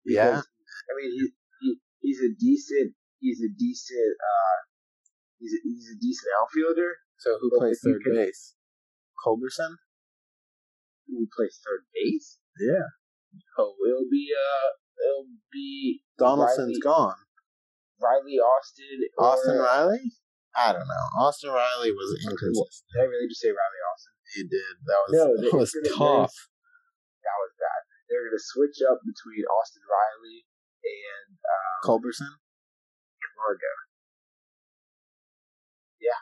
Yeah. 0.05 0.39
I 0.43 0.93
mean, 0.95 1.11
he, 1.11 1.28
he 1.61 1.78
he's 2.01 2.20
a 2.20 2.30
decent 2.39 2.95
he's 3.21 3.41
a 3.41 3.51
decent 3.59 4.14
uh 4.21 4.59
he's 5.39 5.53
a, 5.55 5.61
he's 5.64 5.89
a 5.93 5.99
decent 6.01 6.31
outfielder 6.41 6.91
So 7.19 7.39
who 7.41 7.51
But 7.53 7.59
plays 7.71 7.81
third 7.83 8.03
base? 8.05 8.55
Culberson. 9.25 9.77
who 11.09 11.27
plays 11.35 11.59
third 11.64 11.87
base. 11.95 12.39
Yeah. 12.61 12.89
Oh, 13.59 13.75
it'll 13.89 14.11
be 14.11 14.29
uh 14.33 14.69
it'll 15.01 15.29
be 15.53 16.03
Donaldson's 16.19 16.79
Riley, 16.79 16.81
gone. 16.81 17.21
Riley 18.01 18.37
Austin 18.41 19.01
or 19.19 19.25
Austin 19.33 19.59
Riley. 19.59 20.03
I 20.57 20.73
don't 20.73 20.89
know. 20.89 21.05
Austin 21.21 21.51
Riley 21.53 21.93
was 21.93 22.17
inconsistent. 22.17 22.89
Did 22.93 23.01
I 23.01 23.05
really 23.12 23.29
just 23.29 23.41
say 23.45 23.53
Riley 23.53 23.83
Austin? 23.93 24.14
He 24.33 24.43
did. 24.49 24.73
That 24.89 25.01
was 25.05 25.12
No, 25.12 25.25
that 25.45 25.53
was 25.53 25.71
tough. 25.93 26.37
That 27.25 27.37
was 27.45 27.53
bad. 27.61 27.81
They're 28.09 28.25
going 28.25 28.39
to 28.39 28.41
switch 28.41 28.81
up 28.89 29.05
between 29.05 29.45
Austin 29.53 29.85
Riley 29.85 30.49
and 30.81 31.37
um, 31.37 31.77
Culberson. 31.85 32.33
Camargo. 33.37 33.72
Yeah, 36.01 36.20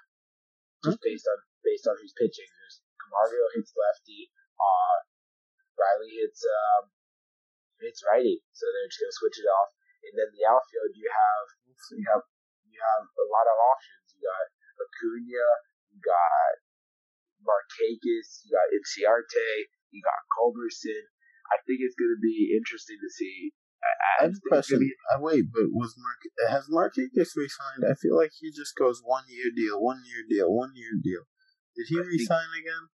just 0.83 0.99
based 0.99 1.31
on 1.31 1.39
based 1.63 1.87
on 1.87 1.95
who's 2.03 2.15
pitching. 2.19 2.51
There's 2.51 2.83
Camargo 2.99 3.39
hits 3.55 3.71
lefty. 3.79 4.35
Uh, 4.59 4.99
Riley 5.79 6.11
hits 6.19 6.43
um, 6.43 6.91
hits 7.79 8.03
righty. 8.03 8.43
So 8.51 8.67
they're 8.67 8.91
just 8.91 8.99
going 8.99 9.15
to 9.15 9.21
switch 9.23 9.39
it 9.39 9.47
off. 9.47 9.71
And 10.11 10.15
then 10.19 10.31
the 10.35 10.43
outfield, 10.43 10.91
you 10.99 11.07
have 11.07 11.47
you 11.95 12.03
have 12.11 12.25
you 12.67 12.79
have 12.83 13.07
a 13.07 13.27
lot 13.31 13.47
of 13.47 13.57
options. 13.57 14.19
You 14.19 14.27
got 14.27 14.45
Acuna, 14.83 15.47
you 15.95 15.99
got 16.03 16.55
Markakis, 17.47 18.43
you 18.43 18.59
got 18.59 18.75
Inciarte, 18.75 19.71
you 19.95 20.03
got 20.03 20.19
Culberson. 20.35 21.07
I 21.53 21.61
think 21.63 21.85
it's 21.85 21.95
going 21.95 22.11
to 22.11 22.23
be 22.25 22.57
interesting 22.57 22.99
to 22.99 23.11
see. 23.13 23.53
I 24.21 24.23
have 24.25 24.33
a 24.33 24.49
question. 24.49 24.81
Uh, 25.15 25.21
wait, 25.21 25.45
but 25.53 25.65
was 25.73 25.95
Mark 25.99 26.21
has 26.51 26.67
Markakis 26.71 27.35
resigned? 27.37 27.85
I 27.89 27.95
feel 27.95 28.17
like 28.17 28.31
he 28.39 28.51
just 28.51 28.75
goes 28.77 29.01
one 29.05 29.25
year 29.29 29.51
deal, 29.55 29.83
one 29.83 30.03
year 30.07 30.25
deal, 30.29 30.53
one 30.55 30.73
year 30.75 30.93
deal. 31.03 31.23
Did 31.77 31.87
he 31.89 31.97
I 31.99 32.03
think- 32.03 32.13
resign 32.13 32.49
again, 32.59 32.89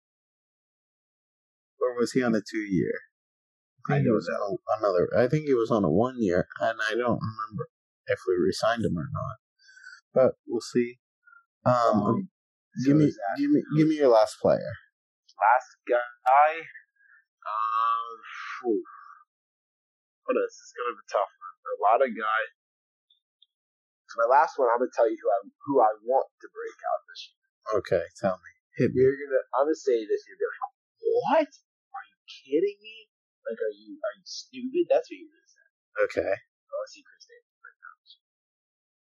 or 1.80 1.96
was 1.98 2.12
he 2.12 2.22
on 2.22 2.34
a 2.34 2.40
two 2.40 2.58
year? 2.58 2.92
I 3.88 3.94
think 3.94 4.02
he 4.02 4.08
don't 4.08 4.14
was 4.16 4.28
on 4.28 4.58
another. 4.80 5.08
I 5.16 5.28
think 5.28 5.46
he 5.46 5.54
was 5.54 5.70
on 5.70 5.84
a 5.84 5.90
one 5.90 6.16
year, 6.18 6.48
and 6.60 6.78
I 6.82 6.94
don't 6.94 7.20
remember 7.22 7.68
if 8.06 8.18
we 8.26 8.34
resigned 8.34 8.84
him 8.84 8.98
or 8.98 9.08
not. 9.12 9.36
But 10.12 10.32
we'll 10.46 10.60
see. 10.60 10.98
Um, 11.64 12.02
Um, 12.02 12.28
give 12.84 12.96
me, 12.96 13.06
that- 13.06 13.36
give 13.38 13.50
me, 13.50 13.62
give 13.76 13.88
me 13.88 13.96
your 13.96 14.08
last 14.08 14.38
player. 14.40 14.72
last 15.38 15.76
guy. 15.88 16.58
Um, 17.46 18.18
phew. 18.60 18.82
What 20.26 20.36
is 20.36 20.50
this 20.50 20.66
is 20.66 20.74
gonna 20.74 20.94
be 20.98 21.06
a 21.06 21.10
tough 21.10 21.30
one. 21.30 21.54
A 21.66 21.78
lot 21.82 21.98
of 22.02 22.10
guys. 22.14 22.50
So 24.10 24.14
my 24.22 24.28
last 24.30 24.54
one, 24.58 24.70
I'm 24.70 24.78
gonna 24.82 24.92
tell 24.94 25.06
you 25.10 25.18
who 25.18 25.28
I 25.30 25.38
who 25.66 25.74
I 25.82 25.90
want 26.06 26.28
to 26.42 26.46
break 26.50 26.78
out 26.86 27.00
this 27.10 27.20
year. 27.30 27.46
Okay, 27.82 28.04
tell 28.18 28.38
me. 28.38 28.50
Hit 28.78 28.94
me. 28.94 29.02
You're 29.02 29.18
gonna, 29.18 29.42
I'm 29.58 29.66
gonna 29.66 29.78
say 29.78 30.02
this. 30.06 30.22
You're 30.28 30.38
gonna, 30.38 30.70
what? 31.30 31.50
Are 31.50 32.06
you 32.06 32.18
kidding 32.26 32.78
me? 32.82 33.10
Like, 33.46 33.58
are 33.58 33.74
you 33.74 33.98
are 33.98 34.14
you 34.18 34.26
stupid? 34.26 34.84
That's 34.90 35.06
what 35.10 35.16
you're 35.18 35.30
gonna 35.30 35.50
say. 35.50 35.66
Okay, 36.06 36.32
I 36.34 36.72
want 36.74 36.90
see 36.90 37.02
Chris 37.02 37.24
Davis 37.26 37.56
right 37.62 37.78
now. 37.82 37.94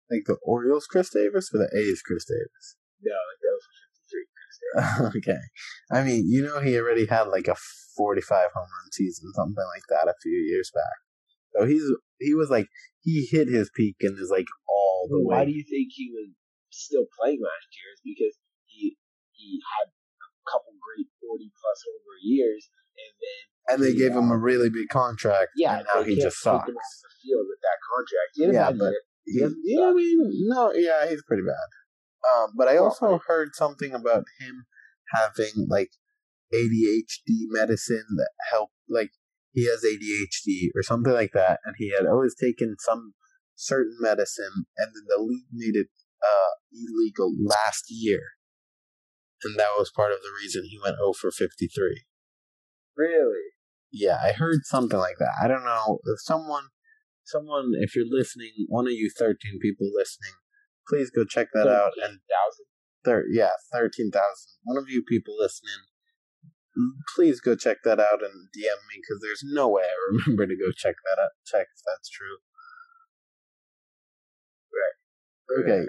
like 0.10 0.26
the 0.26 0.38
Orioles, 0.46 0.88
Chris 0.88 1.10
Davis, 1.14 1.50
or 1.54 1.62
the 1.62 1.70
A's, 1.74 2.02
Chris 2.02 2.26
Davis. 2.26 2.78
No, 3.02 3.14
like 3.14 3.42
that 3.44 3.54
was 3.54 3.66
53 4.08 4.26
Chris 4.34 4.58
Davis. 4.62 5.16
okay. 5.22 5.44
I 5.94 6.02
mean, 6.02 6.26
you 6.30 6.42
know, 6.42 6.62
he 6.62 6.78
already 6.78 7.06
had 7.06 7.28
like 7.30 7.48
a 7.48 7.58
45 7.98 8.54
home 8.54 8.66
run 8.66 8.90
season, 8.94 9.34
something 9.34 9.66
like 9.74 9.86
that, 9.90 10.10
a 10.10 10.16
few 10.22 10.38
years 10.38 10.72
back. 10.74 10.98
So 11.56 11.66
he's 11.66 11.84
he 12.20 12.34
was 12.34 12.50
like 12.50 12.68
he 13.02 13.28
hit 13.30 13.48
his 13.48 13.70
peak 13.76 13.98
and 14.02 14.18
is 14.20 14.32
like 14.32 14.48
all 14.68 15.08
the 15.10 15.22
Why 15.22 15.24
way. 15.24 15.36
Why 15.38 15.46
do 15.46 15.52
you 15.52 15.64
think 15.64 15.94
he 15.94 16.12
was 16.12 16.34
still 16.70 17.06
playing 17.20 17.40
last 17.42 17.70
year? 17.72 17.88
Is 17.94 18.02
because 18.04 18.36
he 18.66 18.98
he 19.32 19.62
had 19.78 19.88
a 19.88 20.30
couple 20.50 20.74
great 20.80 21.08
40 21.22 21.52
plus 21.54 21.80
over 21.88 22.14
years, 22.22 22.70
and 22.98 23.14
then 23.22 23.44
and 23.68 23.78
they 23.84 23.94
gave 23.94 24.16
him 24.16 24.32
a 24.32 24.38
really 24.38 24.70
big 24.70 24.90
contract. 24.90 25.52
Yeah, 25.56 25.80
and 25.80 25.88
now 25.94 26.04
he 26.04 26.16
just 26.16 26.40
sucks. 26.40 26.68
him 26.68 26.76
off 26.76 26.96
the 27.04 27.14
field 27.22 27.46
with 27.48 27.60
that 27.62 27.80
contract. 27.84 28.32
He 28.36 28.46
Yeah, 28.48 28.72
but 28.72 28.94
it. 28.94 29.04
He, 29.28 29.76
yeah, 29.76 29.88
I 29.88 29.94
mean, 29.94 30.48
no, 30.48 30.72
yeah, 30.72 31.10
he's 31.10 31.24
pretty 31.28 31.44
bad. 31.44 31.68
Um, 32.24 32.54
but 32.58 32.68
I 32.68 32.78
also 32.78 33.20
heard 33.28 33.50
something 33.54 33.94
about 33.94 34.24
him 34.40 34.66
having 35.14 35.68
like 35.68 35.92
ADHD 36.54 37.48
medicine 37.50 38.06
that 38.16 38.32
helped, 38.50 38.74
like 38.90 39.12
he 39.58 39.66
has 39.66 39.82
ADHD 39.82 40.70
or 40.76 40.84
something 40.84 41.12
like 41.12 41.32
that, 41.34 41.62
and 41.66 41.74
he 41.80 41.90
had 41.90 42.06
always 42.06 42.36
taken 42.36 42.76
some 42.78 43.14
certain 43.56 43.98
medicine, 44.00 44.68
and 44.78 44.94
then 44.94 45.06
the 45.10 45.20
league 45.20 45.50
made 45.52 45.76
it 45.76 45.88
uh, 46.22 46.54
illegal 46.72 47.34
last 47.44 47.86
year, 47.90 48.22
and 49.44 49.58
that 49.58 49.74
was 49.76 49.90
part 49.90 50.12
of 50.12 50.20
the 50.22 50.30
reason 50.40 50.62
he 50.64 50.78
went 50.78 50.98
0 51.02 51.14
for 51.14 51.32
53. 51.32 52.06
really. 52.96 53.50
Yeah, 53.92 54.20
I 54.24 54.34
heard 54.34 54.60
something 54.66 55.00
like 55.00 55.18
that. 55.18 55.34
I 55.42 55.48
don't 55.48 55.66
know 55.66 55.98
if 56.06 56.22
someone, 56.22 56.66
someone, 57.24 57.72
if 57.80 57.96
you're 57.96 58.06
listening, 58.08 58.52
one 58.68 58.86
of 58.86 58.94
you 58.94 59.10
thirteen 59.18 59.58
people 59.60 59.88
listening, 59.92 60.36
please 60.88 61.10
go 61.10 61.24
check 61.24 61.48
that 61.54 61.68
out. 61.68 61.94
And 61.96 62.20
thousand. 62.30 62.68
thir- 63.06 63.26
yeah, 63.32 63.58
thirteen 63.74 64.12
thousand. 64.12 64.52
One 64.64 64.78
of 64.78 64.88
you 64.88 65.02
people 65.08 65.36
listening, 65.40 65.87
please 67.16 67.40
go 67.40 67.56
check 67.56 67.78
that 67.84 68.00
out 68.00 68.22
and 68.24 68.50
DM 68.56 68.80
me 68.90 68.96
because 69.02 69.20
there's 69.22 69.44
no 69.44 69.68
way 69.70 69.84
I 69.84 69.98
remember 70.12 70.48
to 70.48 70.56
go 70.58 70.72
check 70.72 70.96
that 71.06 71.22
out. 71.22 71.32
Check 71.46 71.68
if 71.74 71.82
that's 71.86 72.10
true. 72.10 72.38
Right. 74.72 74.98
Okay, 75.64 75.84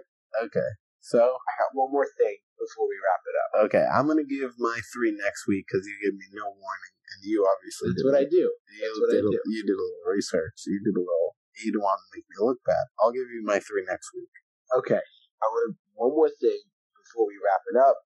okay. 0.45 0.71
So 1.01 1.19
I 1.19 1.53
got 1.59 1.73
one 1.75 1.91
more 1.93 2.07
thing 2.19 2.37
before 2.59 2.87
we 2.89 2.97
wrap 3.01 3.23
it 3.25 3.37
up. 3.39 3.51
okay, 3.71 3.85
I'm 3.87 4.07
gonna 4.07 4.27
give 4.29 4.55
my 4.59 4.79
three 4.93 5.13
next 5.15 5.47
week 5.47 5.65
because 5.69 5.87
you 5.87 5.95
gave 6.03 6.15
me 6.15 6.27
no 6.35 6.45
warning, 6.47 6.95
and 7.15 7.21
you 7.25 7.47
obviously 7.47 7.91
That's 7.91 8.03
did 8.03 8.09
what 8.09 8.19
I 8.19 8.27
do. 8.29 8.45
You 8.49 8.83
That's 8.83 8.99
what 9.01 9.11
I 9.13 9.19
did, 9.21 9.27
a, 9.27 9.33
do. 9.35 9.41
you 9.51 9.61
did 9.67 9.77
a 9.79 9.83
little 9.83 10.09
research. 10.11 10.57
You 10.67 10.79
did 10.85 10.97
a 10.97 11.03
little. 11.05 11.31
You 11.59 11.75
didn't 11.75 11.83
want 11.83 11.99
to 11.99 12.09
make 12.15 12.27
me 12.31 12.37
look 12.39 12.63
bad. 12.63 12.87
I'll 13.03 13.11
give 13.11 13.27
you 13.35 13.43
my 13.43 13.59
three 13.59 13.83
next 13.83 14.15
week. 14.15 14.31
Okay. 14.79 15.03
I 15.03 15.45
want 15.51 15.75
to 15.75 15.79
one 15.99 16.15
more 16.15 16.31
thing 16.31 16.63
before 16.95 17.27
we 17.27 17.35
wrap 17.43 17.63
it 17.67 17.79
up. 17.83 17.99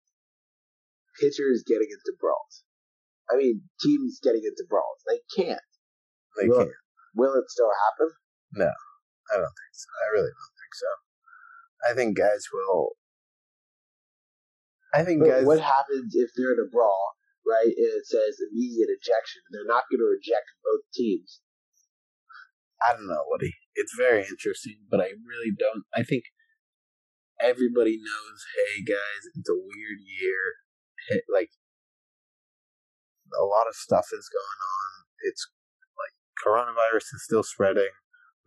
Pitchers 1.21 1.61
getting 1.69 1.93
into 1.93 2.17
brawls. 2.17 2.65
I 3.31 3.37
mean, 3.37 3.63
teams 3.81 4.19
getting 4.23 4.43
into 4.45 4.65
brawls. 4.69 5.03
They 5.09 5.21
can't. 5.37 5.61
They 6.39 6.49
Will, 6.49 6.59
can't. 6.59 6.71
will 7.15 7.35
it 7.35 7.49
still 7.49 7.71
happen? 7.91 8.15
No, 8.55 8.73
I 9.33 9.37
don't 9.37 9.45
think 9.57 9.73
so. 9.73 9.89
I 9.93 10.07
really 10.13 10.33
don't 10.33 10.57
think 10.59 10.75
so. 10.75 10.91
I 11.89 11.91
think 11.95 12.17
guys 12.17 12.45
will. 12.53 12.91
I 14.95 15.05
think 15.05 15.21
But 15.21 15.29
guys. 15.29 15.45
what 15.47 15.61
happens 15.61 16.13
if 16.15 16.31
they're 16.37 16.53
in 16.53 16.61
a 16.61 16.69
brawl, 16.71 17.17
right? 17.49 17.65
And 17.73 17.93
it 17.97 18.07
says 18.07 18.37
immediate 18.53 18.91
ejection. 18.93 19.41
They're 19.51 19.67
not 19.67 19.85
going 19.91 20.01
to 20.05 20.13
eject 20.21 20.47
both 20.63 20.85
teams. 20.95 21.41
I 22.85 22.93
don't 22.95 23.07
know, 23.09 23.25
Woody. 23.29 23.55
It's 23.75 23.95
very 23.97 24.27
interesting, 24.27 24.77
but 24.91 25.01
I 25.01 25.15
really 25.25 25.53
don't. 25.57 25.85
I 25.95 26.03
think 26.03 26.25
everybody 27.41 27.97
knows. 27.97 28.39
Hey, 28.53 28.83
guys, 28.85 29.23
it's 29.35 29.49
a 29.49 29.55
weird 29.55 30.01
year. 30.21 31.23
Like 31.33 31.51
a 33.39 33.45
lot 33.45 33.69
of 33.69 33.75
stuff 33.75 34.07
is 34.13 34.29
going 34.29 34.61
on. 34.61 34.91
It's 35.29 35.47
like 35.97 36.15
coronavirus 36.41 37.15
is 37.15 37.25
still 37.25 37.43
spreading. 37.43 37.93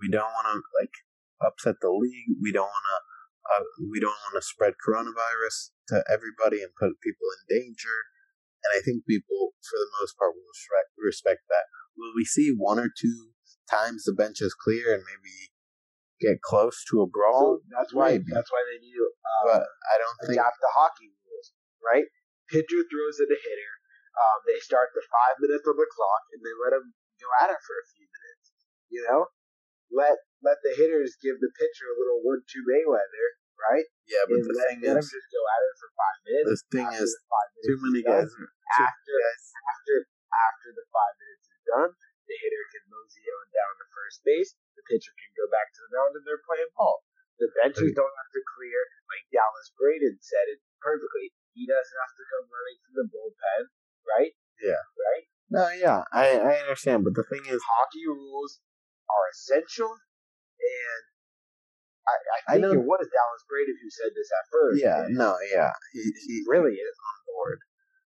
We 0.02 0.10
don't 0.10 0.32
want 0.32 0.48
to 0.52 0.62
like 0.80 0.94
upset 1.42 1.80
the 1.82 1.92
league. 1.92 2.38
We 2.42 2.52
don't 2.52 2.70
want 2.70 2.88
to. 2.92 2.98
Uh, 3.46 3.64
we 3.94 4.02
don't 4.02 4.18
want 4.26 4.42
to 4.42 4.42
spread 4.42 4.74
coronavirus 4.82 5.70
to 5.94 6.02
everybody 6.10 6.66
and 6.66 6.74
put 6.74 6.98
people 7.06 7.30
in 7.38 7.62
danger. 7.62 8.10
And 8.66 8.74
I 8.74 8.82
think 8.82 9.06
people, 9.06 9.54
for 9.62 9.78
the 9.78 9.94
most 10.02 10.18
part, 10.18 10.34
will 10.34 10.50
respect, 10.50 10.90
respect 10.98 11.42
that. 11.54 11.70
Will 11.94 12.10
we 12.18 12.26
see 12.26 12.50
one 12.58 12.82
or 12.82 12.90
two 12.90 13.30
times 13.70 14.04
the 14.04 14.18
bench 14.18 14.42
is 14.42 14.58
clear 14.58 14.98
and 14.98 15.06
maybe 15.06 15.54
get 16.18 16.42
close 16.42 16.82
to 16.90 17.06
a 17.06 17.08
brawl? 17.08 17.62
So 17.62 17.70
that's 17.70 17.94
why. 17.94 18.18
Maybe. 18.18 18.34
That's 18.34 18.50
why 18.50 18.66
they 18.66 18.82
need 18.82 18.98
to 18.98 19.06
uh, 19.06 19.44
but 19.46 19.64
I 19.68 19.96
don't 20.00 20.18
think. 20.26 20.40
adapt 20.40 20.58
the 20.62 20.74
hockey 20.74 21.12
rules, 21.12 21.54
right? 21.84 22.08
Pitcher 22.50 22.82
throws 22.88 23.20
at 23.20 23.30
a 23.30 23.40
hitter. 23.40 23.74
Um, 24.16 24.40
they 24.48 24.60
start 24.64 24.96
the 24.96 25.04
five 25.12 25.36
minutes 25.44 25.68
on 25.68 25.76
the 25.76 25.90
clock, 25.92 26.24
and 26.32 26.40
they 26.40 26.56
let 26.56 26.72
them 26.72 26.96
go 27.20 27.28
at 27.44 27.52
it 27.52 27.62
for 27.64 27.76
a 27.76 27.86
few 27.92 28.08
minutes. 28.08 28.46
You 28.88 29.02
know, 29.12 29.22
let 29.92 30.16
let 30.40 30.62
the 30.64 30.74
hitters 30.78 31.18
give 31.20 31.42
the 31.42 31.52
pitcher 31.52 31.88
a 31.92 31.98
little 32.00 32.22
one-two 32.24 32.64
Mayweather, 32.64 33.28
right? 33.60 33.88
Yeah, 34.08 34.24
but 34.30 34.40
and 34.40 34.48
the 34.48 34.56
let, 34.56 34.66
thing 34.72 34.80
let 34.86 35.02
is, 35.02 35.10
them 35.10 35.20
just 35.20 35.30
go 35.34 35.42
at 35.42 35.62
it 35.66 35.76
for 35.76 35.90
five 35.96 36.18
minutes. 36.24 36.48
the 36.48 36.60
thing 36.72 36.90
is, 36.96 37.12
minutes 37.12 37.66
too 37.66 37.78
many 37.82 38.02
done, 38.06 38.24
guys. 38.24 38.32
Are, 38.32 38.50
after 38.86 39.16
guys. 39.20 39.44
after 39.68 39.96
after 40.32 40.70
the 40.76 40.86
five 40.92 41.16
minutes 41.20 41.46
is 41.50 41.62
done, 41.66 41.92
the 42.28 42.38
hitter 42.40 42.64
can 42.72 42.84
mosey 42.88 43.26
on 43.28 43.46
down 43.52 43.74
to 43.80 43.86
first 43.92 44.18
base. 44.24 44.52
The 44.80 44.86
pitcher 44.86 45.14
can 45.16 45.32
go 45.36 45.48
back 45.52 45.72
to 45.76 45.80
the 45.86 45.92
mound, 45.96 46.12
and 46.20 46.24
they're 46.24 46.46
playing 46.46 46.72
ball. 46.78 47.04
The 47.36 47.52
benches 47.52 47.92
don't 47.92 48.16
have 48.16 48.32
to 48.32 48.42
clear, 48.56 48.80
like 49.12 49.28
Dallas 49.28 49.68
Braden 49.76 50.16
said 50.24 50.56
it 50.56 50.64
perfectly. 50.80 51.36
He 51.52 51.68
doesn't 51.68 52.00
have 52.00 52.16
to 52.16 52.26
come 52.32 52.46
running 52.48 52.78
from 52.80 52.94
the 52.96 53.08
bullpen, 53.12 53.12
right? 53.12 53.12
Yeah. 53.12 53.12
Right. 53.12 53.25
No, 55.56 55.66
yeah, 55.72 56.04
I 56.12 56.36
I 56.36 56.54
understand, 56.68 57.08
but 57.08 57.16
the 57.16 57.24
thing 57.24 57.44
is, 57.48 57.62
Hockey 57.64 58.04
rules 58.12 58.60
are 59.08 59.26
essential, 59.32 59.88
and 59.90 61.02
I, 62.04 62.16
I 62.16 62.38
I 62.38 62.54
think 62.60 62.64
don't- 62.68 62.84
it 62.84 62.86
was 62.86 63.08
Dallas 63.08 63.44
Braden 63.48 63.78
who 63.80 63.90
said 63.90 64.12
this 64.12 64.30
at 64.36 64.46
first. 64.52 64.78
yeah, 64.84 65.08
no, 65.10 65.40
yeah, 65.48 65.72
he 65.96 66.04
he 66.28 66.36
really 66.46 66.76
is. 66.76 66.96
on 67.00 67.18
board. 67.32 67.60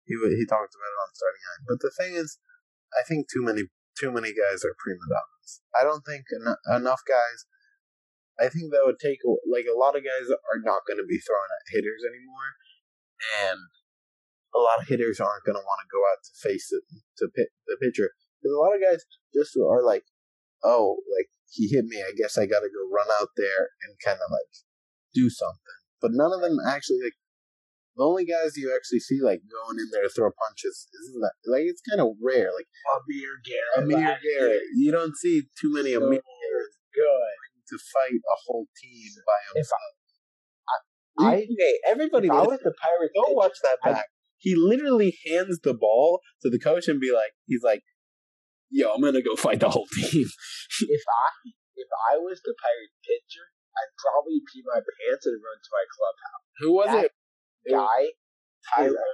He 0.07 0.15
he 0.15 0.45
talked 0.47 0.71
about 0.75 0.91
it 0.95 1.03
on 1.03 1.11
starting 1.15 1.43
nine, 1.43 1.63
but 1.67 1.79
the 1.83 1.91
thing 1.99 2.13
is, 2.15 2.39
I 2.95 3.03
think 3.03 3.27
too 3.27 3.43
many 3.43 3.67
too 3.99 4.11
many 4.11 4.31
guys 4.33 4.63
are 4.63 4.75
prima 4.79 5.05
donnas. 5.11 5.61
I 5.77 5.83
don't 5.83 6.03
think 6.07 6.25
en- 6.33 6.63
enough 6.79 7.03
guys 7.07 7.45
I 8.39 8.49
think 8.49 8.71
that 8.73 8.81
would 8.87 8.97
take 8.97 9.19
like 9.45 9.69
a 9.69 9.77
lot 9.77 9.93
of 9.95 10.01
guys 10.01 10.25
are 10.31 10.61
not 10.63 10.87
going 10.89 10.97
to 10.97 11.05
be 11.05 11.19
throwing 11.21 11.51
at 11.53 11.69
hitters 11.75 12.01
anymore, 12.01 12.49
and 13.45 13.61
a 14.55 14.59
lot 14.59 14.79
of 14.81 14.87
hitters 14.87 15.19
aren't 15.19 15.45
going 15.45 15.57
to 15.57 15.65
want 15.65 15.81
to 15.81 15.89
go 15.91 16.01
out 16.13 16.21
to 16.23 16.31
face 16.47 16.69
it 16.71 16.83
to 17.17 17.27
pit 17.35 17.49
the 17.67 17.77
pitcher. 17.81 18.11
Because 18.39 18.53
a 18.53 18.59
lot 18.61 18.75
of 18.75 18.81
guys 18.81 19.01
just 19.33 19.57
are 19.57 19.83
like, 19.83 20.03
oh, 20.63 20.97
like 21.17 21.27
he 21.49 21.67
hit 21.67 21.85
me. 21.85 22.01
I 22.01 22.13
guess 22.17 22.37
I 22.37 22.45
got 22.45 22.61
to 22.61 22.69
go 22.69 22.83
run 22.93 23.07
out 23.21 23.29
there 23.37 23.69
and 23.87 23.97
kind 24.03 24.19
of 24.21 24.29
like 24.29 24.51
do 25.13 25.29
something. 25.29 25.77
But 26.01 26.11
none 26.13 26.31
of 26.33 26.41
them 26.41 26.57
actually 26.67 26.99
like. 27.03 27.17
The 27.95 28.01
only 28.03 28.25
guys 28.25 28.57
you 28.57 28.73
actually 28.73 29.05
see 29.05 29.21
like 29.21 29.45
going 29.45 29.77
in 29.77 29.85
there 29.93 30.01
to 30.01 30.09
throw 30.09 30.33
punches 30.33 30.89
isn't 30.89 31.21
that 31.21 31.37
like 31.45 31.69
it's 31.69 31.81
kind 31.85 32.01
of 32.01 32.17
rare. 32.25 32.49
Like 32.49 32.65
Amir 32.89 33.37
Garrett. 33.45 33.85
Amir 33.85 34.17
Garrett, 34.17 34.63
you 34.75 34.91
don't 34.91 35.13
see 35.15 35.43
too 35.61 35.71
many 35.71 35.93
So 35.93 36.01
Amir 36.01 36.17
Garretts 36.25 36.77
good. 36.89 37.37
to 37.69 37.77
fight 37.77 38.17
a 38.17 38.37
whole 38.49 38.65
team 38.81 39.13
by 39.29 39.37
If 39.53 39.69
himself. 39.69 39.93
I- 41.21 41.45
okay, 41.45 41.73
everybody, 41.85 42.27
If 42.27 42.33
I 42.33 42.41
was 42.41 42.59
the 42.65 42.73
Pirates, 42.73 43.13
go 43.13 43.25
pitcher, 43.29 43.35
watch 43.37 43.57
that 43.61 43.77
back. 43.85 44.05
He 44.43 44.59
literally 44.59 45.15
hands 45.23 45.63
the 45.63 45.73
ball 45.73 46.19
to 46.43 46.49
the 46.51 46.59
coach 46.59 46.91
and 46.91 46.99
be 46.99 47.15
like, 47.15 47.31
he's 47.47 47.63
like, 47.63 47.79
"Yo, 48.69 48.91
I'm 48.91 48.99
gonna 48.99 49.23
go 49.23 49.39
fight 49.39 49.63
the 49.63 49.71
whole 49.71 49.87
team." 49.87 50.27
if 50.91 51.03
I 51.07 51.27
if 51.79 51.87
I 52.11 52.19
was 52.19 52.43
the 52.43 52.51
pirate 52.59 52.91
pitcher, 53.07 53.47
I'd 53.71 53.95
probably 53.95 54.43
pee 54.51 54.61
my 54.67 54.83
pants 54.83 55.23
and 55.25 55.39
run 55.39 55.57
to 55.63 55.71
my 55.71 55.85
clubhouse. 55.87 56.43
Who 56.59 56.69
was 56.75 56.87
That 56.91 57.05
it? 57.07 57.11
It 57.63 57.71
was 57.71 57.87
Guy, 57.87 58.01
Tyler, 58.67 59.07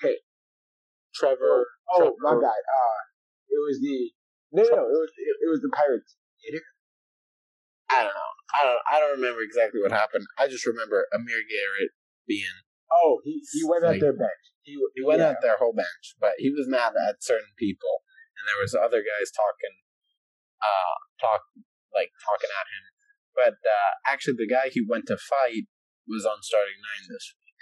Hey. 0.00 0.16
Trevor. 1.14 1.68
oh 1.92 2.16
my 2.24 2.30
Trevor- 2.32 2.40
bad. 2.40 2.62
Uh, 2.64 3.00
it 3.52 3.60
was 3.60 3.78
the 3.84 4.10
no, 4.56 4.62
no, 4.64 4.70
no, 4.80 4.82
it 4.88 4.96
was 5.04 5.12
it, 5.12 5.36
it 5.44 5.50
was 5.52 5.60
the 5.60 5.68
Pirates 5.76 6.16
hitter. 6.40 6.64
I 7.92 8.02
don't 8.02 8.16
know. 8.16 8.32
I 8.56 8.60
don't. 8.64 8.82
I 8.90 8.94
don't 8.98 9.20
remember 9.20 9.42
exactly 9.44 9.82
what 9.84 9.92
happened. 9.92 10.24
I 10.40 10.48
just 10.48 10.64
remember 10.64 11.04
Amir 11.12 11.44
Garrett 11.44 11.92
being. 12.26 12.63
Oh, 13.02 13.20
he 13.24 13.42
he 13.52 13.64
went 13.66 13.82
Like- 13.82 13.96
at 13.96 14.00
their 14.00 14.12
bench. 14.16 14.44
He 14.62 14.78
He 14.94 15.02
went 15.04 15.20
yeah. 15.20 15.30
at 15.36 15.42
their 15.42 15.56
whole 15.58 15.74
bench, 15.74 16.16
but 16.20 16.34
he 16.38 16.48
was 16.50 16.66
mad 16.68 16.94
at 16.96 17.22
certain 17.22 17.52
people, 17.58 18.00
and 18.38 18.48
there 18.48 18.60
was 18.62 18.72
other 18.74 19.02
guys 19.04 19.28
talking, 19.34 19.74
uh, 20.62 20.96
talk 21.20 21.42
like 21.92 22.10
talking 22.24 22.48
at 22.48 22.66
him. 22.72 22.84
But 23.36 23.60
uh, 23.60 23.90
actually, 24.08 24.36
the 24.40 24.48
guy 24.48 24.70
he 24.72 24.80
went 24.80 25.04
to 25.12 25.18
fight 25.18 25.68
was 26.08 26.24
on 26.24 26.40
starting 26.40 26.80
nine 26.80 27.04
this 27.12 27.34
week. 27.36 27.60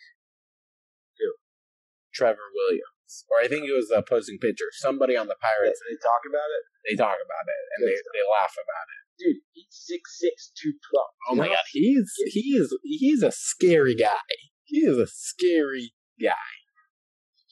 Who? 1.18 1.28
Trevor 2.14 2.53
Williams, 2.55 3.24
or 3.33 3.41
I 3.43 3.49
think 3.49 3.66
it 3.66 3.72
was 3.74 3.89
the 3.89 3.99
opposing 3.99 4.39
pitcher. 4.39 4.68
Somebody 4.70 5.16
on 5.16 5.26
the 5.26 5.35
They, 5.35 5.43
Pirates. 5.43 5.80
they 5.89 5.97
talk 5.99 6.22
about 6.28 6.51
it, 6.55 6.62
They 6.87 6.95
talk 6.95 7.18
about 7.18 7.47
it 7.51 7.62
and 7.74 7.78
Good 7.83 7.99
they, 7.99 8.20
they 8.20 8.24
laugh 8.30 8.55
about 8.55 8.87
it. 8.95 9.03
dude. 9.18 9.43
He's 9.59 9.74
six 9.74 10.20
six 10.22 10.53
two 10.55 10.74
twelve. 10.87 11.11
Oh 11.30 11.35
my 11.35 11.49
god, 11.49 11.66
he's 11.72 12.12
he 12.30 12.55
is 12.55 12.70
he's 12.85 13.22
a 13.26 13.33
scary 13.33 13.97
guy. 13.97 14.22
He 14.64 14.86
is 14.86 14.96
a 14.98 15.06
scary 15.06 15.92
guy. 16.20 16.50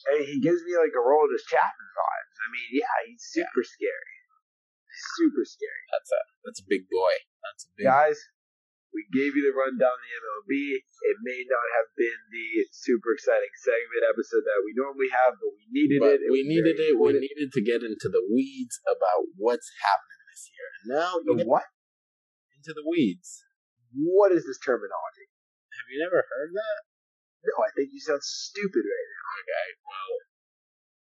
Hey, 0.08 0.24
he 0.24 0.40
gives 0.40 0.64
me 0.64 0.72
like 0.80 0.96
Aroldis 0.96 1.44
Chapman 1.44 1.90
vibes. 1.92 2.36
I 2.40 2.46
mean, 2.48 2.68
yeah, 2.80 2.96
he's 3.04 3.20
super 3.20 3.62
scary. 3.62 4.16
Super 5.20 5.44
scary. 5.44 5.84
That's 5.92 6.10
a 6.10 6.20
that's 6.44 6.60
a 6.64 6.66
big 6.66 6.88
boy. 6.88 7.14
That's 7.44 7.68
a 7.68 7.70
big. 7.76 7.84
Guys, 7.86 8.18
we 8.90 9.06
gave 9.14 9.38
you 9.38 9.44
the 9.46 9.54
rundown 9.54 9.92
of 9.92 10.02
the 10.02 10.12
MLB. 10.18 10.82
It 10.82 11.16
may 11.22 11.40
not 11.46 11.66
have 11.78 11.88
been 11.94 12.20
the 12.32 12.66
super 12.74 13.14
exciting 13.14 13.52
segment 13.60 14.02
episode 14.08 14.42
that 14.42 14.60
we 14.66 14.74
normally 14.74 15.12
have, 15.14 15.38
but 15.38 15.52
we 15.54 15.64
needed 15.70 16.00
but 16.02 16.18
it. 16.18 16.26
It 16.26 16.32
we 16.32 16.42
needed 16.42 16.80
it. 16.80 16.98
We 16.98 17.14
needed 17.20 17.54
to 17.54 17.62
get 17.62 17.86
into 17.86 18.10
the 18.10 18.24
weeds 18.24 18.82
about 18.88 19.30
what's 19.38 19.70
happening 19.84 20.20
this 20.32 20.44
year. 20.50 20.66
And 20.82 20.86
now 20.96 21.10
The 21.22 21.46
what? 21.46 21.70
into 22.56 22.74
the 22.74 22.84
weeds. 22.84 23.44
What 23.94 24.32
is 24.32 24.44
this 24.44 24.58
terminology? 24.58 25.28
Have 25.76 25.86
you 25.88 26.02
never 26.02 26.26
heard 26.26 26.50
that? 26.52 26.89
No, 27.40 27.54
I 27.64 27.70
think 27.72 27.90
you 27.92 28.00
sound 28.00 28.20
stupid 28.20 28.84
right 28.84 29.08
now. 29.08 29.26
Okay, 29.40 29.66
well, 29.80 30.12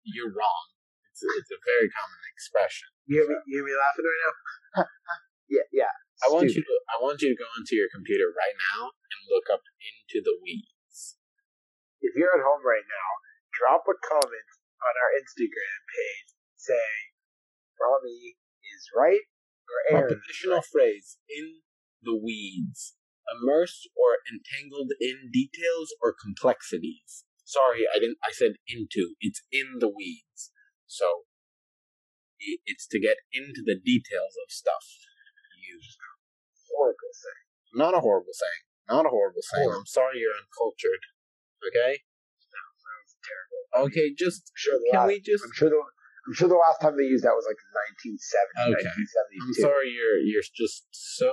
you're 0.02 0.34
wrong. 0.34 0.64
It's 1.10 1.22
a, 1.22 1.28
it's 1.38 1.52
a 1.54 1.60
very 1.62 1.88
common 1.88 2.22
expression. 2.34 2.90
You 3.06 3.22
hear 3.22 3.26
me? 3.30 3.36
You 3.46 3.62
hear 3.62 3.66
me 3.70 3.74
laughing 3.78 4.04
right 4.04 4.22
now? 4.26 4.34
yeah, 5.56 5.66
yeah. 5.72 5.94
I 6.24 6.32
want 6.32 6.48
you 6.48 6.64
to 6.64 6.76
I 6.88 6.96
want 6.98 7.20
you 7.20 7.28
to 7.30 7.38
go 7.38 7.48
into 7.60 7.76
your 7.76 7.92
computer 7.92 8.32
right 8.32 8.56
now 8.72 8.88
and 8.88 9.18
look 9.28 9.46
up 9.52 9.62
into 9.78 10.24
the 10.24 10.34
weeds. 10.40 11.20
If 12.00 12.16
you're 12.16 12.32
at 12.32 12.44
home 12.44 12.64
right 12.64 12.84
now, 12.84 13.08
drop 13.52 13.84
a 13.84 13.96
comment 13.96 14.50
on 14.80 14.94
our 14.96 15.10
Instagram 15.16 15.80
page 15.92 16.28
saying 16.56 17.06
Rami 17.76 18.36
is 18.64 18.82
right 18.96 19.24
or 19.68 19.78
Aaron. 19.92 20.16
Prepositional 20.16 20.64
phrase 20.64 21.20
in 21.28 21.60
the 22.02 22.16
weeds. 22.16 22.95
Immersed 23.26 23.88
or 23.96 24.22
entangled 24.30 24.92
in 25.00 25.30
details 25.32 25.94
or 26.02 26.14
complexities. 26.14 27.24
Sorry, 27.44 27.86
I 27.86 27.98
didn't 27.98 28.18
I 28.22 28.32
said 28.32 28.58
into. 28.66 29.14
It's 29.20 29.42
in 29.50 29.78
the 29.78 29.88
weeds. 29.88 30.50
So 30.86 31.26
it's 32.38 32.86
to 32.88 33.00
get 33.00 33.16
into 33.32 33.62
the 33.64 33.78
details 33.78 34.34
of 34.42 34.50
stuff. 34.50 34.84
You 35.58 35.80
horrible 36.70 37.14
thing. 37.14 37.40
not 37.74 37.94
a 37.94 38.00
horrible 38.00 38.36
thing. 38.36 38.60
Not 38.86 39.06
a 39.06 39.10
horrible 39.10 39.42
saying. 39.42 39.70
I'm 39.74 39.86
sorry 39.86 40.20
you're 40.22 40.36
uncultured. 40.36 41.02
Okay? 41.58 42.02
That 42.54 42.68
sounds 42.78 43.12
terrible. 43.26 43.90
Okay, 43.90 44.14
just 44.14 44.52
sure 44.54 44.78
can 44.92 45.06
we 45.06 45.20
just 45.20 45.42
I'm 45.42 45.52
sure 45.52 45.70
the 45.70 45.82
I'm 46.26 46.34
sure 46.34 46.50
the 46.50 46.58
last 46.58 46.82
time 46.82 46.98
they 46.98 47.06
used 47.06 47.22
that 47.22 47.38
was 47.38 47.46
like 47.46 47.58
1970, 48.02 48.74
Okay. 48.74 48.82
1972. 48.82 49.46
I'm 49.46 49.56
sorry 49.62 49.88
you're 49.94 50.18
you're 50.26 50.42
just 50.42 50.90
so 50.90 51.30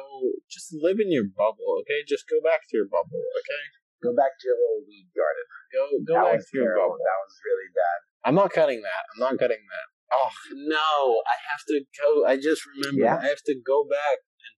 just 0.48 0.70
live 0.78 1.02
in 1.02 1.10
your 1.10 1.26
bubble, 1.26 1.82
okay? 1.82 2.06
Just 2.06 2.30
go 2.30 2.38
back 2.46 2.62
to 2.70 2.74
your 2.78 2.86
bubble, 2.86 3.22
okay? 3.41 3.64
Go 4.06 4.14
back 4.14 4.38
to 4.38 4.44
your 4.46 4.58
little 4.60 4.84
weed 4.86 5.10
garden. 5.18 5.46
Go 5.74 5.82
go 6.06 6.14
that 6.22 6.38
back 6.38 6.41
to 6.46 6.54
your 6.54 6.78
terrible. 6.78 6.94
bubble. 6.94 7.02
That 7.02 7.20
was 7.26 7.34
really 7.41 7.70
bad. 7.74 7.98
I'm 8.24 8.38
not 8.38 8.50
cutting 8.54 8.82
that. 8.86 9.04
I'm 9.16 9.22
not 9.26 9.36
cutting 9.41 9.64
that. 9.66 9.88
Oh 10.14 10.30
no, 10.54 11.24
I 11.26 11.36
have 11.50 11.64
to 11.74 11.78
go. 11.98 12.28
I 12.30 12.38
just 12.38 12.62
remember 12.70 13.02
Yeah. 13.10 13.18
I 13.18 13.34
have 13.34 13.41
to 13.50 13.56
go 13.58 13.82
back 13.89 14.22
and 14.46 14.54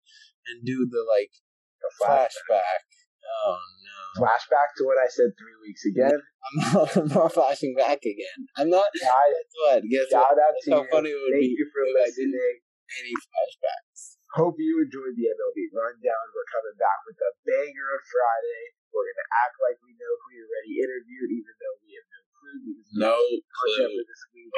and 0.52 0.58
do 0.68 0.84
the 0.84 1.00
like 1.08 1.32
The 1.80 1.90
flash, 1.96 2.36
flashback. 2.44 2.84
Oh 3.24 3.56
no, 3.56 3.85
flashback 4.16 4.74
to 4.80 4.84
what 4.88 4.98
I 4.98 5.08
said 5.12 5.36
three 5.36 5.58
weeks 5.62 5.84
again. 5.86 6.18
I'm 6.20 6.56
not, 6.74 6.88
I'm 6.98 7.10
not 7.12 7.32
flashing 7.36 7.76
back 7.76 8.02
again. 8.08 8.40
I'm 8.58 8.70
not. 8.72 8.88
Guess 8.96 9.52
what? 9.68 9.80
Guess 9.86 10.08
what? 10.10 10.24
shout 10.26 10.38
out 10.40 10.56
That's 10.56 10.66
to 10.66 10.72
how 10.72 10.84
you. 10.84 10.92
funny 10.92 11.12
it 11.12 11.20
would 11.20 11.36
Thank 11.36 11.52
be 11.52 11.58
you 11.60 11.68
for 11.74 11.84
I 11.84 11.92
listening. 12.08 12.56
any 13.02 13.14
flashbacks. 13.14 14.02
Hope 14.36 14.60
you 14.60 14.84
enjoyed 14.84 15.16
the 15.16 15.28
MLB 15.32 15.60
rundown. 15.72 16.26
We're 16.36 16.50
coming 16.52 16.76
back 16.76 17.00
with 17.08 17.16
a 17.24 17.32
banger 17.48 17.88
of 17.96 18.02
Friday. 18.04 18.64
We're 18.92 19.08
gonna 19.08 19.32
act 19.48 19.56
like 19.64 19.78
we 19.84 19.96
know 19.96 20.14
who 20.24 20.28
you 20.36 20.44
already 20.44 20.74
interviewed, 20.84 21.32
even 21.40 21.54
though 21.56 21.76
we 21.84 21.90
have 21.96 22.08
no 22.12 22.22
clue 22.36 22.60
because 22.68 23.00
No 23.00 23.16
clue. 23.16 23.92
for 23.96 24.04
this 24.08 24.24
week. 24.36 24.52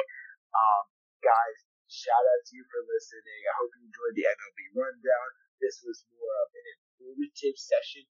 Um, 0.54 0.84
guys, 1.22 1.58
shout 1.86 2.18
out 2.26 2.42
to 2.46 2.52
you 2.58 2.66
for 2.66 2.82
listening. 2.90 3.40
I 3.46 3.54
hope 3.62 3.70
you 3.78 3.86
enjoyed 3.86 4.14
the 4.18 4.26
MLB 4.26 4.58
rundown. 4.74 5.28
This 5.62 5.78
was 5.86 6.02
more 6.10 6.34
of 6.42 6.48
an 6.54 6.66
informative 6.74 7.54
session. 7.58 8.06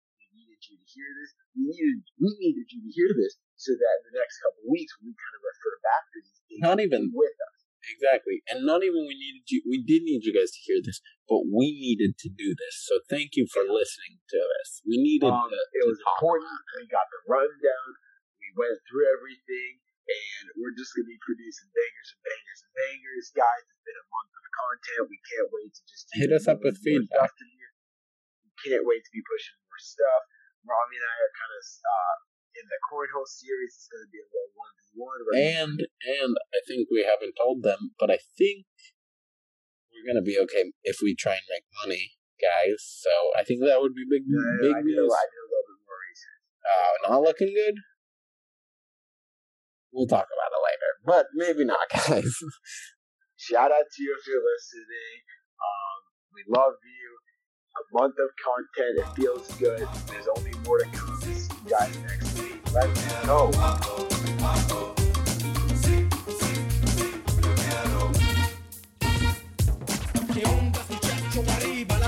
You 0.68 0.78
to 0.78 0.86
hear 0.86 1.10
this. 1.18 1.30
We 1.58 1.62
needed 1.70 1.98
we 2.22 2.30
needed 2.38 2.66
you 2.70 2.80
to 2.86 2.90
hear 2.94 3.10
this 3.18 3.34
so 3.58 3.74
that 3.74 3.94
in 4.06 4.14
the 4.14 4.22
next 4.22 4.38
couple 4.42 4.62
of 4.62 4.70
weeks 4.70 4.94
we 5.02 5.10
kind 5.10 5.34
of 5.34 5.42
refer 5.42 5.74
back 5.82 6.02
to 6.14 6.18
these 6.22 6.38
things 6.46 6.60
Not 6.62 6.78
even 6.78 7.10
with 7.10 7.34
us. 7.34 7.58
Exactly. 7.82 8.46
And 8.46 8.62
not 8.62 8.86
even 8.86 9.02
we 9.10 9.18
needed 9.18 9.42
you 9.50 9.58
we 9.66 9.82
did 9.82 10.06
need 10.06 10.22
you 10.22 10.30
guys 10.30 10.54
to 10.54 10.60
hear 10.62 10.78
this, 10.78 11.02
but 11.26 11.50
we 11.50 11.74
needed 11.74 12.14
to 12.22 12.28
do 12.30 12.54
this. 12.54 12.74
So 12.86 13.02
thank 13.10 13.34
you 13.34 13.50
for 13.50 13.66
listening 13.66 14.22
to 14.30 14.38
us. 14.62 14.78
We 14.86 15.02
needed 15.02 15.34
Um, 15.34 15.50
to, 15.50 15.58
it 15.58 15.82
to 15.82 15.90
was 15.90 15.98
important. 15.98 16.54
We 16.78 16.86
got 16.86 17.10
the 17.10 17.20
rundown. 17.26 17.88
We 18.38 18.48
went 18.54 18.78
through 18.86 19.06
everything, 19.18 19.82
and 19.82 20.44
we're 20.62 20.74
just 20.78 20.94
gonna 20.94 21.10
be 21.10 21.18
producing 21.26 21.70
bangers 21.74 22.08
and 22.14 22.22
bangers 22.22 22.60
and 22.62 22.72
bangers, 22.78 23.26
guys. 23.34 23.62
It's 23.66 23.82
been 23.82 23.98
a 23.98 24.08
month 24.14 24.30
of 24.30 24.44
content. 24.46 25.02
We 25.10 25.18
can't 25.26 25.50
wait 25.50 25.70
to 25.74 25.82
just 25.90 26.06
Hit 26.14 26.30
us 26.30 26.46
up 26.46 26.62
with 26.62 26.78
feedback. 26.78 27.34
to. 27.34 27.44
We 28.46 28.50
can't 28.62 28.86
wait 28.86 29.02
to 29.02 29.10
be 29.10 29.22
pushing 29.26 29.58
more 29.66 29.82
stuff. 29.82 30.22
Rami 30.62 30.96
and 30.98 31.06
I 31.06 31.16
are 31.18 31.34
kind 31.34 31.54
of 31.54 31.64
uh, 31.82 32.14
in 32.58 32.64
the 32.68 32.80
cornhole 32.86 33.26
series. 33.26 33.74
It's 33.74 33.88
gonna 33.90 34.10
be 34.10 34.22
a 34.22 34.28
little 34.28 34.52
one 34.54 34.74
v 34.78 34.84
one. 34.94 35.20
And 35.34 35.76
and 35.82 36.32
I 36.52 36.60
think 36.66 36.88
we 36.90 37.02
haven't 37.02 37.34
told 37.38 37.62
them, 37.62 37.96
but 37.98 38.10
I 38.10 38.18
think 38.38 38.68
we're 39.90 40.06
gonna 40.06 40.24
be 40.24 40.38
okay 40.48 40.72
if 40.84 41.02
we 41.02 41.14
try 41.14 41.38
and 41.38 41.48
make 41.50 41.66
money, 41.82 42.14
guys. 42.38 42.80
So 42.82 43.12
I 43.34 43.42
think 43.42 43.64
that 43.66 43.82
would 43.82 43.94
be 43.94 44.06
big 44.06 44.24
big 44.26 44.74
I 44.74 44.82
did, 44.82 44.94
news. 44.94 45.10
I 45.10 45.26
did 45.26 45.42
a 45.42 45.48
little 45.50 45.68
bit 45.70 45.80
more 45.82 46.00
research. 46.06 46.42
Uh, 46.62 46.92
not 47.10 47.22
looking 47.26 47.52
good. 47.52 47.76
We'll 49.92 50.08
talk 50.08 50.24
about 50.24 50.52
it 50.56 50.62
later, 50.64 50.90
but 51.04 51.24
maybe 51.36 51.68
not, 51.68 51.84
guys. 51.92 52.32
Shout 53.36 53.74
out 53.74 53.84
to 53.90 53.98
you 54.00 54.16
if 54.16 54.24
you're 54.24 54.40
listening. 54.40 55.18
Um, 55.60 55.98
we 56.32 56.40
love 56.48 56.80
you. 56.80 57.21
A 57.74 57.94
month 57.94 58.14
of 58.18 58.30
content. 58.44 58.98
It 58.98 59.16
feels 59.16 59.48
good. 59.56 59.88
There's 60.08 60.28
only 60.36 60.52
more 60.66 60.78
to 60.78 60.86
come. 60.90 61.20
See 61.20 61.54
you 61.64 61.70
guys 61.70 61.96
next 61.98 62.38
week. 62.38 62.60
Let's 62.72 63.26
go. 63.26 63.50
¿Qué 70.32 70.44
onda, 70.46 70.80
muchacho? 70.88 71.42
Arriba 71.52 71.98